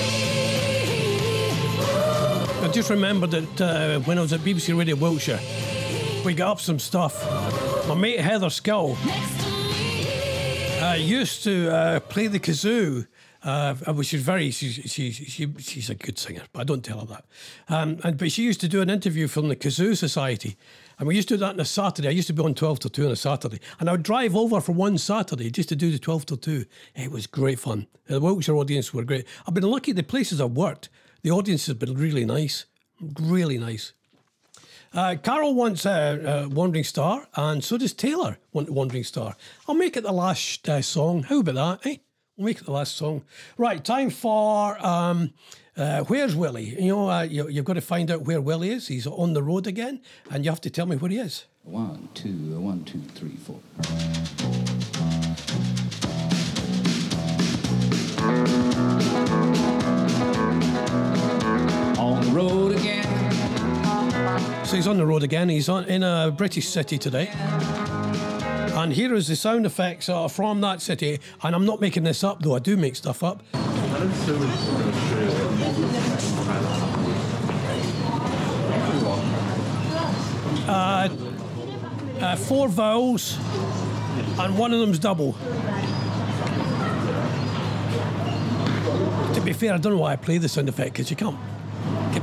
I 2.62 2.68
just 2.72 2.90
remembered 2.90 3.30
that 3.32 3.60
uh, 3.60 4.00
when 4.00 4.18
I 4.18 4.22
was 4.22 4.32
at 4.32 4.40
BBC 4.40 4.76
Radio 4.76 4.96
Wiltshire, 4.96 5.40
we 6.24 6.34
got 6.34 6.48
up 6.52 6.60
some 6.60 6.78
stuff. 6.78 7.14
My 7.88 7.94
mate 7.94 8.18
Heather 8.20 8.50
Skull 8.50 8.96
Next 9.06 9.44
to 9.44 9.50
me. 9.50 10.78
uh, 10.80 10.94
used 10.94 11.44
to 11.44 11.70
uh, 11.72 12.00
play 12.00 12.26
the 12.26 12.40
kazoo. 12.40 13.06
Uh, 13.47 13.74
which 13.92 14.12
is 14.12 14.22
very 14.22 14.51
she's, 14.51 14.74
she, 14.90 15.12
she, 15.12 15.47
she's 15.59 15.88
a 15.88 15.94
good 15.94 16.18
singer, 16.18 16.42
but 16.53 16.62
I 16.62 16.64
don't 16.64 16.84
tell 16.84 16.99
her 16.99 17.07
that. 17.07 17.24
Um, 17.68 18.01
and 18.03 18.18
but 18.18 18.32
she 18.32 18.42
used 18.42 18.61
to 18.62 18.68
do 18.68 18.82
an 18.82 18.90
interview 18.90 19.28
from 19.28 19.47
the 19.47 19.55
Kazoo 19.55 19.97
Society, 19.97 20.57
and 20.99 21.07
we 21.07 21.14
used 21.14 21.28
to 21.28 21.34
do 21.34 21.38
that 21.38 21.55
on 21.55 21.61
a 21.61 21.64
Saturday. 21.64 22.09
I 22.09 22.11
used 22.11 22.26
to 22.26 22.32
be 22.32 22.42
on 22.42 22.55
twelve 22.55 22.80
till 22.80 22.90
two 22.90 23.07
on 23.07 23.12
a 23.12 23.16
Saturday, 23.16 23.61
and 23.78 23.88
I 23.88 23.92
would 23.92 24.03
drive 24.03 24.34
over 24.34 24.61
for 24.61 24.72
one 24.72 24.99
Saturday 24.99 25.49
just 25.49 25.68
to 25.68 25.76
do 25.76 25.92
the 25.92 26.01
twelve 26.01 26.26
till 26.26 26.38
two. 26.38 26.64
It 26.97 27.12
was 27.12 27.28
great 27.28 27.61
fun. 27.61 27.86
The 28.09 28.20
Wiltshire 28.20 28.57
audience 28.57 28.92
were 28.92 29.05
great. 29.05 29.26
I've 29.47 29.55
been 29.55 29.70
lucky. 29.70 29.92
The 29.92 30.03
places 30.03 30.40
I've 30.40 30.51
worked, 30.51 30.88
the 31.22 31.30
audience 31.30 31.66
has 31.66 31.76
been 31.76 31.94
really 31.94 32.24
nice, 32.24 32.64
really 33.20 33.59
nice. 33.59 33.92
Uh, 34.92 35.14
Carol 35.22 35.55
wants 35.55 35.86
a 35.86 36.47
uh, 36.47 36.49
Wandering 36.49 36.82
Star, 36.82 37.28
and 37.36 37.62
so 37.62 37.78
does 37.78 37.94
Taylor 37.94 38.38
want 38.53 38.70
Wandering 38.70 39.05
Star. 39.05 39.36
I'll 39.68 39.76
make 39.76 39.97
it 39.97 40.03
the 40.03 40.12
last 40.12 40.68
uh, 40.68 40.82
song. 40.82 41.22
How 41.22 41.38
about 41.38 41.82
that, 41.82 41.88
eh? 41.88 41.97
We'll 42.37 42.45
make 42.45 42.59
it 42.59 42.64
the 42.64 42.72
last 42.72 42.97
song. 42.97 43.24
Right, 43.57 43.82
time 43.82 44.11
for 44.11 44.76
um, 44.84 45.32
uh, 45.74 46.05
Where's 46.05 46.37
Willie? 46.37 46.78
You 46.78 46.89
know, 46.89 47.09
uh, 47.11 47.22
you, 47.22 47.49
you've 47.49 47.64
got 47.64 47.74
to 47.74 47.80
find 47.80 48.11
out 48.11 48.22
where 48.22 48.43
Willie 48.43 48.68
is. 48.68 48.89
He's 48.89 49.07
on 49.07 49.32
the 49.32 49.43
road 49.43 49.66
again, 49.66 50.03
and 50.30 50.45
you 50.45 50.51
have 50.51 50.61
to 50.61 50.70
tell 50.70 50.84
me 50.84 50.97
where 50.97 51.11
he 51.11 51.16
is. 51.16 51.47
One, 51.62 52.11
two, 52.12 52.61
one, 52.61 52.84
two, 52.84 53.01
three, 53.14 53.37
four. 53.37 53.61
On 61.99 62.20
the 62.20 62.30
road 62.32 62.76
again. 62.76 63.05
So 64.66 64.76
he's 64.76 64.87
on 64.87 64.99
the 64.99 65.07
road 65.07 65.22
again. 65.22 65.49
He's 65.49 65.70
on, 65.70 65.84
in 65.87 66.03
a 66.03 66.30
British 66.37 66.68
city 66.68 66.99
today. 66.99 67.30
And 68.76 68.92
here 68.92 69.14
is 69.14 69.28
the 69.28 69.36
sound 69.36 69.64
effects 69.64 70.10
from 70.28 70.60
that 70.60 70.82
city. 70.82 71.18
And 71.42 71.54
I'm 71.54 71.64
not 71.64 71.80
making 71.80 72.04
this 72.04 72.22
up, 72.22 72.42
though. 72.42 72.54
I 72.54 72.58
do 72.58 72.76
make 72.76 72.94
stuff 72.94 73.24
up. 73.24 73.42
Uh, 80.68 81.08
uh, 82.20 82.36
four 82.36 82.68
vowels, 82.68 83.38
and 84.38 84.58
one 84.58 84.74
of 84.74 84.80
them's 84.80 84.98
double. 84.98 85.32
To 89.32 89.40
be 89.42 89.54
fair, 89.54 89.72
I 89.72 89.78
don't 89.78 89.94
know 89.94 89.98
why 89.98 90.12
I 90.12 90.16
play 90.16 90.36
the 90.36 90.48
sound 90.48 90.68
effect 90.68 90.92
because 90.92 91.10
you 91.10 91.16
can't. 91.16 91.38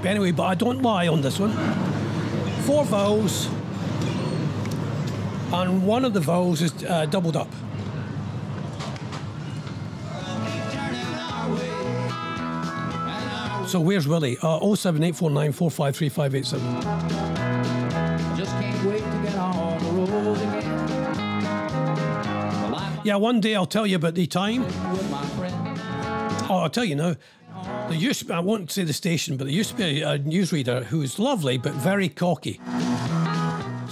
Anyway, 0.05 0.31
but 0.31 0.43
I 0.43 0.55
don't 0.55 0.81
lie 0.81 1.07
on 1.07 1.21
this 1.21 1.39
one. 1.39 1.51
Four 2.63 2.83
vowels, 2.85 3.47
and 5.53 5.85
one 5.85 6.03
of 6.03 6.13
the 6.13 6.19
vowels 6.19 6.61
is 6.61 6.73
uh, 6.83 7.05
doubled 7.05 7.37
up. 7.37 7.47
So 13.67 13.79
where's 13.79 14.07
Willie? 14.07 14.37
Uh, 14.41 14.59
07849 14.75 15.51
453 15.51 16.41
Just 16.41 16.55
can't 18.51 18.85
wait 18.85 18.99
to 18.99 19.19
get 19.23 19.35
on 19.35 19.83
the 19.83 19.91
road 20.11 20.37
again. 20.37 20.63
Yeah, 23.03 23.15
one 23.15 23.39
day 23.41 23.55
I'll 23.55 23.65
tell 23.65 23.87
you 23.87 23.95
about 23.95 24.13
the 24.15 24.27
time. 24.27 24.61
with 24.63 25.09
my 25.09 25.25
friend. 25.25 25.79
Oh, 26.49 26.57
I'll 26.57 26.69
tell 26.69 26.85
you 26.85 26.95
now. 26.95 27.15
There 27.89 27.97
used 27.97 28.19
to 28.19 28.25
be, 28.25 28.33
I 28.33 28.39
won't 28.39 28.71
say 28.71 28.83
the 28.83 28.93
station, 28.93 29.37
but 29.37 29.45
there 29.45 29.53
used 29.53 29.71
to 29.71 29.75
be 29.75 30.01
a, 30.01 30.13
a 30.13 30.19
newsreader 30.19 30.83
who 30.83 30.99
was 30.99 31.17
lovely 31.17 31.57
but 31.57 31.73
very 31.73 32.09
cocky. 32.09 32.59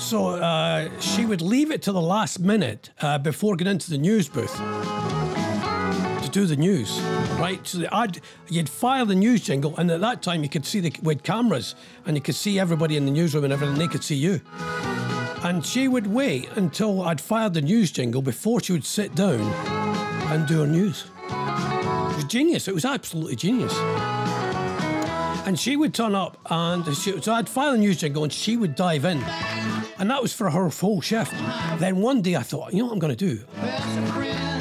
So 0.02 0.30
uh, 0.30 0.90
she 1.00 1.26
would 1.26 1.42
leave 1.42 1.72
it 1.72 1.82
to 1.84 1.92
the 1.92 2.02
last 2.02 2.40
minute 2.40 2.90
uh, 3.02 3.18
before 3.20 3.56
getting 3.56 3.72
into 3.72 3.90
the 3.90 3.98
news 3.98 4.28
booth 4.28 4.54
to 4.58 6.30
do 6.32 6.46
the 6.46 6.56
news, 6.58 7.00
right? 7.40 7.66
So 7.66 7.88
ad, 7.92 8.20
you'd 8.50 8.68
fire 8.68 9.06
the 9.06 9.16
news 9.16 9.42
jingle, 9.42 9.76
and 9.78 9.90
at 9.90 10.02
that 10.02 10.22
time 10.22 10.44
you 10.44 10.50
could 10.50 10.66
see 10.66 10.80
the 10.82 10.94
with 11.02 11.24
cameras, 11.24 11.76
and 12.06 12.18
you 12.18 12.22
could 12.22 12.36
see 12.36 12.60
everybody 12.60 12.98
in 12.98 13.06
the 13.06 13.12
newsroom 13.12 13.46
and 13.46 13.54
everything. 13.54 13.78
They 13.78 13.88
could 13.88 14.04
see 14.04 14.16
you. 14.16 14.42
And 15.44 15.66
she 15.66 15.88
would 15.88 16.08
wait 16.08 16.50
until 16.56 17.04
I'd 17.04 17.22
fired 17.22 17.54
the 17.54 17.62
news 17.62 17.92
jingle 17.92 18.22
before 18.22 18.60
she 18.60 18.74
would 18.74 18.86
sit 18.86 19.16
down 19.16 19.40
and 20.32 20.48
do 20.48 20.60
her 20.62 20.68
news. 20.68 21.06
It 21.30 22.16
was 22.16 22.26
genius. 22.26 22.68
It 22.68 22.74
was 22.74 22.86
absolutely 22.86 23.36
genius. 23.36 23.74
And 25.48 25.60
she 25.60 25.76
would 25.76 25.94
turn 25.94 26.16
up, 26.16 26.38
and 26.50 26.86
she, 26.96 27.20
so 27.22 27.34
I'd 27.34 27.50
file 27.50 27.72
the 27.72 27.78
news 27.78 27.98
jingle, 27.98 28.24
and 28.24 28.34
she 28.34 28.58
would 28.58 28.76
dive 28.76 29.06
in, 29.06 29.24
and 30.02 30.10
that 30.10 30.20
was 30.20 30.34
for 30.34 30.50
her 30.50 30.70
full 30.72 31.00
shift. 31.00 31.32
Then 31.78 31.98
one 31.98 32.24
day 32.24 32.36
I 32.36 32.42
thought, 32.42 32.74
you 32.74 32.80
know 32.80 32.86
what 32.86 32.94
I'm 32.94 33.00
going 33.00 33.16
to 33.16 33.36
do? 33.36 33.44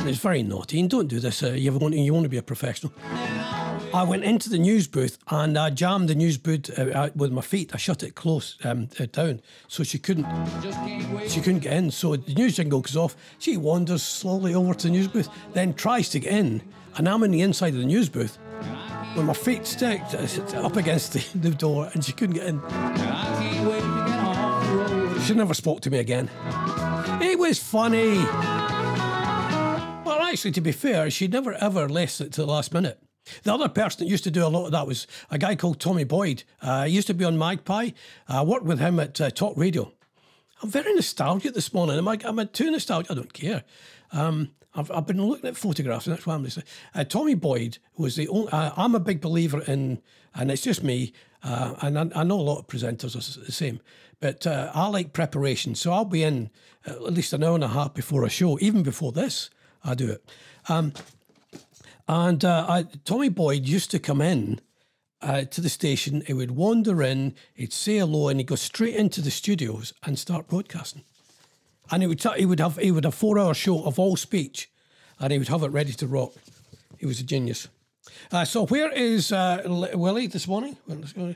It's 0.07 0.19
very 0.19 0.43
naughty, 0.43 0.79
and 0.79 0.89
don't 0.89 1.09
do 1.09 1.19
this. 1.19 1.43
Uh, 1.43 1.53
you 1.53 1.73
want 1.73 1.95
you 1.95 2.13
want 2.13 2.25
to 2.25 2.29
be 2.29 2.37
a 2.37 2.43
professional. 2.43 2.93
I 3.93 4.05
went 4.05 4.23
into 4.23 4.51
the 4.51 4.59
news 4.59 4.87
booth 4.87 5.19
and 5.29 5.59
I 5.59 5.71
jammed 5.71 6.09
the 6.09 6.15
news 6.15 6.39
booth 6.39 6.71
uh, 6.79 6.83
uh, 6.83 7.11
with 7.17 7.33
my 7.33 7.41
feet. 7.41 7.75
I 7.75 7.77
shut 7.79 8.03
it 8.05 8.15
close 8.15 8.57
um, 8.63 8.89
uh, 9.01 9.07
down 9.07 9.41
so 9.67 9.83
she 9.83 9.99
couldn't 9.99 10.27
she 11.29 11.41
couldn't 11.41 11.61
get 11.61 11.73
in. 11.73 11.91
So 11.91 12.15
the 12.17 12.35
news 12.35 12.57
jingle 12.57 12.81
goes 12.83 12.97
off. 12.97 13.17
She 13.39 13.57
wanders 13.57 14.03
slowly 14.03 14.55
over 14.55 14.75
to 14.75 14.87
the 14.87 14.93
news 14.93 15.09
booth, 15.09 15.29
then 15.55 15.75
tries 15.75 16.09
to 16.11 16.21
get 16.21 16.33
in, 16.33 16.63
and 16.99 17.09
I'm 17.09 17.23
in 17.25 17.31
the 17.31 17.41
inside 17.41 17.75
of 17.75 17.81
the 17.81 17.87
news 17.87 18.09
booth 18.09 18.39
with 19.17 19.27
my 19.27 19.35
feet 19.35 19.67
sticked 19.67 20.15
uh, 20.15 20.61
up 20.61 20.77
against 20.77 21.15
the, 21.15 21.39
the 21.39 21.51
door, 21.51 21.91
and 21.93 22.05
she 22.05 22.13
couldn't 22.13 22.37
get 22.37 22.47
in. 22.47 22.61
She 25.31 25.37
never 25.37 25.55
spoke 25.55 25.81
to 25.83 25.91
me 25.91 25.99
again. 25.99 26.29
It 27.23 27.39
was 27.39 27.61
funny. 27.61 28.17
Well, 30.05 30.19
actually, 30.23 30.51
to 30.51 30.61
be 30.61 30.73
fair, 30.73 31.09
she 31.09 31.29
never 31.29 31.53
ever 31.53 31.89
left 31.89 32.21
it 32.21 32.33
to 32.33 32.41
the 32.41 32.49
last 32.49 32.75
minute. 32.75 33.01
The 33.45 33.55
other 33.55 33.69
person 33.69 34.05
that 34.05 34.11
used 34.11 34.25
to 34.25 34.33
do 34.33 34.45
a 34.45 34.49
lot 34.49 34.67
of 34.67 34.73
that 34.73 34.89
was 34.89 35.07
a 35.31 35.39
guy 35.39 35.55
called 35.55 35.79
Tommy 35.79 36.03
Boyd. 36.03 36.43
Uh, 36.61 36.87
he 36.87 36.95
used 36.95 37.07
to 37.07 37.15
be 37.15 37.25
on 37.25 37.39
Magpie. 37.39 37.91
I 38.27 38.43
worked 38.43 38.65
with 38.65 38.81
him 38.81 38.99
at 38.99 39.21
uh, 39.21 39.31
Talk 39.31 39.57
Radio. 39.57 39.93
I'm 40.65 40.69
very 40.69 40.93
nostalgic 40.95 41.55
this 41.55 41.73
morning. 41.73 41.97
Am 41.97 42.09
I, 42.09 42.19
am 42.25 42.41
I 42.41 42.47
too 42.47 42.69
nostalgic? 42.69 43.13
I 43.13 43.15
don't 43.15 43.33
care. 43.33 43.63
Um, 44.11 44.51
I've, 44.75 44.91
I've 44.91 45.07
been 45.07 45.25
looking 45.25 45.49
at 45.49 45.57
photographs, 45.57 46.09
and 46.09 46.17
that's 46.17 46.27
why 46.27 46.35
I'm 46.35 46.43
listening. 46.43 46.67
Uh, 46.93 47.05
Tommy 47.05 47.35
Boyd 47.35 47.79
was 47.97 48.17
the 48.17 48.27
only. 48.27 48.51
Uh, 48.51 48.73
I'm 48.77 48.97
a 48.97 49.01
big 49.01 49.21
believer 49.21 49.63
in, 49.63 50.03
and 50.35 50.51
it's 50.51 50.63
just 50.63 50.83
me, 50.83 51.13
uh, 51.45 51.77
and 51.83 51.97
I, 51.97 52.21
I 52.21 52.25
know 52.25 52.41
a 52.41 52.43
lot 52.43 52.59
of 52.59 52.67
presenters 52.67 53.15
are 53.15 53.45
the 53.45 53.53
same, 53.53 53.81
but 54.21 54.47
uh, 54.47 54.71
I 54.75 54.87
like 54.89 55.13
preparation. 55.13 55.75
So 55.75 55.93
I'll 55.93 56.05
be 56.05 56.23
in 56.23 56.51
uh, 56.87 56.93
at 56.93 57.13
least 57.15 57.33
an 57.33 57.43
hour 57.43 57.55
and 57.55 57.65
a 57.65 57.69
half 57.69 57.95
before 57.95 58.25
a 58.25 58.31
show, 58.31 58.59
even 58.61 58.83
before 58.83 59.13
this, 59.13 59.51
I 59.83 59.95
do 59.95 60.11
it. 60.11 60.25
Um, 60.69 60.93
and 62.07 62.45
uh, 62.45 62.67
I, 62.69 62.83
Tommy 63.05 63.29
Boyd 63.29 63.67
used 63.67 63.91
to 63.93 63.99
come 63.99 64.21
in 64.21 64.61
uh, 65.23 65.43
to 65.43 65.61
the 65.61 65.69
station. 65.69 66.23
He 66.27 66.33
would 66.33 66.53
wander 66.53 67.03
in, 67.03 67.35
he'd 67.55 67.73
say 67.73 67.99
hello, 67.99 68.29
and 68.29 68.41
he'd 68.41 68.47
go 68.47 68.57
straight 68.57 68.97
into 68.97 69.21
the 69.21 69.31
studios 69.31 69.93
and 70.05 70.19
start 70.19 70.49
broadcasting. 70.49 71.05
And 71.91 72.03
he 72.03 72.07
would 72.07 72.21
t- 72.21 72.39
he 72.39 72.47
would 72.47 72.61
have 72.61 72.77
he 72.77 72.93
would 72.93 73.13
four 73.13 73.39
hour 73.39 73.53
show 73.55 73.85
of 73.85 73.99
all 73.99 74.17
speech, 74.17 74.71
and 75.19 75.33
he 75.33 75.39
would 75.39 75.49
have 75.49 75.63
it 75.63 75.69
ready 75.69 75.93
to 75.95 76.07
rock. 76.07 76.33
He 76.99 77.07
was 77.07 77.21
a 77.21 77.25
genius. 77.25 77.69
Uh, 78.31 78.45
so 78.45 78.67
where 78.67 78.93
is 78.93 79.33
uh, 79.33 79.63
Willie 79.95 80.29
this 80.29 80.47
morning? 80.47 80.77
Well, 80.87 80.99
let's 80.99 81.13
go. 81.13 81.35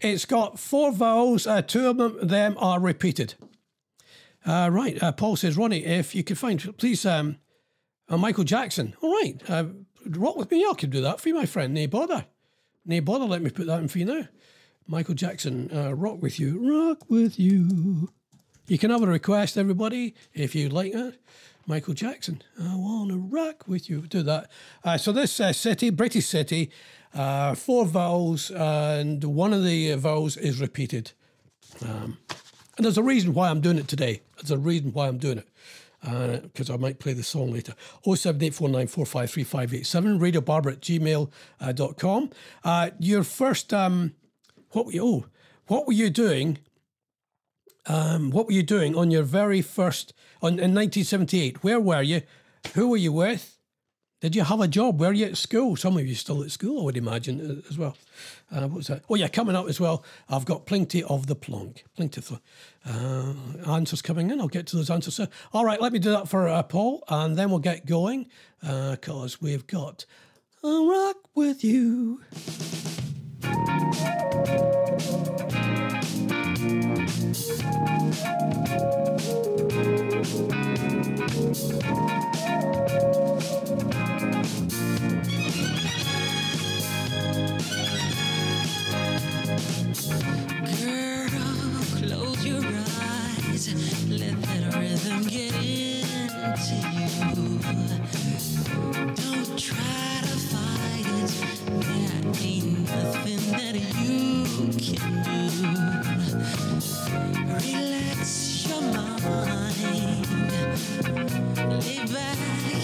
It's 0.00 0.24
got 0.24 0.58
four 0.58 0.92
vowels. 0.92 1.46
Uh, 1.46 1.62
two 1.62 1.88
of 1.88 2.28
them, 2.28 2.56
are 2.58 2.80
repeated. 2.80 3.34
Uh, 4.44 4.68
right. 4.72 5.00
Uh, 5.02 5.12
Paul 5.12 5.36
says, 5.36 5.56
Ronnie, 5.56 5.84
if 5.84 6.14
you 6.14 6.24
could 6.24 6.38
find, 6.38 6.76
please, 6.76 7.06
um, 7.06 7.36
uh, 8.08 8.16
Michael 8.16 8.44
Jackson. 8.44 8.96
All 9.00 9.12
right. 9.12 9.40
Uh, 9.48 9.66
rock 10.06 10.36
with 10.36 10.50
me. 10.50 10.66
I 10.68 10.74
can 10.74 10.90
do 10.90 11.00
that 11.02 11.20
for 11.20 11.28
you, 11.28 11.34
my 11.34 11.46
friend. 11.46 11.72
No 11.72 11.86
bother. 11.86 12.26
No 12.84 13.00
bother. 13.00 13.26
Let 13.26 13.42
me 13.42 13.50
put 13.50 13.66
that 13.66 13.80
in 13.80 13.88
for 13.88 13.98
you 13.98 14.04
now. 14.06 14.28
Michael 14.88 15.14
Jackson, 15.14 15.70
uh, 15.72 15.94
rock 15.94 16.20
with 16.20 16.40
you. 16.40 16.88
Rock 16.88 17.08
with 17.08 17.38
you. 17.38 18.10
You 18.66 18.78
can 18.78 18.90
have 18.90 19.02
a 19.02 19.06
request, 19.06 19.56
everybody, 19.56 20.14
if 20.34 20.54
you'd 20.54 20.72
like 20.72 20.92
that. 20.92 21.18
Michael 21.66 21.94
Jackson, 21.94 22.42
I 22.60 22.74
want 22.74 23.10
to 23.10 23.18
rock 23.18 23.68
with 23.68 23.88
you. 23.88 24.02
Do 24.02 24.24
that. 24.24 24.50
So 24.98 25.12
this 25.12 25.32
city, 25.32 25.90
British 25.90 26.26
city, 26.26 26.72
uh, 27.14 27.54
four 27.54 27.86
vowels, 27.86 28.50
and 28.50 29.22
one 29.24 29.52
of 29.52 29.64
the 29.64 29.92
uh, 29.92 29.96
vowels 29.96 30.36
is 30.36 30.60
repeated. 30.60 31.12
Um, 31.82 32.18
and 32.76 32.84
there's 32.84 32.98
a 32.98 33.02
reason 33.02 33.34
why 33.34 33.50
I'm 33.50 33.60
doing 33.60 33.78
it 33.78 33.88
today. 33.88 34.22
There's 34.36 34.50
a 34.50 34.58
reason 34.58 34.92
why 34.92 35.08
I'm 35.08 35.18
doing 35.18 35.38
it. 35.38 35.48
because 36.42 36.70
I 36.70 36.76
might 36.76 36.98
play 36.98 37.12
the 37.12 37.22
song 37.22 37.52
later. 37.52 37.74
07849453587, 38.06 40.20
radiobarbour 40.20 40.72
at 40.72 40.80
gmail.com. 40.80 42.30
Uh, 42.64 42.90
your 42.98 43.22
first, 43.22 43.72
um, 43.74 44.14
what 44.70 44.86
were 44.86 44.92
you, 44.92 45.04
oh, 45.04 45.26
what 45.66 45.86
were 45.86 45.92
you 45.92 46.08
doing? 46.10 46.58
Um, 47.86 48.30
what 48.30 48.46
were 48.46 48.52
you 48.52 48.62
doing 48.62 48.96
on 48.96 49.10
your 49.10 49.22
very 49.22 49.60
first, 49.60 50.14
on, 50.40 50.52
in 50.52 50.74
1978? 50.74 51.62
Where 51.62 51.80
were 51.80 52.02
you? 52.02 52.22
Who 52.74 52.88
were 52.88 52.96
you 52.96 53.12
with? 53.12 53.58
Did 54.22 54.36
you 54.36 54.44
have 54.44 54.60
a 54.60 54.68
job? 54.68 55.00
Were 55.00 55.12
you 55.12 55.26
at 55.26 55.36
school? 55.36 55.74
Some 55.74 55.96
of 55.96 56.06
you 56.06 56.14
still 56.14 56.44
at 56.44 56.52
school, 56.52 56.82
I 56.82 56.84
would 56.84 56.96
imagine, 56.96 57.40
uh, 57.40 57.68
as 57.68 57.76
well. 57.76 57.96
Uh, 58.52 58.60
what 58.68 58.76
was 58.76 58.86
that? 58.86 59.02
Oh, 59.10 59.16
yeah, 59.16 59.26
coming 59.26 59.56
up 59.56 59.68
as 59.68 59.80
well. 59.80 60.04
I've 60.28 60.44
got 60.44 60.64
plenty 60.64 61.02
of 61.02 61.26
the 61.26 61.34
plonk. 61.34 61.84
Plenty 61.96 62.20
of 62.20 62.28
the 62.28 62.40
uh, 62.88 63.72
answers 63.74 64.00
coming 64.00 64.30
in. 64.30 64.40
I'll 64.40 64.46
get 64.46 64.68
to 64.68 64.76
those 64.76 64.90
answers. 64.90 65.18
All 65.52 65.64
right, 65.64 65.80
let 65.80 65.92
me 65.92 65.98
do 65.98 66.12
that 66.12 66.28
for 66.28 66.46
uh, 66.46 66.62
Paul, 66.62 67.02
and 67.08 67.36
then 67.36 67.50
we'll 67.50 67.58
get 67.58 67.84
going 67.84 68.28
because 68.60 69.42
we've 69.42 69.66
got 69.66 70.06
a 70.62 70.68
rock 70.68 71.16
with 71.34 71.64
you. 71.64 72.20
Lay 111.82 112.04
back 112.06 112.38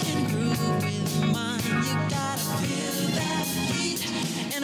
and 0.06 0.28
groove 0.28 0.84
with 0.84 1.32
mine. 1.32 1.60
You 1.84 1.94
gotta 2.08 2.46
feel 2.62 2.98
that 3.16 3.47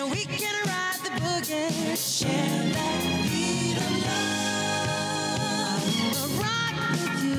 and 0.00 0.10
we 0.10 0.24
can 0.24 0.54
ride 0.66 0.98
the 1.04 1.10
boogie. 1.20 1.96
Share 1.96 2.72
that 2.72 3.02
beat 3.30 3.76
of 3.76 3.92
love. 4.06 5.82
I'll 6.16 6.28
rock 6.42 6.74
with 6.90 7.22
you 7.24 7.38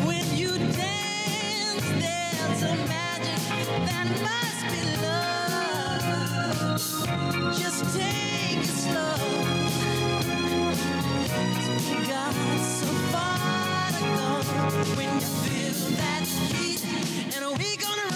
when 0.05 0.25
you 0.37 0.57
dance, 0.57 1.87
there's 2.01 2.63
a 2.63 2.75
magic 2.87 3.39
that 3.87 4.07
must 4.21 4.61
be 4.71 4.81
love. 5.05 6.81
Just 7.57 7.95
take 7.95 8.59
it 8.59 8.65
slow. 8.65 9.15
We 11.89 12.07
got 12.07 12.33
so 12.61 12.87
far 13.11 13.91
to 13.91 14.05
go. 14.17 14.95
When 14.97 15.13
you 15.15 15.21
feel 15.21 15.97
that 15.97 16.27
heat, 16.27 16.83
and 17.35 17.57
we 17.57 17.77
gonna 17.77 18.08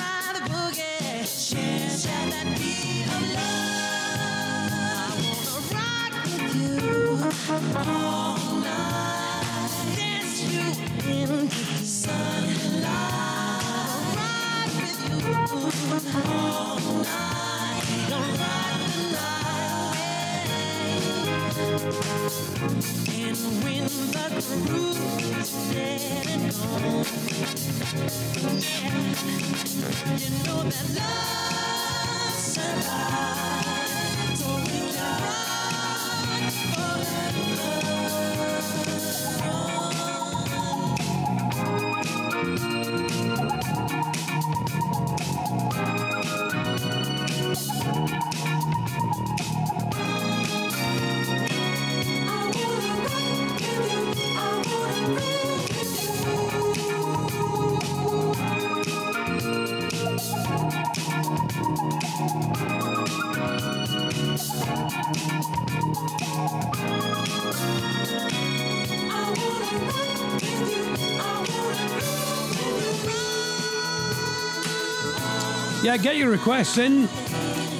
Yeah, 75.83 75.97
get 75.97 76.15
your 76.15 76.29
requests 76.29 76.77
in. 76.77 77.09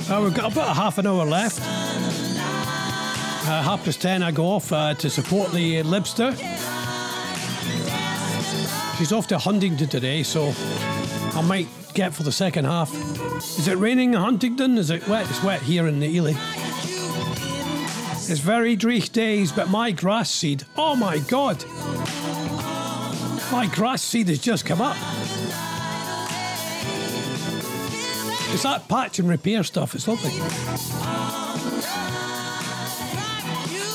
Uh, 0.09 0.19
we've 0.21 0.33
got 0.33 0.51
about 0.51 0.71
a 0.71 0.73
half 0.73 0.97
an 0.97 1.07
hour 1.07 1.23
left. 1.23 1.61
Uh, 1.61 3.61
half 3.63 3.85
past 3.85 4.01
ten, 4.01 4.21
I 4.21 4.31
go 4.31 4.45
off 4.45 4.73
uh, 4.73 4.93
to 4.95 5.09
support 5.09 5.53
the 5.53 5.79
uh, 5.79 5.83
Libster. 5.83 6.35
She's 8.97 9.13
off 9.13 9.27
to 9.27 9.37
Huntingdon 9.37 9.87
today, 9.87 10.21
so 10.21 10.53
I 11.33 11.41
might 11.47 11.67
get 11.93 12.13
for 12.13 12.23
the 12.23 12.31
second 12.33 12.65
half. 12.65 12.93
Is 13.37 13.69
it 13.69 13.77
raining 13.77 14.13
in 14.13 14.19
Huntingdon? 14.19 14.77
Is 14.77 14.89
it 14.89 15.07
wet? 15.07 15.29
It's 15.29 15.41
wet 15.41 15.61
here 15.61 15.87
in 15.87 16.01
the 16.01 16.07
Ely. 16.07 16.33
It's 18.25 18.39
very 18.39 18.75
dreich 18.75 19.13
days, 19.13 19.53
but 19.53 19.69
my 19.69 19.91
grass 19.91 20.29
seed, 20.29 20.65
oh 20.75 20.97
my 20.97 21.19
god! 21.19 21.63
My 23.49 23.69
grass 23.73 24.01
seed 24.01 24.27
has 24.27 24.39
just 24.39 24.65
come 24.65 24.81
up. 24.81 24.97
It's 28.53 28.63
that 28.63 28.87
patch 28.87 29.17
and 29.17 29.27
repair 29.27 29.63
stuff. 29.63 29.95
It's 29.95 30.07
lovely. 30.07 30.29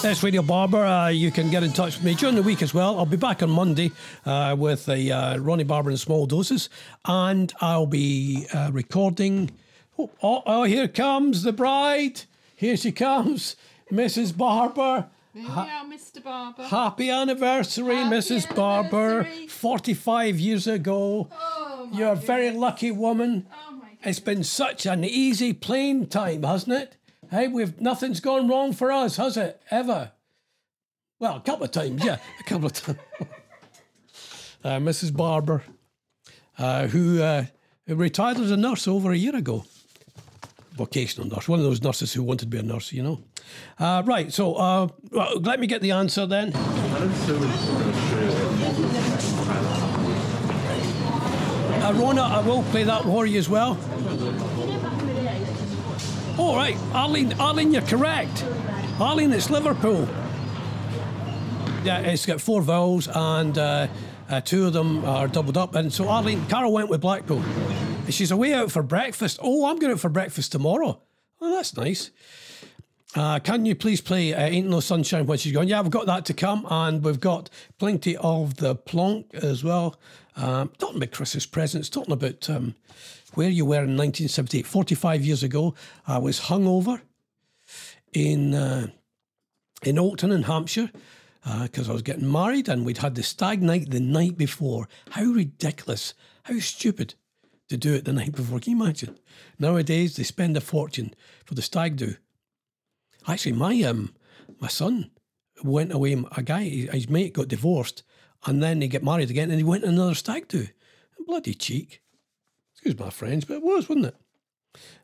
That's 0.03 0.23
Radio 0.23 0.43
Barbour. 0.43 0.85
Uh, 0.85 1.09
you 1.09 1.31
can 1.31 1.49
get 1.49 1.63
in 1.63 1.73
touch 1.73 1.97
with 1.97 2.05
me 2.05 2.15
during 2.15 2.35
the 2.35 2.43
week 2.43 2.61
as 2.61 2.75
well. 2.75 2.99
I'll 2.99 3.07
be 3.07 3.17
back 3.17 3.41
on 3.43 3.51
Monday 3.51 3.93
uh, 4.27 4.57
with 4.59 4.87
the 4.87 5.13
uh, 5.13 5.39
Ronnie 5.39 5.63
Barbour 5.63 5.91
in 5.91 5.97
small 5.97 6.27
doses, 6.27 6.71
and 7.05 7.53
I'll 7.61 7.87
be 7.87 8.47
uh, 8.53 8.71
recording. 8.73 9.53
Oh, 9.97 10.11
oh, 10.23 10.43
oh, 10.45 10.63
here 10.65 10.89
comes 10.89 11.45
the 11.45 11.53
bride. 11.53 12.23
Here 12.57 12.77
she 12.77 12.91
comes, 12.91 13.55
Mrs. 13.93 14.37
Barbour. 14.37 15.09
We 15.35 15.43
Mr. 15.43 16.23
Barbour. 16.23 16.65
Happy 16.65 17.11
anniversary, 17.11 17.95
Happy 17.95 18.17
Mrs. 18.17 18.55
Barbour. 18.57 19.25
45 19.49 20.41
years 20.41 20.67
ago. 20.67 21.29
Oh, 21.31 21.89
my 21.91 21.99
You're 21.99 22.13
a 22.13 22.17
very 22.17 22.51
lucky 22.51 22.91
woman. 22.91 23.47
Oh, 23.53 23.68
It's 24.05 24.21
been 24.21 24.45
such 24.45 24.87
an 24.87 25.05
easy 25.05 25.53
plain 25.53 26.07
time, 26.07 26.45
hasn't 26.45 26.73
it? 26.73 26.97
Hey, 27.31 27.49
we've 27.49 27.81
nothing's 27.81 28.21
gone 28.21 28.49
wrong 28.49 28.73
for 28.73 28.93
us, 28.93 29.17
has 29.17 29.37
it? 29.37 29.61
Ever? 29.71 30.13
Well, 31.19 31.37
a 31.37 31.41
couple 31.41 31.65
of 31.65 31.73
times, 31.73 32.05
yeah, 32.05 32.19
a 32.39 32.43
couple 32.45 32.67
of 32.67 32.73
times. 32.73 32.99
uh, 34.65 34.79
Mrs. 34.79 35.15
Barbour, 35.15 35.65
uh, 36.59 36.87
who, 36.87 37.21
uh, 37.21 37.47
retired 37.89 38.39
as 38.39 38.53
a 38.53 38.57
nurse 38.57 38.87
over 38.87 39.11
a 39.11 39.17
year 39.17 39.35
ago. 39.35 39.65
Vocational 40.73 41.29
nurse, 41.29 41.49
one 41.49 41.59
of 41.59 41.65
those 41.65 41.83
nurses 41.83 42.13
who 42.13 42.23
wanted 42.23 42.45
to 42.45 42.47
be 42.47 42.59
a 42.59 42.63
nurse, 42.63 42.93
you 42.93 43.03
know. 43.03 43.21
Uh, 43.81 44.03
right, 44.07 44.33
so 44.33 44.55
uh, 44.55 44.87
well, 45.11 45.41
let 45.41 45.59
me 45.59 45.67
get 45.67 45.83
the 45.83 45.91
answer 45.91 46.25
then. 46.25 46.53
Uh, 51.89 51.93
Rona, 51.95 52.21
I 52.21 52.41
will 52.41 52.63
play 52.65 52.83
that 52.83 53.07
you 53.07 53.39
as 53.39 53.49
well. 53.49 53.79
All 56.37 56.55
right, 56.55 56.77
Arlene, 56.93 57.33
Arlene, 57.41 57.73
you're 57.73 57.81
correct. 57.81 58.45
Arlene, 59.01 59.33
it's 59.33 59.49
Liverpool. 59.49 60.07
Yeah, 61.85 62.01
it's 62.01 62.27
got 62.27 62.43
four 62.43 62.61
vowels 62.61 63.09
and 63.09 63.57
uh, 63.57 63.89
uh, 64.29 64.43
two 64.43 64.67
of 64.67 64.75
them 64.75 65.03
are 65.07 65.29
doubled 65.29 65.57
up. 65.57 65.77
And 65.77 65.91
so 65.91 66.11
Arlene, 66.11 66.45
Carol 66.49 66.75
went 66.75 66.91
with 66.91 67.01
Blackpool. 67.01 67.43
She's 68.11 68.33
away 68.33 68.53
out 68.53 68.71
for 68.71 68.83
breakfast. 68.83 69.39
Oh, 69.43 69.71
I'm 69.71 69.79
going 69.79 69.95
out 69.95 70.01
for 70.01 70.11
breakfast 70.11 70.53
tomorrow. 70.53 71.01
Oh, 71.41 71.51
that's 71.57 71.75
nice. 71.75 72.11
Uh, 73.15 73.39
can 73.39 73.65
you 73.65 73.75
please 73.75 74.03
play 74.03 74.35
uh, 74.35 74.41
Ain't 74.41 74.69
No 74.69 74.81
Sunshine 74.81 75.25
when 75.25 75.39
she's 75.39 75.53
gone? 75.55 75.67
Yeah, 75.67 75.81
we've 75.81 75.91
got 75.91 76.05
that 76.05 76.27
to 76.27 76.35
come, 76.35 76.67
and 76.69 77.03
we've 77.03 77.19
got 77.19 77.49
plenty 77.79 78.15
of 78.19 78.59
the 78.59 78.75
plonk 78.75 79.33
as 79.33 79.65
well. 79.65 79.97
Um, 80.39 80.71
talking 80.79 80.99
about 80.99 81.11
Christmas 81.11 81.47
presents, 81.47 81.89
talking 81.89 82.13
about 82.13 82.49
um, 82.49 82.77
where 83.35 83.49
you 83.49 83.65
were 83.65 83.83
in 83.83 83.97
1978, 83.97 84.67
45 84.67 85.25
years 85.25 85.43
ago. 85.43 85.75
I 86.07 86.19
was 86.19 86.43
hungover 86.43 87.01
in 88.13 88.55
uh, 88.55 88.87
in 89.83 89.99
Alton 89.99 90.31
in 90.31 90.45
Hampshire 90.45 90.91
because 91.63 91.89
I 91.89 91.93
was 91.93 92.03
getting 92.03 92.31
married 92.31 92.69
and 92.69 92.85
we'd 92.85 92.99
had 92.99 93.17
the 93.17 93.23
stag 93.23 93.63
night 93.63 93.91
the 93.91 94.01
night 94.01 94.37
before. 94.37 94.89
How 95.11 95.25
ridiculous! 95.25 96.15
How 96.45 96.59
stupid 96.61 97.15
to 97.69 97.77
do 97.77 97.95
it 97.95 98.05
the 98.05 98.13
night 98.13 98.33
before. 98.33 98.61
Can 98.61 98.77
you 98.77 98.83
imagine? 98.83 99.19
Nowadays 99.59 100.17
they 100.17 100.23
spend 100.23 100.57
a 100.57 100.61
fortune 100.61 101.15
for 101.45 101.55
the 101.55 101.63
stag 101.63 101.97
do. 101.97 102.15
Actually, 103.27 103.53
my 103.53 103.83
um, 103.83 104.15
my 104.61 104.69
son 104.69 105.11
went 105.65 105.93
away. 105.93 106.13
A 106.37 106.43
guy, 106.43 106.63
his 106.63 107.09
mate, 107.09 107.35
got 107.35 107.49
divorced, 107.49 108.03
and 108.47 108.63
then 108.63 108.81
he 108.81 108.89
got 108.89 109.03
married 109.03 109.31
again, 109.31 109.51
and 109.51 109.59
he 109.59 109.65
went 109.65 109.85
another 109.85 110.15
stag 110.15 110.49
do. 110.49 110.67
Bloody 111.27 111.55
cheek. 111.55 112.01
Excuse 112.73 112.99
my 112.99 113.11
French, 113.11 113.47
but 113.47 113.59
it 113.59 113.63
was, 113.63 113.89
wasn't 113.89 114.07
it? 114.07 114.17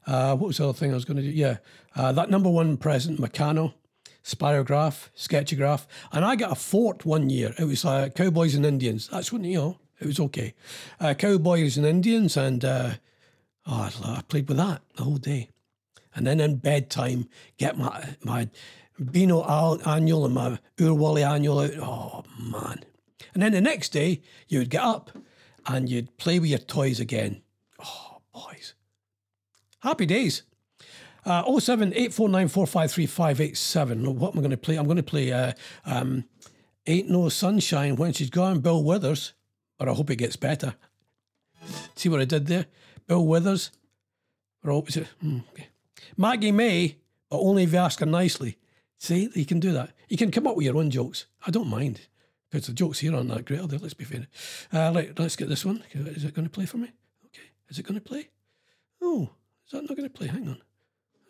Uh, 0.06 0.36
what 0.36 0.48
was 0.48 0.58
the 0.58 0.64
other 0.64 0.72
thing 0.72 0.90
I 0.90 0.94
was 0.94 1.04
going 1.04 1.16
to 1.16 1.22
do? 1.22 1.30
Yeah, 1.30 1.58
uh, 1.96 2.12
that 2.12 2.30
number 2.30 2.48
one 2.48 2.76
present, 2.76 3.20
Meccano, 3.20 3.74
Spirograph, 4.24 5.10
Sketchograph, 5.16 5.86
and 6.12 6.24
I 6.24 6.36
got 6.36 6.52
a 6.52 6.54
fort 6.54 7.04
one 7.04 7.30
year. 7.30 7.54
It 7.58 7.64
was 7.64 7.84
uh, 7.84 8.08
Cowboys 8.14 8.54
and 8.54 8.64
Indians. 8.64 9.08
That's 9.08 9.32
when 9.32 9.44
you 9.44 9.58
know 9.58 9.78
it 10.00 10.06
was 10.06 10.20
okay. 10.20 10.54
Uh, 11.00 11.14
Cowboys 11.14 11.76
and 11.76 11.86
Indians, 11.86 12.36
and 12.36 12.64
uh, 12.64 12.90
oh, 13.66 13.90
I 14.04 14.22
played 14.28 14.48
with 14.48 14.58
that 14.58 14.82
the 14.96 15.04
whole 15.04 15.16
day. 15.16 15.50
And 16.14 16.26
then 16.26 16.40
in 16.40 16.56
bedtime, 16.56 17.28
get 17.58 17.76
my 17.76 18.16
my 18.22 18.48
Beano 18.98 19.42
annual 19.84 20.24
and 20.24 20.34
my 20.34 20.58
Oor 20.80 20.96
Wullie 20.96 21.24
annual 21.24 21.60
out. 21.60 21.72
Oh 21.78 22.24
man! 22.38 22.84
And 23.32 23.42
then 23.42 23.52
the 23.52 23.60
next 23.60 23.90
day, 23.90 24.22
you 24.48 24.58
would 24.58 24.70
get 24.70 24.82
up 24.82 25.10
and 25.66 25.88
you'd 25.88 26.16
play 26.18 26.38
with 26.38 26.50
your 26.50 26.58
toys 26.58 27.00
again. 27.00 27.42
Oh 27.82 28.20
boys, 28.32 28.74
happy 29.80 30.06
days. 30.06 30.42
Uh, 31.24 31.58
07 31.58 31.92
849 31.94 32.48
453 32.48 33.06
587. 33.06 34.18
What 34.18 34.34
am 34.34 34.38
I 34.38 34.42
going 34.42 34.50
to 34.50 34.56
play? 34.56 34.76
I'm 34.76 34.84
going 34.84 34.98
to 34.98 35.02
play 35.02 35.32
uh, 35.32 35.52
um, 35.86 36.24
Ain't 36.86 37.08
No 37.08 37.30
Sunshine 37.30 37.96
When 37.96 38.12
She's 38.12 38.28
Gone, 38.28 38.60
Bill 38.60 38.84
Withers. 38.84 39.32
But 39.78 39.88
I 39.88 39.92
hope 39.92 40.10
it 40.10 40.16
gets 40.16 40.36
better. 40.36 40.74
See 41.94 42.10
what 42.10 42.20
I 42.20 42.26
did 42.26 42.46
there? 42.46 42.66
Bill 43.06 43.26
Withers. 43.26 43.70
Or 44.64 44.82
hmm, 44.82 45.38
okay. 45.52 45.68
Maggie 46.16 46.52
May, 46.52 46.96
but 47.30 47.38
only 47.38 47.64
if 47.64 47.72
you 47.72 47.78
ask 47.78 48.00
her 48.00 48.06
nicely. 48.06 48.58
See, 48.98 49.28
you 49.34 49.44
can 49.44 49.60
do 49.60 49.72
that. 49.72 49.90
You 50.08 50.16
can 50.16 50.30
come 50.30 50.46
up 50.46 50.56
with 50.56 50.64
your 50.64 50.76
own 50.76 50.90
jokes. 50.90 51.26
I 51.46 51.50
don't 51.50 51.68
mind. 51.68 52.00
Because 52.54 52.68
the 52.68 52.72
jokes 52.72 53.00
here 53.00 53.16
aren't 53.16 53.30
that 53.30 53.46
great, 53.46 53.58
are 53.58 53.66
they? 53.66 53.78
Let's 53.78 53.94
be 53.94 54.04
fair. 54.04 54.28
Uh, 54.72 54.92
let, 54.92 55.18
let's 55.18 55.34
get 55.34 55.48
this 55.48 55.64
one. 55.64 55.82
Is 55.92 56.22
it 56.22 56.34
going 56.34 56.46
to 56.46 56.50
play 56.50 56.66
for 56.66 56.76
me? 56.76 56.88
Okay. 57.26 57.48
Is 57.68 57.80
it 57.80 57.82
going 57.84 57.98
to 57.98 58.00
play? 58.00 58.28
Oh, 59.02 59.30
is 59.66 59.72
that 59.72 59.82
not 59.82 59.96
going 59.96 60.08
to 60.08 60.14
play? 60.14 60.28
Hang 60.28 60.46
on. 60.46 60.58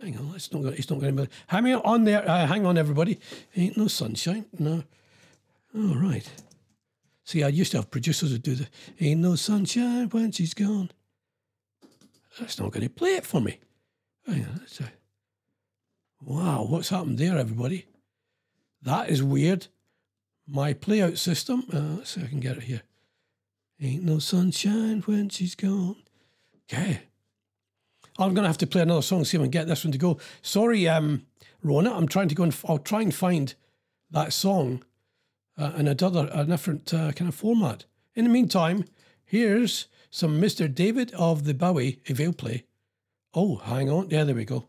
Hang 0.02 0.18
on, 0.18 0.34
it's 0.34 0.52
not 0.52 0.62
going. 0.62 0.74
It's 0.74 0.90
not 0.90 1.00
going 1.00 1.16
to. 1.16 1.28
Hang 1.46 1.74
on 1.76 2.04
there. 2.04 2.28
Uh, 2.28 2.46
hang 2.46 2.66
on, 2.66 2.76
everybody. 2.76 3.18
Ain't 3.56 3.78
no 3.78 3.88
sunshine. 3.88 4.44
No. 4.58 4.84
All 5.74 5.94
right. 5.94 6.30
See, 7.24 7.42
I 7.42 7.48
used 7.48 7.70
to 7.70 7.78
have 7.78 7.90
producers 7.90 8.30
who 8.30 8.36
do 8.36 8.54
the 8.54 8.68
"Ain't 9.00 9.22
no 9.22 9.34
sunshine 9.34 10.10
when 10.10 10.30
she's 10.30 10.52
gone." 10.52 10.90
That's 12.38 12.60
not 12.60 12.70
going 12.70 12.86
to 12.86 12.90
play 12.90 13.14
it 13.14 13.24
for 13.24 13.40
me. 13.40 13.60
Hang 14.26 14.44
on, 14.44 14.56
let's, 14.58 14.78
uh, 14.78 14.84
wow, 16.20 16.66
what's 16.68 16.90
happened 16.90 17.16
there, 17.16 17.38
everybody? 17.38 17.86
That 18.82 19.08
is 19.08 19.22
weird. 19.22 19.68
My 20.46 20.74
playout 20.74 21.18
system. 21.18 21.64
Uh, 21.72 21.96
let's 21.98 22.10
see 22.10 22.20
if 22.20 22.26
I 22.26 22.30
can 22.30 22.40
get 22.40 22.58
it 22.58 22.64
here. 22.64 22.82
Ain't 23.80 24.04
no 24.04 24.18
sunshine 24.18 25.02
when 25.06 25.28
she's 25.28 25.54
gone. 25.54 25.96
Okay. 26.70 27.00
I'm 28.18 28.34
going 28.34 28.44
to 28.44 28.48
have 28.48 28.58
to 28.58 28.66
play 28.66 28.82
another 28.82 29.02
song, 29.02 29.24
see 29.24 29.36
if 29.36 29.40
I 29.40 29.44
can 29.44 29.50
get 29.50 29.66
this 29.66 29.84
one 29.84 29.92
to 29.92 29.98
go. 29.98 30.18
Sorry, 30.40 30.86
um, 30.86 31.26
Rona, 31.62 31.92
I'm 31.92 32.06
trying 32.06 32.28
to 32.28 32.34
go 32.34 32.44
and 32.44 32.52
f- 32.52 32.64
I'll 32.68 32.78
try 32.78 33.02
and 33.02 33.12
find 33.12 33.52
that 34.10 34.32
song 34.32 34.84
uh, 35.58 35.72
in 35.76 35.88
a, 35.88 35.90
a 35.90 36.44
different 36.44 36.94
uh, 36.94 37.10
kind 37.12 37.28
of 37.28 37.34
format. 37.34 37.86
In 38.14 38.24
the 38.24 38.30
meantime, 38.30 38.84
here's 39.24 39.88
some 40.10 40.40
Mr. 40.40 40.72
David 40.72 41.12
of 41.14 41.44
the 41.44 41.54
Bowie, 41.54 42.00
if 42.04 42.18
he'll 42.18 42.32
play. 42.32 42.64
Oh, 43.34 43.56
hang 43.56 43.90
on. 43.90 44.10
Yeah, 44.10 44.22
there 44.22 44.34
we 44.36 44.44
go. 44.44 44.64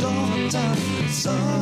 Daughter. 0.00 0.76
Sorrow. 1.10 1.57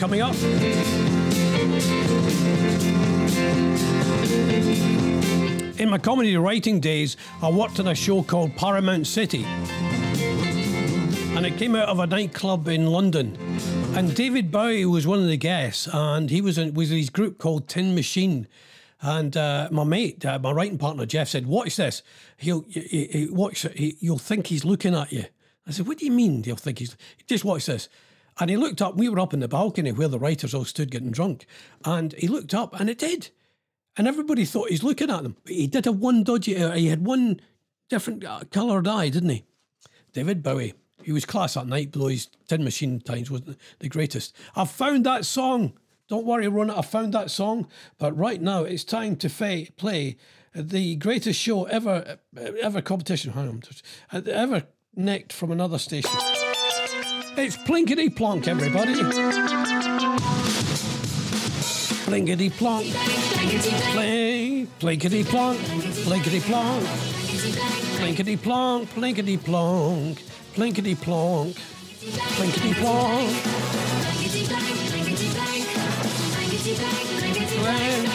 Coming 0.00 0.22
up. 0.22 0.34
In 5.78 5.90
my 5.90 5.98
comedy 5.98 6.38
writing 6.38 6.80
days, 6.80 7.18
I 7.42 7.50
worked 7.50 7.78
on 7.80 7.88
a 7.88 7.94
show 7.94 8.22
called 8.22 8.56
Paramount 8.56 9.06
City. 9.06 9.44
And 11.36 11.44
it 11.44 11.58
came 11.58 11.76
out 11.76 11.90
of 11.90 11.98
a 11.98 12.06
nightclub 12.06 12.66
in 12.68 12.86
London. 12.86 13.36
And 13.94 14.16
David 14.16 14.50
Bowie 14.50 14.86
was 14.86 15.06
one 15.06 15.18
of 15.18 15.26
the 15.26 15.36
guests, 15.36 15.86
and 15.92 16.30
he 16.30 16.40
was 16.40 16.56
in 16.56 16.74
his 16.74 17.10
group 17.10 17.36
called 17.36 17.68
Tin 17.68 17.94
Machine. 17.94 18.48
And 19.02 19.36
uh, 19.36 19.68
my 19.70 19.84
mate, 19.84 20.24
uh, 20.24 20.38
my 20.38 20.52
writing 20.52 20.78
partner 20.78 21.04
Jeff, 21.04 21.28
said, 21.28 21.46
"Watch 21.46 21.76
this. 21.76 22.02
He'll 22.38 22.62
he, 22.70 23.04
he, 23.04 23.28
watch. 23.30 23.66
He, 23.74 23.98
you'll 24.00 24.16
think 24.16 24.46
he's 24.46 24.64
looking 24.64 24.94
at 24.94 25.12
you." 25.12 25.26
I 25.66 25.72
said, 25.72 25.86
"What 25.86 25.98
do 25.98 26.06
you 26.06 26.12
mean? 26.12 26.42
He'll 26.42 26.56
think 26.56 26.78
he's 26.78 26.96
just 27.26 27.44
watch 27.44 27.66
this." 27.66 27.90
And 28.38 28.48
he 28.48 28.56
looked 28.56 28.80
up. 28.80 28.96
We 28.96 29.08
were 29.08 29.20
up 29.20 29.34
in 29.34 29.40
the 29.40 29.48
balcony 29.48 29.92
where 29.92 30.08
the 30.08 30.18
writers 30.18 30.54
all 30.54 30.64
stood 30.64 30.90
getting 30.90 31.10
drunk, 31.10 31.46
and 31.84 32.12
he 32.14 32.28
looked 32.28 32.54
up, 32.54 32.78
and 32.78 32.88
it 32.88 32.98
did. 32.98 33.30
And 33.96 34.06
everybody 34.06 34.44
thought 34.44 34.70
he's 34.70 34.82
looking 34.84 35.10
at 35.10 35.22
them. 35.22 35.36
He 35.46 35.66
did 35.66 35.84
have 35.84 35.96
one 35.96 36.22
dodgy. 36.22 36.56
Uh, 36.56 36.72
he 36.72 36.88
had 36.88 37.04
one 37.04 37.40
different 37.88 38.24
uh, 38.24 38.40
coloured 38.50 38.86
eye, 38.88 39.08
didn't 39.08 39.30
he? 39.30 39.44
David 40.12 40.42
Bowie. 40.42 40.74
He 41.02 41.12
was 41.12 41.24
class 41.24 41.54
that 41.54 41.66
night, 41.66 41.92
though 41.92 42.08
his 42.08 42.28
Tin 42.48 42.62
Machine 42.62 43.00
times 43.00 43.30
wasn't 43.30 43.58
the 43.78 43.88
greatest. 43.88 44.36
I've 44.54 44.70
found 44.70 45.04
that 45.06 45.24
song. 45.24 45.72
Don't 46.08 46.26
worry, 46.26 46.46
Rona, 46.48 46.78
I 46.78 46.82
found 46.82 47.14
that 47.14 47.30
song. 47.30 47.68
But 47.98 48.16
right 48.16 48.40
now, 48.40 48.64
it's 48.64 48.84
time 48.84 49.16
to 49.16 49.28
fa- 49.28 49.66
play 49.76 50.16
the 50.54 50.96
greatest 50.96 51.40
show 51.40 51.64
ever, 51.64 52.18
ever 52.36 52.82
competition. 52.82 53.32
Hang 53.32 53.48
on, 53.48 53.62
uh, 54.12 54.20
ever 54.30 54.64
nicked 54.94 55.32
from 55.32 55.50
another 55.52 55.78
station. 55.78 56.10
It's 57.36 57.56
Plinkety 57.56 58.14
Plonk, 58.14 58.48
everybody. 58.48 58.94
Plinkety 62.04 62.50
Plonk. 62.50 62.86
Play, 63.92 64.66
Plinkety 64.80 65.24
Plonk. 65.24 65.58
Plinkety 65.58 66.40
Plonk. 66.40 66.84
Plinkety 67.98 68.36
Plonk. 68.42 68.88
Plinkety 68.88 69.36
Plonk. 69.36 70.08
Plinkety 70.54 70.94
Plonk. 71.00 71.56
Plinkety 72.36 72.74
Plonk. 72.74 73.30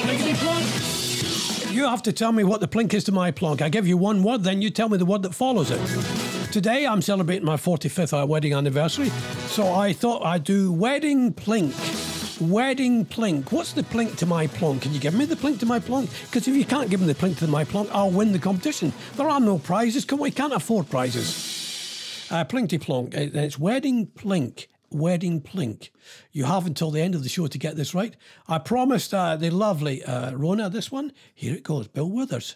Plinkety 0.03 0.35
Plonk. 0.43 1.73
You 1.73 1.85
have 1.85 2.03
to 2.03 2.13
tell 2.13 2.31
me 2.31 2.43
what 2.43 2.61
the 2.61 2.67
plink 2.67 2.93
is 2.93 3.03
to 3.05 3.11
my 3.11 3.31
plonk. 3.31 3.61
I 3.61 3.69
give 3.69 3.87
you 3.87 3.97
one 3.97 4.23
word, 4.23 4.43
then 4.43 4.61
you 4.61 4.69
tell 4.69 4.89
me 4.89 4.97
the 4.97 5.05
word 5.05 5.23
that 5.23 5.33
follows 5.33 5.71
it. 5.71 6.34
Today 6.55 6.87
I'm 6.87 7.01
celebrating 7.01 7.43
my 7.43 7.57
45th 7.57 8.23
uh, 8.23 8.25
wedding 8.25 8.53
anniversary, 8.53 9.09
so 9.49 9.73
I 9.73 9.91
thought 9.91 10.23
I'd 10.23 10.45
do 10.45 10.71
wedding 10.71 11.33
plink. 11.33 11.73
Wedding 12.39 13.05
plink. 13.05 13.51
What's 13.51 13.73
the 13.73 13.83
plink 13.83 14.15
to 14.19 14.25
my 14.25 14.47
plonk? 14.47 14.83
Can 14.83 14.93
you 14.93 15.01
give 15.01 15.13
me 15.13 15.25
the 15.25 15.35
plink 15.35 15.59
to 15.59 15.65
my 15.65 15.79
plonk? 15.79 16.09
Because 16.21 16.47
if 16.47 16.55
you 16.55 16.63
can't 16.63 16.89
give 16.89 17.01
me 17.01 17.07
the 17.07 17.13
plink 17.13 17.39
to 17.39 17.47
my 17.47 17.65
plonk, 17.65 17.89
I'll 17.91 18.09
win 18.09 18.31
the 18.31 18.39
competition. 18.39 18.93
There 19.17 19.27
are 19.27 19.41
no 19.41 19.59
prizes. 19.59 20.07
We 20.09 20.31
can't 20.31 20.53
afford 20.53 20.89
prizes. 20.89 22.25
Uh, 22.31 22.45
Plinky 22.45 22.79
plonk. 22.79 23.13
Uh, 23.13 23.27
It's 23.33 23.59
wedding 23.59 24.07
plink. 24.07 24.67
Wedding 24.91 25.41
plink. 25.41 25.89
You 26.31 26.45
have 26.45 26.65
until 26.65 26.89
the 26.89 27.01
end 27.01 27.15
of 27.15 27.23
the 27.23 27.27
show 27.27 27.47
to 27.47 27.57
get 27.57 27.75
this 27.75 27.93
right. 27.93 28.15
I 28.47 28.59
promised 28.59 29.13
uh, 29.13 29.35
the 29.35 29.49
lovely 29.49 30.05
uh, 30.05 30.31
Rona 30.31 30.69
this 30.69 30.89
one. 30.89 31.11
Here 31.33 31.53
it 31.53 31.63
goes. 31.63 31.89
Bill 31.89 32.09
Withers. 32.09 32.55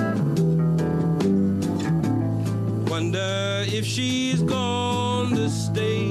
Wonder 2.91 3.63
if 3.67 3.85
she's 3.85 4.43
gone 4.43 5.29
to 5.29 5.49
stay. 5.49 6.09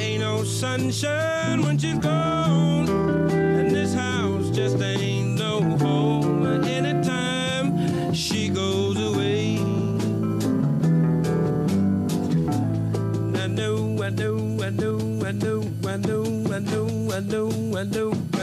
Ain't 0.00 0.20
no 0.20 0.44
sunshine 0.44 1.60
when 1.62 1.76
she's 1.76 1.98
gone, 1.98 2.88
and 2.88 3.72
this 3.72 3.92
house 3.92 4.50
just 4.50 4.80
ain't 4.80 5.36
no 5.36 5.60
home. 5.78 6.46
Anytime 6.64 8.14
she 8.14 8.48
goes 8.50 9.00
away. 9.00 9.56
I 13.42 13.48
know, 13.48 14.00
I 14.00 14.10
know, 14.10 14.62
I 14.62 14.70
know, 14.70 15.26
I 15.26 15.32
know, 15.32 15.60
I 15.84 15.96
know, 15.96 16.24
I 16.52 16.60
know, 16.60 17.10
I 17.12 17.18
know, 17.18 17.78
I 17.78 17.82
know. 17.82 18.23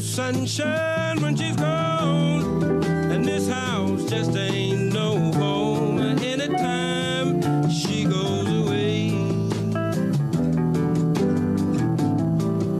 sunshine 0.00 1.20
when 1.20 1.36
she's 1.36 1.56
gone. 1.56 2.82
And 2.84 3.24
this 3.24 3.48
house 3.48 4.04
just 4.08 4.36
ain't 4.36 4.92
no 4.92 5.32
home. 5.32 5.98
Anytime 6.00 7.68
she 7.70 8.04
goes 8.04 8.48
away. 8.48 9.10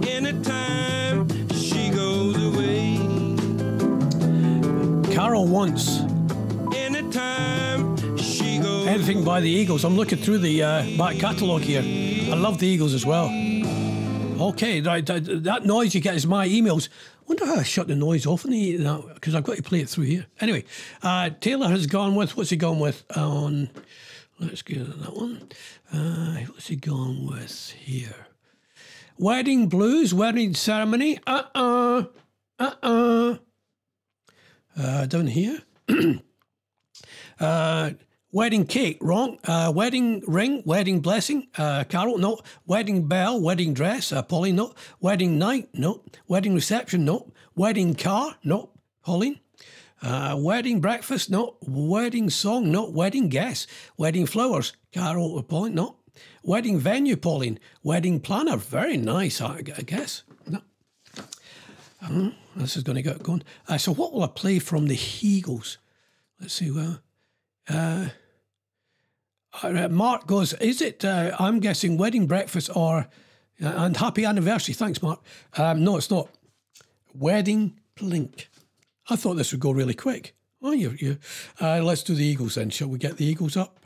Anytime 0.09 1.29
she 1.51 1.91
goes 1.91 2.37
away. 2.37 2.97
Carol 5.15 5.47
wants 5.47 6.01
Anytime 6.75 8.17
she 8.17 8.59
goes 8.59 8.87
anything 8.87 9.25
by 9.25 9.41
the 9.41 9.51
Eagles. 9.51 9.85
I'm 9.85 9.97
looking 9.97 10.19
through 10.19 10.39
the 10.39 10.63
uh, 10.63 10.97
back 10.97 11.17
catalogue 11.17 11.63
here. 11.63 11.83
I 12.33 12.37
love 12.37 12.59
the 12.59 12.67
Eagles 12.67 12.95
as 12.95 13.05
well. 13.05 13.29
Okay, 14.41 14.81
right, 14.81 15.05
that, 15.05 15.67
noise 15.67 15.95
you 15.95 16.01
get 16.01 16.15
is 16.15 16.27
my 16.27 16.49
emails. 16.49 16.89
wonder 17.27 17.45
how 17.45 17.57
I 17.57 17.63
shut 17.63 17.89
the 17.89 17.95
noise 17.95 18.25
off 18.25 18.47
in 18.47 18.53
the 18.53 19.05
because 19.13 19.35
I've 19.35 19.45
got 19.45 19.57
to 19.57 19.63
play 19.63 19.81
it 19.81 19.89
through 19.91 20.05
here. 20.05 20.27
Anyway, 20.41 20.65
uh, 21.03 21.29
Taylor 21.41 21.69
has 21.69 21.87
gone 21.87 22.15
with 22.15 22.39
what's 22.39 22.49
he 22.49 22.57
gone 22.57 22.79
with 22.79 23.05
on? 23.15 23.69
Let's 24.39 24.63
get 24.63 24.79
that 24.79 25.15
one. 25.15 25.47
Uh, 25.93 26.39
what's 26.47 26.69
he 26.69 26.77
gone 26.77 27.27
with 27.27 27.71
here? 27.79 28.29
Wedding 29.19 29.69
blues, 29.69 30.15
wedding 30.15 30.55
ceremony. 30.55 31.19
Uh 31.27 31.43
uh-uh, 31.55 32.05
uh, 32.59 32.75
uh 32.83 33.37
uh. 34.79 35.07
Down 35.07 35.27
here. 35.27 35.59
uh, 37.41 37.91
wedding 38.33 38.67
cake, 38.67 38.99
wrong. 39.01 39.39
Uh, 39.45 39.73
wedding 39.75 40.23
ring, 40.27 40.63
wedding 40.65 41.01
blessing. 41.01 41.49
Uh, 41.57 41.85
Carol, 41.85 42.19
no. 42.19 42.39
Wedding 42.67 43.07
bell, 43.07 43.41
wedding 43.41 43.75
dress. 43.75 44.13
Uh, 44.13 44.23
Pauline, 44.23 44.57
no. 44.57 44.75
Wedding 45.01 45.39
night, 45.39 45.69
no. 45.75 46.03
Wedding 46.29 46.55
reception, 46.55 47.05
no. 47.05 47.33
Wedding 47.55 47.95
car, 47.95 48.37
no. 48.45 48.71
Pauline. 49.03 49.41
Uh, 50.03 50.37
wedding 50.39 50.81
breakfast, 50.81 51.31
no. 51.31 51.57
Wedding 51.63 52.31
song, 52.31 52.71
no. 52.71 52.89
Wedding 52.89 53.29
guest. 53.29 53.69
Wedding 53.97 54.27
flowers, 54.27 54.73
Carol 54.93 55.33
or 55.33 55.43
Pauline, 55.43 55.75
no. 55.75 55.97
Wedding 56.43 56.79
venue, 56.79 57.17
Pauline. 57.17 57.59
Wedding 57.83 58.21
planner, 58.21 58.57
very 58.57 58.97
nice, 58.97 59.41
I, 59.41 59.63
guess. 59.63 60.23
No. 60.47 60.61
Uh, 62.03 62.31
this 62.57 62.77
is 62.77 62.83
going 62.83 62.97
to 62.97 63.03
get 63.03 63.23
going. 63.23 63.43
Uh, 63.69 63.77
so, 63.77 63.93
what 63.93 64.13
will 64.13 64.25
I 64.25 64.29
play 64.29 64.59
from 64.59 64.87
the 64.87 64.99
Eagles? 65.21 65.79
Let's 66.41 66.55
see. 66.55 66.71
Well, 66.71 67.01
uh, 67.69 68.09
uh, 69.63 69.89
Mark 69.89 70.27
goes. 70.27 70.53
Is 70.55 70.81
it? 70.81 71.05
Uh, 71.05 71.37
I'm 71.39 71.61
guessing 71.61 71.97
wedding 71.97 72.27
breakfast 72.27 72.71
or 72.75 73.09
uh, 73.63 73.67
and 73.67 73.97
happy 73.97 74.25
anniversary. 74.25 74.75
Thanks, 74.75 75.03
Mark. 75.03 75.21
Um, 75.57 75.85
no, 75.85 75.97
it's 75.97 76.11
not. 76.11 76.29
Wedding 77.15 77.79
plink. 77.97 78.47
I 79.09 79.17
thought 79.17 79.35
this 79.35 79.53
would 79.53 79.61
go 79.61 79.73
really 79.73 79.95
quick. 79.95 80.35
Oh, 80.63 80.73
you 80.73 80.95
you. 80.99 81.19
Uh, 81.61 81.83
let's 81.83 82.03
do 82.03 82.15
the 82.15 82.25
Eagles 82.25 82.55
then. 82.55 82.71
Shall 82.71 82.89
we 82.89 82.99
get 82.99 83.17
the 83.17 83.25
Eagles 83.25 83.57
up? 83.57 83.81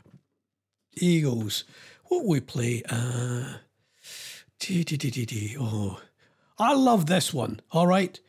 Eagles. 0.97 1.63
What 2.05 2.23
will 2.23 2.29
we 2.29 2.39
play? 2.39 2.83
Uh, 2.87 3.55
dee, 4.59 4.83
dee, 4.83 4.97
dee, 4.97 5.09
dee, 5.09 5.25
dee. 5.25 5.57
Oh, 5.59 5.99
I 6.59 6.73
love 6.73 7.07
this 7.07 7.33
one. 7.33 7.59
All 7.71 7.87
right, 7.87 8.19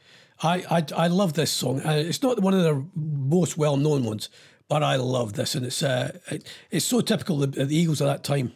I 0.42 0.64
I, 0.70 1.04
I 1.04 1.06
love 1.08 1.34
this 1.34 1.50
song. 1.50 1.80
Uh, 1.84 1.92
it's 1.92 2.22
not 2.22 2.40
one 2.40 2.54
of 2.54 2.62
the 2.62 2.86
most 2.94 3.58
well 3.58 3.76
known 3.76 4.04
ones, 4.04 4.28
but 4.68 4.82
I 4.82 4.96
love 4.96 5.34
this, 5.34 5.54
and 5.54 5.64
it's 5.66 5.82
uh, 5.82 6.18
it, 6.30 6.46
it's 6.70 6.84
so 6.84 7.00
typical 7.00 7.42
of 7.42 7.52
the 7.52 7.76
Eagles 7.76 8.02
at 8.02 8.06
that 8.06 8.24
time. 8.24 8.52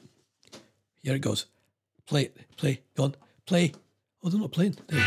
Here 1.02 1.14
it 1.14 1.20
goes. 1.20 1.46
Play 2.06 2.24
it. 2.24 2.36
Play. 2.56 2.82
gone. 2.96 3.14
Play. 3.46 3.72
Oh, 4.22 4.28
they're 4.28 4.40
not 4.40 4.52
playing. 4.52 4.76
There 4.88 4.98
you 4.98 5.04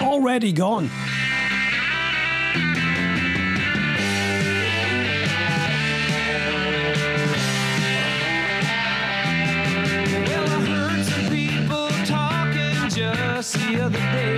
go. 0.00 0.06
Already 0.06 0.52
gone. 0.52 0.90
The 13.42 13.80
other 13.82 13.98
day. 13.98 14.36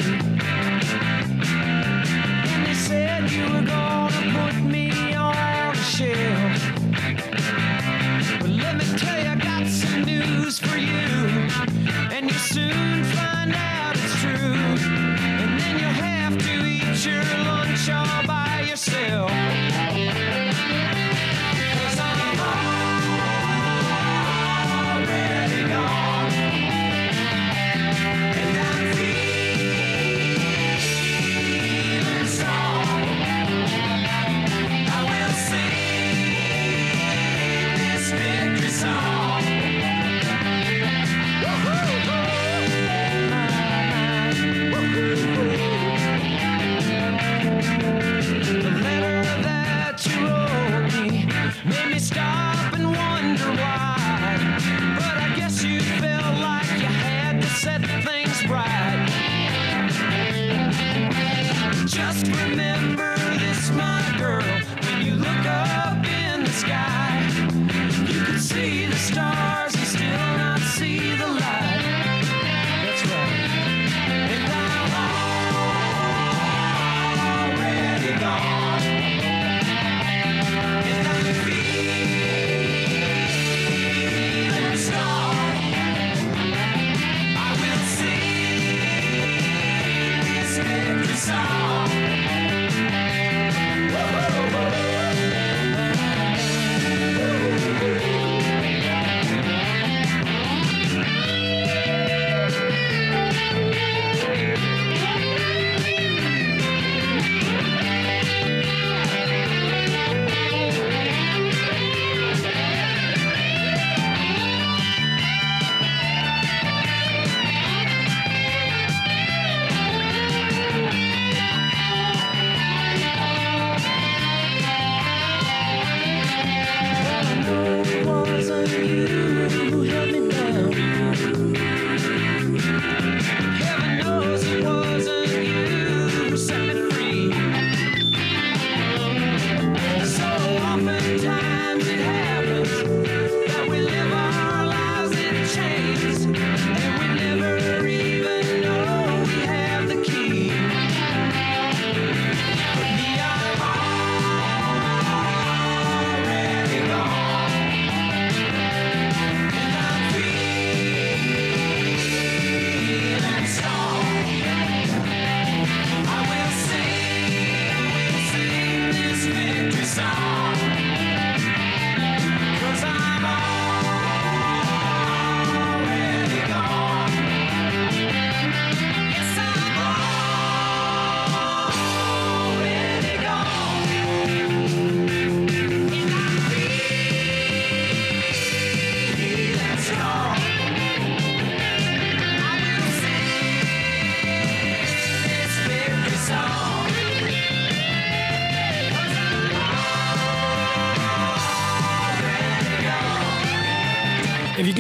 And 2.47 2.66
they 2.66 2.72
said 2.72 3.31
you 3.31 3.43
were 3.52 3.60
me 3.60 4.03
But 5.97 6.11
let 8.51 8.77
me 8.77 8.85
tell 8.99 9.23
you, 9.23 9.31
I 9.31 9.37
got 9.37 9.69
some 9.69 10.03
news 10.03 10.59
for 10.59 10.77
you. 10.77 10.91
And 12.11 12.29
you'll 12.29 12.39
soon 12.41 13.05
find 13.05 13.55
out 13.55 13.95
it's 13.97 14.21
true. 14.21 14.33
And 14.33 15.61
then 15.61 15.79
you'll 15.79 15.91
have 15.91 16.37
to 16.37 16.66
eat 16.66 17.07
your 17.07 17.23
lunch 17.45 17.89
all 17.91 18.27
by 18.27 18.66
yourself. 18.69 19.44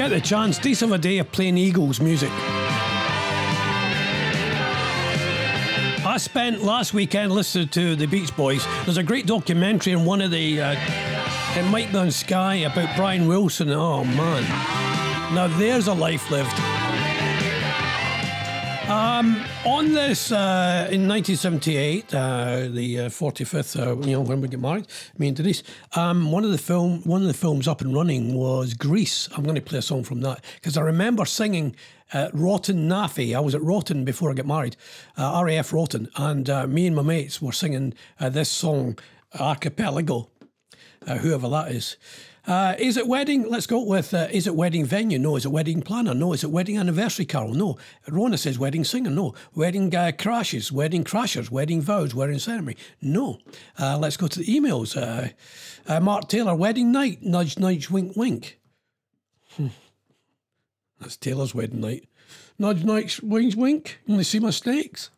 Get 0.08 0.22
the 0.22 0.28
chance, 0.28 0.58
do 0.58 0.74
some 0.74 0.92
a 0.92 0.98
day 0.98 1.16
of 1.16 1.32
playing 1.32 1.56
Eagles 1.56 1.98
music. 1.98 2.30
I 6.06 6.16
spent 6.18 6.62
last 6.62 6.92
weekend 6.92 7.32
listening 7.32 7.68
to 7.68 7.96
the 7.96 8.04
Beach 8.04 8.36
Boys. 8.36 8.66
There's 8.84 8.98
a 8.98 9.02
great 9.02 9.26
documentary 9.26 9.94
in 9.94 10.04
one 10.04 10.20
of 10.20 10.30
the 10.30 10.60
uh, 10.60 10.76
in 11.58 11.66
Mike 11.70 11.90
Dunn 11.90 12.10
Sky 12.10 12.56
about 12.56 12.94
Brian 12.96 13.26
Wilson. 13.26 13.70
Oh 13.70 14.04
man, 14.04 14.42
now 15.34 15.48
there's 15.58 15.86
a 15.86 15.94
life 15.94 16.30
lived. 16.30 16.73
Um, 18.88 19.42
on 19.64 19.94
this, 19.94 20.30
uh, 20.30 20.88
in 20.92 21.08
1978, 21.08 22.14
uh, 22.14 22.68
the 22.68 23.00
uh, 23.00 23.08
45th, 23.08 23.80
uh, 23.80 23.96
you 24.06 24.12
know, 24.12 24.20
when 24.20 24.42
we 24.42 24.48
get 24.48 24.60
married, 24.60 24.86
me 25.16 25.28
and 25.28 25.36
Denise, 25.36 25.62
um, 25.94 26.30
one 26.30 26.44
of 26.44 26.50
the 26.50 26.58
film, 26.58 27.00
one 27.04 27.22
of 27.22 27.26
the 27.26 27.32
films 27.32 27.66
up 27.66 27.80
and 27.80 27.94
running 27.94 28.34
was 28.34 28.74
Grease. 28.74 29.30
I'm 29.34 29.42
going 29.42 29.54
to 29.54 29.62
play 29.62 29.78
a 29.78 29.82
song 29.82 30.04
from 30.04 30.20
that 30.20 30.44
because 30.56 30.76
I 30.76 30.82
remember 30.82 31.24
singing 31.24 31.74
uh, 32.12 32.28
Rotten 32.34 32.86
NAAFI. 32.86 33.34
I 33.34 33.40
was 33.40 33.54
at 33.54 33.62
Rotten 33.62 34.04
before 34.04 34.30
I 34.30 34.34
got 34.34 34.46
married, 34.46 34.76
uh, 35.16 35.42
RAF 35.42 35.72
Rotten, 35.72 36.10
and 36.16 36.46
me 36.70 36.86
and 36.86 36.94
my 36.94 37.02
mates 37.02 37.40
were 37.40 37.52
singing 37.52 37.94
this 38.20 38.50
song, 38.50 38.98
Archipelago, 39.40 40.28
whoever 41.06 41.48
that 41.48 41.72
is. 41.72 41.96
Uh, 42.46 42.74
is 42.78 42.96
it 42.98 43.06
wedding? 43.06 43.48
Let's 43.48 43.66
go 43.66 43.82
with 43.82 44.12
uh, 44.12 44.28
is 44.30 44.46
it 44.46 44.54
wedding 44.54 44.84
venue? 44.84 45.18
No. 45.18 45.36
Is 45.36 45.46
it 45.46 45.50
wedding 45.50 45.80
planner? 45.80 46.14
No. 46.14 46.32
Is 46.32 46.44
it 46.44 46.50
wedding 46.50 46.76
anniversary 46.76 47.24
carol? 47.24 47.54
No. 47.54 47.78
Rona 48.08 48.36
says 48.36 48.58
wedding 48.58 48.84
singer? 48.84 49.10
No. 49.10 49.34
Wedding 49.54 49.94
uh, 49.94 50.12
crashes? 50.18 50.70
Wedding 50.70 51.04
crashers? 51.04 51.50
Wedding 51.50 51.80
vows? 51.80 52.14
Wedding 52.14 52.38
ceremony? 52.38 52.76
No. 53.00 53.38
Uh, 53.78 53.96
let's 53.98 54.18
go 54.18 54.26
to 54.26 54.40
the 54.40 54.44
emails. 54.44 54.96
Uh, 54.96 55.30
uh, 55.86 56.00
Mark 56.00 56.28
Taylor, 56.28 56.54
wedding 56.54 56.92
night? 56.92 57.22
Nudge, 57.22 57.58
nudge, 57.58 57.88
wink, 57.90 58.16
wink. 58.16 58.58
Hmm. 59.56 59.68
That's 61.00 61.16
Taylor's 61.16 61.54
wedding 61.54 61.80
night. 61.80 62.08
Nudge, 62.58 62.84
nudge, 62.84 63.22
wink, 63.22 63.54
wink. 63.56 64.00
Only 64.08 64.24
see 64.24 64.38
my 64.38 64.50
snakes. 64.50 65.10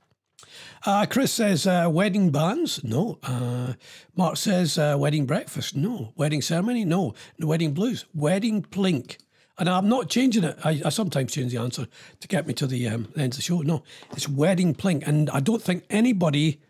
Uh, 0.85 1.07
Chris 1.07 1.33
says 1.33 1.67
uh, 1.67 1.89
wedding 1.91 2.31
bands. 2.31 2.83
No. 2.85 3.19
Uh, 3.23 3.75
Mark 4.15 4.37
says 4.37 4.79
uh, 4.79 4.97
wedding 4.99 5.27
breakfast. 5.27 5.77
No. 5.77 6.13
Wedding 6.17 6.43
ceremony. 6.43 6.85
No. 6.85 7.15
Wedding 7.39 7.73
blues. 7.73 8.05
Wedding 8.15 8.63
plink. 8.63 9.19
And 9.59 9.69
I'm 9.69 9.89
not 9.89 10.11
changing 10.11 10.45
it. 10.45 10.59
I, 10.65 10.83
I 10.85 10.89
sometimes 10.91 11.33
change 11.33 11.53
the 11.53 11.61
answer 11.61 11.87
to 12.21 12.29
get 12.29 12.47
me 12.47 12.53
to 12.55 12.67
the 12.67 12.89
um, 12.89 13.09
end 13.17 13.33
of 13.33 13.37
the 13.37 13.43
show. 13.43 13.63
No, 13.63 13.83
it's 14.13 14.29
wedding 14.29 14.75
plink. 14.75 15.07
And 15.09 15.31
I 15.31 15.41
don't 15.41 15.63
think 15.63 15.85
anybody. 15.89 16.61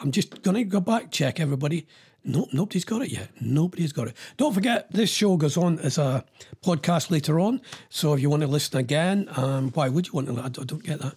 I'm 0.00 0.10
just 0.10 0.42
going 0.42 0.56
to 0.56 0.64
go 0.64 0.80
back 0.80 1.12
check 1.12 1.38
everybody. 1.38 1.86
No, 2.24 2.48
nobody's 2.52 2.84
got 2.84 3.02
it 3.02 3.10
yet. 3.10 3.30
Nobody's 3.40 3.92
got 3.92 4.08
it. 4.08 4.16
Don't 4.36 4.52
forget, 4.52 4.90
this 4.92 5.10
show 5.10 5.36
goes 5.36 5.56
on 5.56 5.78
as 5.80 5.98
a 5.98 6.24
podcast 6.64 7.10
later 7.10 7.38
on. 7.38 7.60
So 7.88 8.14
if 8.14 8.20
you 8.20 8.30
want 8.30 8.42
to 8.42 8.48
listen 8.48 8.78
again, 8.78 9.28
um, 9.36 9.70
why 9.70 9.88
would 9.88 10.08
you 10.08 10.12
want 10.12 10.26
to? 10.28 10.32
I 10.34 10.48
don't, 10.48 10.60
I 10.60 10.64
don't 10.64 10.82
get 10.84 11.00
that. 11.00 11.14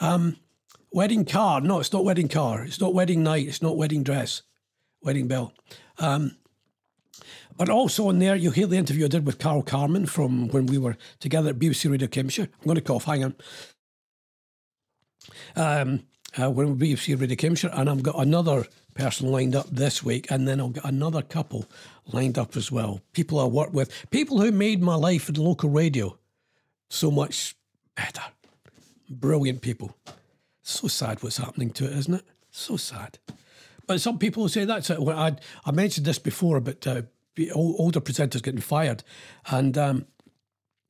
Um, 0.00 0.36
wedding 0.92 1.24
car. 1.24 1.60
No, 1.60 1.80
it's 1.80 1.92
not 1.92 2.04
wedding 2.04 2.28
car. 2.28 2.64
It's 2.64 2.80
not 2.80 2.94
wedding 2.94 3.22
night. 3.22 3.46
It's 3.46 3.62
not 3.62 3.76
wedding 3.76 4.02
dress. 4.02 4.42
Wedding 5.02 5.28
bell. 5.28 5.52
Um, 5.98 6.36
but 7.56 7.68
also 7.68 8.10
in 8.10 8.18
there, 8.18 8.36
you'll 8.36 8.52
hear 8.52 8.66
the 8.66 8.76
interview 8.76 9.06
I 9.06 9.08
did 9.08 9.24
with 9.24 9.38
Carl 9.38 9.62
Carmen 9.62 10.06
from 10.06 10.48
when 10.48 10.66
we 10.66 10.78
were 10.78 10.96
together 11.20 11.50
at 11.50 11.58
BBC 11.58 11.90
Radio 11.90 12.08
Cambridgeshire. 12.08 12.48
I'm 12.60 12.64
going 12.64 12.76
to 12.76 12.82
cough. 12.82 13.04
Hang 13.04 13.24
on. 13.24 13.34
Um, 15.54 16.02
uh, 16.40 16.50
when 16.50 16.76
BBC 16.76 17.18
Radio 17.18 17.36
Cambridgeshire, 17.36 17.70
and 17.72 17.88
I've 17.88 18.02
got 18.02 18.18
another 18.18 18.66
person 18.94 19.30
lined 19.30 19.56
up 19.56 19.68
this 19.70 20.02
week, 20.02 20.30
and 20.30 20.46
then 20.46 20.60
I'll 20.60 20.68
get 20.68 20.84
another 20.84 21.22
couple 21.22 21.66
lined 22.12 22.38
up 22.38 22.56
as 22.56 22.70
well. 22.70 23.00
People 23.12 23.40
I 23.40 23.44
work 23.44 23.72
with, 23.72 23.90
people 24.10 24.40
who 24.40 24.52
made 24.52 24.82
my 24.82 24.94
life 24.94 25.28
in 25.28 25.36
local 25.36 25.70
radio 25.70 26.18
so 26.90 27.10
much 27.10 27.56
better. 27.94 28.22
Brilliant 29.08 29.62
people. 29.62 29.96
So 30.68 30.88
sad 30.88 31.22
what's 31.22 31.36
happening 31.36 31.70
to 31.74 31.84
it, 31.84 31.96
isn't 31.96 32.14
it? 32.14 32.24
So 32.50 32.76
sad. 32.76 33.20
But 33.86 34.00
some 34.00 34.18
people 34.18 34.48
say 34.48 34.64
that's 34.64 34.90
it. 34.90 35.00
Well, 35.00 35.16
I, 35.16 35.36
I 35.64 35.70
mentioned 35.70 36.04
this 36.04 36.18
before 36.18 36.56
about 36.56 36.84
uh, 36.88 37.02
older 37.54 38.00
presenters 38.00 38.42
getting 38.42 38.60
fired, 38.60 39.04
and 39.48 39.78
um, 39.78 40.06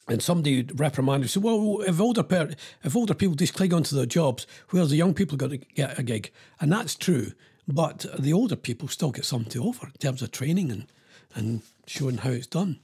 and 0.09 0.23
somebody 0.23 0.62
reprimanded 0.62 1.28
said, 1.28 1.43
"Well, 1.43 1.82
if 1.86 2.01
older 2.01 2.23
per- 2.23 2.55
if 2.85 2.97
older 2.97 3.12
people 3.12 3.36
just 3.36 3.53
cling 3.53 3.74
onto 3.74 3.94
their 3.94 4.07
jobs, 4.07 4.47
where's 4.70 4.89
the 4.89 4.97
young 4.97 5.12
people 5.12 5.36
going 5.36 5.61
to 5.61 5.66
get 5.74 5.98
a 5.98 6.03
gig?" 6.03 6.32
And 6.59 6.73
that's 6.73 6.94
true, 6.94 7.32
but 7.69 8.07
the 8.19 8.32
older 8.32 8.57
people 8.57 8.89
still 8.89 9.11
get 9.11 9.27
something 9.27 9.53
to 9.53 9.62
offer 9.62 9.89
in 9.89 9.93
terms 9.98 10.23
of 10.23 10.31
training 10.31 10.70
and 10.70 10.86
and 11.35 11.61
showing 11.86 12.16
how 12.16 12.31
it's 12.31 12.47
done. 12.47 12.81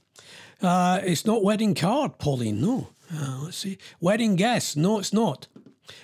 Uh, 0.61 0.99
it's 1.03 1.25
not 1.25 1.43
wedding 1.43 1.73
card, 1.73 2.19
Pauline. 2.19 2.61
No. 2.61 2.89
Uh, 3.11 3.39
let's 3.45 3.57
see. 3.57 3.79
Wedding 3.99 4.35
guest. 4.35 4.77
No, 4.77 4.99
it's 4.99 5.11
not. 5.11 5.47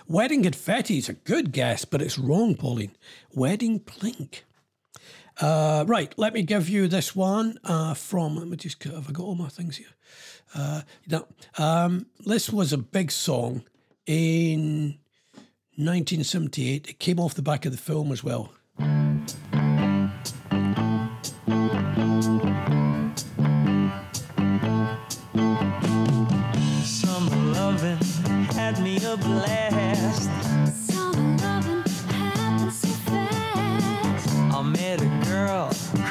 Wedding 0.08 0.44
confetti 0.44 0.98
is 0.98 1.10
a 1.10 1.14
good 1.14 1.52
guess, 1.52 1.86
but 1.86 2.02
it's 2.02 2.18
wrong, 2.18 2.56
Pauline. 2.56 2.96
Wedding 3.34 3.80
plink. 3.80 4.42
Uh, 5.42 5.86
right, 5.88 6.14
let 6.18 6.34
me 6.34 6.42
give 6.42 6.68
you 6.68 6.88
this 6.88 7.16
one 7.16 7.58
uh, 7.64 7.94
from. 7.94 8.36
Let 8.36 8.48
me 8.48 8.58
just. 8.58 8.84
Have 8.84 9.10
I 9.10 9.12
got 9.12 9.24
all 9.24 9.36
my 9.36 9.48
things 9.48 9.78
here? 9.78 9.88
Uh, 10.54 10.82
no, 11.08 11.28
um, 11.58 12.08
this 12.26 12.50
was 12.50 12.74
a 12.74 12.78
big 12.78 13.12
song 13.12 13.64
in 14.06 14.98
1978. 15.76 16.90
It 16.90 17.00
came 17.00 17.20
off 17.20 17.36
the 17.36 17.42
back 17.42 17.66
of 17.66 17.72
the 17.72 17.78
film 17.78 18.12
as 18.12 18.24
well. 18.24 18.52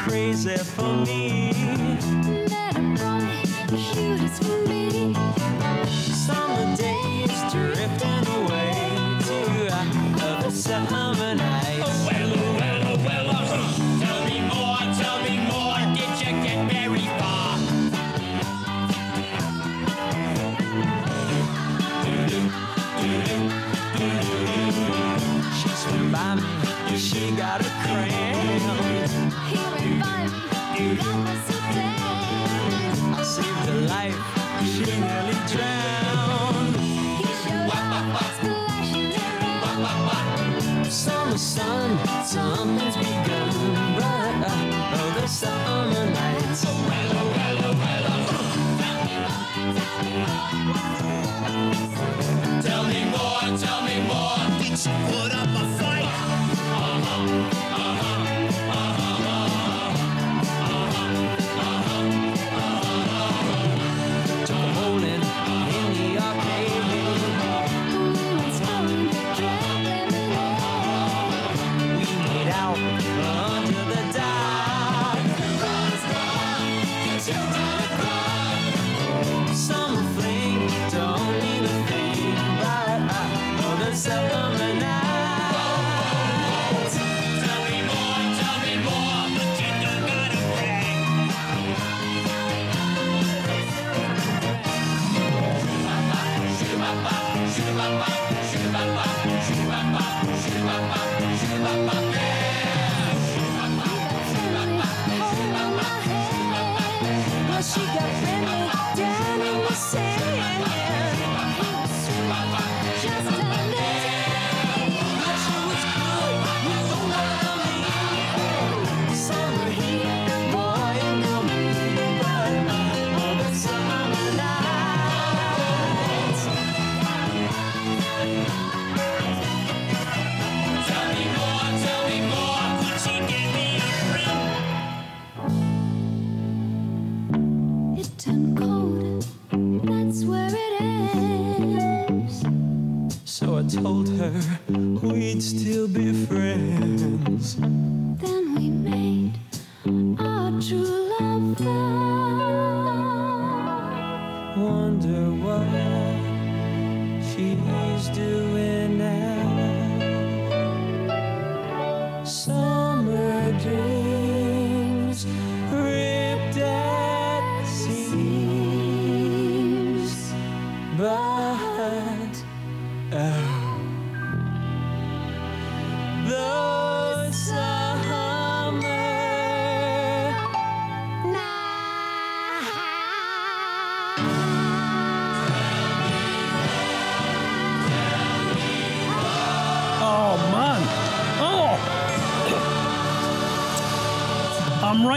Crazy 0.09 0.57
for 0.57 0.95
me. 1.05 1.51
A 1.51 2.81
boy, 2.97 3.29
for 4.39 4.59
me. 4.67 5.15
Summer 6.25 6.77
days 6.77 7.39
drifting 7.53 8.27
away 8.39 8.73
to 9.29 9.39
other 10.25 10.51
summer 10.51 11.28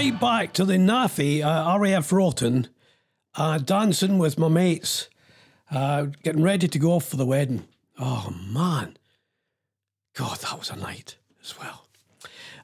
right 0.01 0.19
back 0.19 0.51
to 0.51 0.65
the 0.65 0.77
NAAFI 0.77 1.43
uh, 1.45 1.77
RAF 1.77 2.11
Rotten, 2.11 2.67
uh, 3.35 3.59
dancing 3.59 4.17
with 4.17 4.35
my 4.35 4.47
mates, 4.47 5.09
uh, 5.69 6.07
getting 6.23 6.41
ready 6.41 6.67
to 6.67 6.79
go 6.79 6.93
off 6.93 7.05
for 7.05 7.17
the 7.17 7.25
wedding. 7.25 7.67
Oh 7.99 8.33
man. 8.51 8.97
God, 10.15 10.39
that 10.39 10.57
was 10.57 10.71
a 10.71 10.75
night 10.75 11.17
as 11.43 11.59
well. 11.59 11.85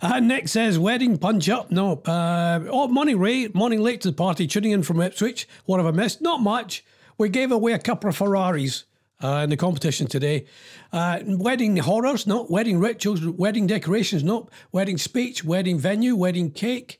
Uh, 0.02 0.20
Nick 0.20 0.48
says, 0.48 0.80
wedding 0.80 1.20
punch 1.20 1.48
up. 1.48 1.70
No. 1.70 1.98
Uh, 1.98 2.62
oh, 2.72 2.88
morning, 2.88 3.20
Ray. 3.20 3.50
Morning 3.50 3.82
late 3.82 4.02
to 4.02 4.10
the 4.10 4.18
party. 4.18 4.48
Tuning 4.48 4.72
in 4.72 4.82
from 4.82 5.00
Ipswich. 5.00 5.48
What 5.66 5.78
have 5.78 5.86
I 5.86 5.92
missed? 5.92 6.24
Not 6.24 6.42
much. 6.42 6.84
We 7.20 7.30
gave 7.30 7.52
away 7.52 7.74
a 7.74 7.80
couple 7.80 8.10
of 8.10 8.18
Ferraris 8.18 8.86
uh, 9.24 9.42
in 9.44 9.52
the 9.52 9.58
competition 9.58 10.08
today. 10.08 10.46
Uh, 10.92 11.20
wedding 11.26 11.78
horrors, 11.78 12.26
not 12.26 12.50
Wedding 12.50 12.80
rituals, 12.80 13.24
wedding 13.24 13.68
decorations, 13.68 14.24
not 14.24 14.50
Wedding 14.72 14.98
speech, 14.98 15.44
wedding 15.44 15.78
venue, 15.78 16.16
wedding 16.16 16.50
cake, 16.50 17.00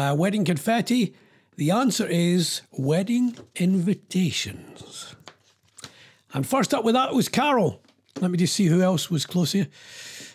uh, 0.00 0.14
wedding 0.14 0.44
confetti. 0.44 1.14
The 1.56 1.70
answer 1.70 2.06
is 2.06 2.62
wedding 2.72 3.36
invitations. 3.56 5.14
And 6.32 6.46
first 6.46 6.72
up 6.72 6.84
with 6.84 6.94
that 6.94 7.14
was 7.14 7.28
Carol. 7.28 7.82
Let 8.20 8.30
me 8.30 8.38
just 8.38 8.54
see 8.54 8.66
who 8.66 8.80
else 8.80 9.10
was 9.10 9.26
close 9.26 9.52
here. 9.52 9.68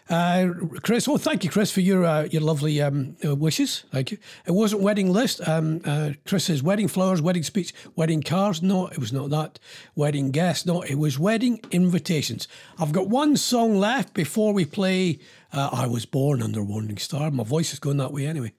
Uh, 0.08 0.50
Chris, 0.84 1.08
oh, 1.08 1.18
thank 1.18 1.44
you, 1.44 1.50
Chris, 1.50 1.72
for 1.72 1.82
your 1.82 2.06
uh, 2.06 2.24
your 2.26 2.44
lovely 2.44 2.80
um, 2.80 3.18
uh, 3.26 3.36
wishes. 3.36 3.86
Thank 3.92 4.12
you. 4.12 4.20
It 4.46 4.52
wasn't 4.52 4.84
wedding 4.84 5.12
list. 5.12 5.42
Um, 5.48 5.82
uh, 5.84 6.12
Chris 6.28 6.44
says 6.44 6.62
wedding 6.62 6.88
flowers, 6.88 7.24
wedding 7.24 7.42
speech, 7.42 7.74
wedding 7.96 8.22
cars. 8.22 8.62
No, 8.62 8.86
it 8.88 9.00
was 9.00 9.12
not 9.12 9.32
that. 9.32 9.58
Wedding 9.96 10.30
guests. 10.30 10.68
No, 10.68 10.84
it 10.84 11.00
was 11.00 11.18
wedding 11.18 11.60
invitations. 11.72 12.48
I've 12.78 12.92
got 12.92 13.08
one 13.10 13.36
song 13.36 13.80
left 13.80 14.14
before 14.14 14.54
we 14.54 14.66
play. 14.66 15.18
Uh, 15.52 15.70
I 15.72 15.88
was 15.88 16.06
born 16.06 16.44
under 16.44 16.60
a 16.60 16.64
warning 16.64 16.98
star. 16.98 17.32
My 17.32 17.44
voice 17.44 17.74
is 17.74 17.80
going 17.80 17.98
that 17.98 18.14
way 18.14 18.28
anyway. 18.28 18.54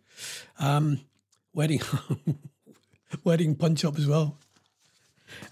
Um, 0.59 1.01
wedding, 1.55 1.81
wedding 3.25 3.55
punch 3.55 3.85
up 3.85 3.99
as 3.99 4.07
well. 4.07 4.39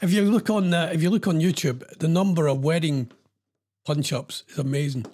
If 0.01 0.13
you 0.13 0.23
look 0.23 0.51
on 0.51 0.73
uh, 0.73 0.91
if 0.93 1.03
you 1.03 1.11
look 1.11 1.27
on 1.27 1.41
YouTube, 1.41 1.87
the 1.99 2.09
number 2.09 2.47
of 2.47 2.63
wedding 2.63 3.11
punch 3.85 4.13
ups 4.13 4.45
is 4.49 4.59
amazing. 4.59 5.07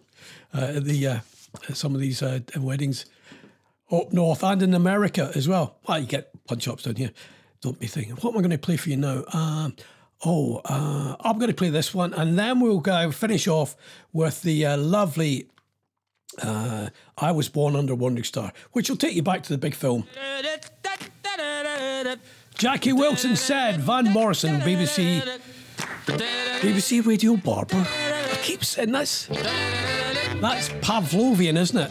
Uh, 0.53 0.81
the 0.81 1.07
uh, 1.07 1.21
some 1.73 1.95
of 1.95 2.01
these 2.01 2.23
uh, 2.23 2.41
weddings 2.57 3.07
up 3.91 4.13
north 4.13 4.45
and 4.45 4.63
in 4.63 4.75
America 4.75 5.31
as 5.35 5.49
well. 5.49 5.77
Well, 5.87 5.99
you 5.99 6.07
get 6.07 6.31
punch 6.47 6.69
ups 6.69 6.85
down 6.85 6.97
here. 6.97 7.13
Don't 7.61 7.79
be 7.79 7.87
thinking, 7.87 8.15
what 8.17 8.31
am 8.31 8.39
I 8.39 8.41
going 8.41 8.51
to 8.51 8.59
play 8.59 8.77
for 8.77 8.89
you 8.89 8.97
now? 8.97 9.25
Um, 9.33 9.77
oh, 10.25 10.63
uh, 10.65 11.17
I'm 11.21 11.39
going 11.39 11.51
to 11.51 11.57
play 11.57 11.69
this 11.69 11.95
one, 11.95 12.15
and 12.15 12.39
then 12.39 12.61
we'll 12.61 12.83
uh, 12.89 13.11
finish 13.11 13.47
off 13.49 13.77
with 14.13 14.43
the 14.43 14.67
uh, 14.67 14.77
lovely. 14.77 15.49
Uh, 16.43 16.89
I 17.19 17.33
was 17.33 17.49
born 17.49 17.77
under 17.77 17.93
a 17.93 17.97
wandering 17.97 18.25
star, 18.25 18.53
which 18.73 18.89
will 18.89 18.97
take 18.97 19.15
you 19.15 19.23
back 19.23 19.43
to 19.45 19.49
the 19.53 19.59
big 19.59 19.75
film. 19.75 20.07
Jackie 22.55 22.93
Wilson 22.93 23.37
said, 23.37 23.81
Van 23.81 24.11
Morrison, 24.13 24.61
BBC, 24.61 25.23
BBC 26.61 27.07
Radio 27.07 27.37
Barbour. 27.37 27.87
I 27.87 28.39
keep 28.43 28.65
saying 28.65 28.93
this. 28.93 29.27
That's 29.27 30.69
Pavlovian, 30.81 31.59
isn't 31.59 31.79
it? 31.79 31.89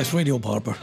It's 0.00 0.14
Radio 0.14 0.38
Barbour. 0.38 0.76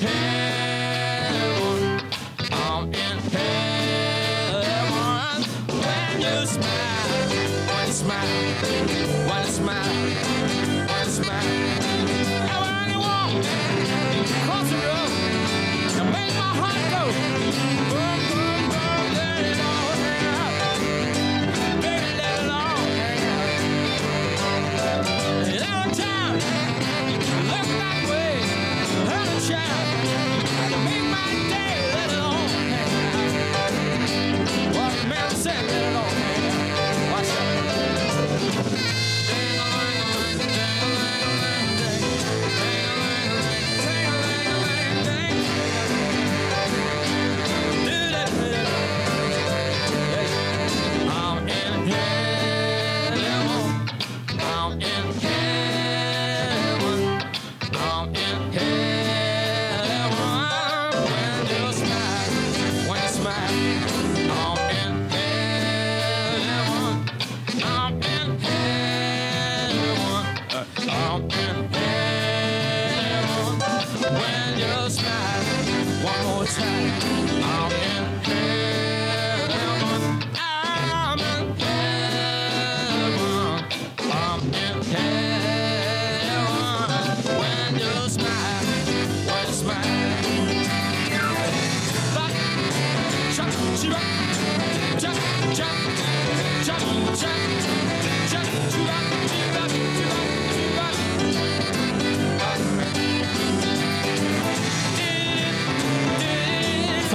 Hey. 0.00 0.53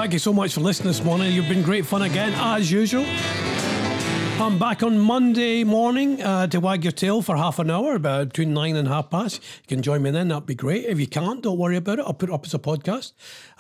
Thank 0.10 0.16
you 0.16 0.20
so 0.22 0.34
much 0.34 0.56
for 0.56 0.62
listening 0.62 0.88
this 0.88 1.04
morning. 1.04 1.32
You've 1.34 1.48
been 1.48 1.62
great 1.62 1.86
fun 1.86 2.02
again, 2.02 2.34
as 2.36 2.72
usual. 2.72 3.06
I'm 4.42 4.58
back 4.58 4.82
on 4.82 4.98
Monday 4.98 5.64
morning 5.64 6.20
uh, 6.24 6.48
to 6.48 6.60
wag 6.60 6.84
your 6.84 6.92
tail 6.92 7.22
for 7.22 7.38
half 7.38 7.60
an 7.60 7.70
hour, 7.70 7.94
about 7.94 8.30
between 8.30 8.52
nine 8.52 8.76
and 8.76 8.88
half 8.88 9.12
past. 9.12 9.36
You 9.36 9.68
can 9.68 9.84
join 9.84 10.02
me 10.02 10.10
then, 10.10 10.30
that'd 10.30 10.48
be 10.48 10.56
great. 10.56 10.86
If 10.86 11.00
you 11.00 11.06
can't, 11.06 11.44
don't 11.44 11.60
worry 11.60 11.78
about 11.78 12.00
it. 12.00 12.06
I'll 12.08 12.16
put 12.16 12.30
it 12.30 12.34
up 12.34 12.44
as 12.44 12.56
a 12.56 12.58
podcast. 12.58 13.12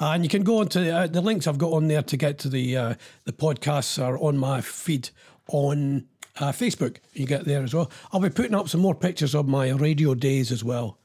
Uh, 0.01 0.13
and 0.13 0.23
you 0.23 0.30
can 0.30 0.41
go 0.41 0.57
onto 0.57 0.80
uh, 0.80 1.05
the 1.05 1.21
links 1.21 1.45
I've 1.45 1.59
got 1.59 1.71
on 1.71 1.88
there 1.88 2.01
to 2.01 2.17
get 2.17 2.39
to 2.39 2.49
the 2.49 2.76
uh, 2.76 2.95
the 3.26 3.31
podcasts 3.31 4.03
are 4.03 4.17
on 4.17 4.35
my 4.35 4.59
feed 4.59 5.11
on 5.49 6.07
uh, 6.39 6.51
Facebook. 6.51 6.97
You 7.13 7.27
get 7.27 7.45
there 7.45 7.61
as 7.61 7.76
well. 7.76 7.91
I'll 8.11 8.21
be 8.21 8.31
putting 8.31 8.55
up 8.55 8.69
some 8.69 8.81
more 8.81 8.95
pictures 8.95 9.35
of 9.35 9.47
my 9.47 9.69
radio 9.69 10.15
days 10.15 10.51
as 10.51 10.63
well. 10.63 10.97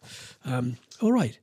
Um, 0.47 0.79
all 1.03 1.13
right. 1.13 1.39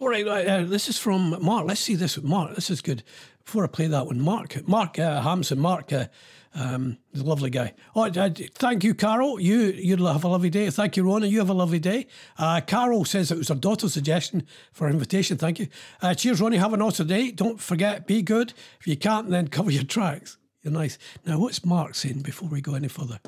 All 0.00 0.08
right, 0.08 0.26
right, 0.26 0.46
uh, 0.46 0.62
this 0.62 0.88
is 0.88 0.96
from 0.96 1.36
Mark. 1.42 1.66
Let's 1.68 1.82
see 1.82 1.94
this. 1.94 2.16
Mark, 2.22 2.54
this 2.54 2.70
is 2.70 2.80
good. 2.80 3.02
Before 3.44 3.64
I 3.64 3.66
play 3.66 3.86
that 3.86 4.06
one, 4.06 4.18
Mark, 4.18 4.66
Mark 4.66 4.98
uh, 4.98 5.20
Hampson, 5.20 5.58
Mark, 5.60 5.92
uh, 5.92 6.06
um, 6.54 6.96
the 7.12 7.22
lovely 7.22 7.50
guy. 7.50 7.74
Oh, 7.94 8.06
uh, 8.06 8.30
thank 8.54 8.82
you, 8.82 8.94
Carol. 8.94 9.38
You 9.38 9.58
you 9.58 10.02
have 10.06 10.24
a 10.24 10.28
lovely 10.28 10.48
day. 10.48 10.70
Thank 10.70 10.96
you, 10.96 11.02
Rona. 11.02 11.26
You 11.26 11.38
have 11.40 11.50
a 11.50 11.54
lovely 11.54 11.80
day. 11.80 12.06
Uh, 12.38 12.62
Carol 12.62 13.04
says 13.04 13.30
it 13.30 13.36
was 13.36 13.48
her 13.48 13.54
daughter's 13.54 13.92
suggestion 13.92 14.46
for 14.72 14.86
an 14.86 14.94
invitation. 14.94 15.36
Thank 15.36 15.58
you. 15.58 15.68
Uh, 16.00 16.14
cheers, 16.14 16.40
Ronnie. 16.40 16.56
Have 16.56 16.72
an 16.72 16.80
awesome 16.80 17.06
day. 17.06 17.30
Don't 17.30 17.60
forget, 17.60 18.06
be 18.06 18.22
good. 18.22 18.54
If 18.80 18.86
you 18.86 18.96
can't, 18.96 19.28
then 19.28 19.48
cover 19.58 19.70
your 19.70 19.84
tracks. 19.84 20.38
You're 20.62 20.72
nice. 20.72 20.96
Now, 21.26 21.38
what's 21.38 21.62
Mark 21.62 21.94
saying 21.94 22.20
before 22.20 22.48
we 22.48 22.62
go 22.62 22.74
any 22.74 22.88
further? 22.88 23.20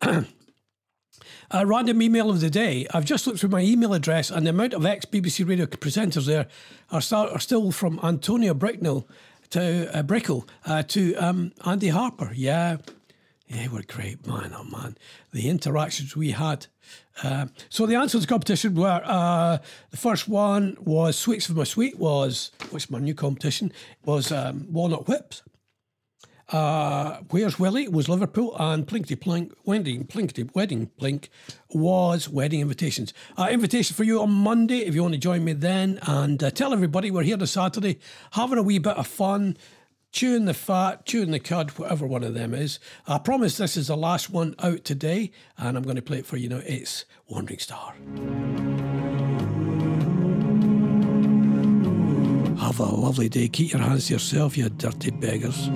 A 1.50 1.64
random 1.64 2.02
email 2.02 2.28
of 2.28 2.40
the 2.40 2.50
day. 2.50 2.86
I've 2.92 3.06
just 3.06 3.26
looked 3.26 3.40
through 3.40 3.48
my 3.48 3.62
email 3.62 3.94
address, 3.94 4.30
and 4.30 4.44
the 4.44 4.50
amount 4.50 4.74
of 4.74 4.84
ex 4.84 5.06
BBC 5.06 5.48
radio 5.48 5.64
presenters 5.64 6.26
there 6.26 6.46
are, 6.90 7.00
start, 7.00 7.32
are 7.32 7.38
still 7.38 7.72
from 7.72 7.98
Antonio 8.02 8.52
Bricknell 8.52 9.08
to 9.50 9.90
uh, 9.96 10.02
Brickle 10.02 10.46
uh, 10.66 10.82
to 10.82 11.14
um, 11.14 11.52
Andy 11.64 11.88
Harper. 11.88 12.32
Yeah, 12.34 12.76
yeah, 13.46 13.68
we're 13.72 13.80
great, 13.80 14.26
man. 14.26 14.52
Oh 14.54 14.64
man, 14.64 14.98
the 15.32 15.48
interactions 15.48 16.14
we 16.14 16.32
had. 16.32 16.66
Uh, 17.22 17.46
so 17.70 17.86
the 17.86 17.94
answers 17.94 18.20
to 18.20 18.26
the 18.26 18.30
competition 18.30 18.74
were 18.74 19.00
uh, 19.02 19.56
the 19.90 19.96
first 19.96 20.28
one 20.28 20.76
was 20.82 21.16
Sweets 21.16 21.46
for 21.46 21.54
My 21.54 21.64
Sweet 21.64 21.98
was 21.98 22.50
what's 22.68 22.90
my 22.90 22.98
new 22.98 23.14
competition 23.14 23.72
was 24.04 24.30
um, 24.30 24.66
Walnut 24.70 25.08
Whips. 25.08 25.42
Uh, 26.48 27.18
Where's 27.30 27.58
Willie 27.58 27.88
was 27.88 28.08
Liverpool, 28.08 28.56
and 28.58 28.86
Plinkety 28.86 29.16
Plink, 29.16 29.52
Wedding, 29.64 30.04
Plinkety 30.04 30.54
Wedding 30.54 30.90
Plink 30.98 31.28
was 31.70 32.28
Wedding 32.28 32.60
Invitations. 32.60 33.12
Uh, 33.36 33.48
invitation 33.50 33.94
for 33.94 34.04
you 34.04 34.22
on 34.22 34.30
Monday 34.30 34.78
if 34.86 34.94
you 34.94 35.02
want 35.02 35.12
to 35.12 35.20
join 35.20 35.44
me 35.44 35.52
then, 35.52 35.98
and 36.02 36.42
uh, 36.42 36.50
tell 36.50 36.72
everybody 36.72 37.10
we're 37.10 37.22
here 37.22 37.36
this 37.36 37.52
Saturday, 37.52 37.98
having 38.32 38.56
a 38.56 38.62
wee 38.62 38.78
bit 38.78 38.96
of 38.96 39.06
fun, 39.06 39.58
chewing 40.10 40.46
the 40.46 40.54
fat, 40.54 41.04
chewing 41.04 41.32
the 41.32 41.38
cud, 41.38 41.70
whatever 41.72 42.06
one 42.06 42.24
of 42.24 42.32
them 42.32 42.54
is. 42.54 42.78
I 43.06 43.18
promise 43.18 43.58
this 43.58 43.76
is 43.76 43.88
the 43.88 43.96
last 43.96 44.30
one 44.30 44.54
out 44.60 44.84
today, 44.84 45.32
and 45.58 45.76
I'm 45.76 45.82
going 45.84 45.96
to 45.96 46.02
play 46.02 46.18
it 46.18 46.26
for 46.26 46.38
you 46.38 46.48
now. 46.48 46.62
It's 46.64 47.04
Wandering 47.28 47.58
Star. 47.58 47.94
Have 52.68 52.80
a 52.80 52.84
lovely 52.84 53.30
day. 53.30 53.48
Keep 53.48 53.72
your 53.72 53.80
hands 53.80 54.08
to 54.08 54.12
yourself, 54.12 54.58
you 54.58 54.68
dirty 54.68 55.10
beggars. 55.10 55.70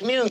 What 0.00 0.27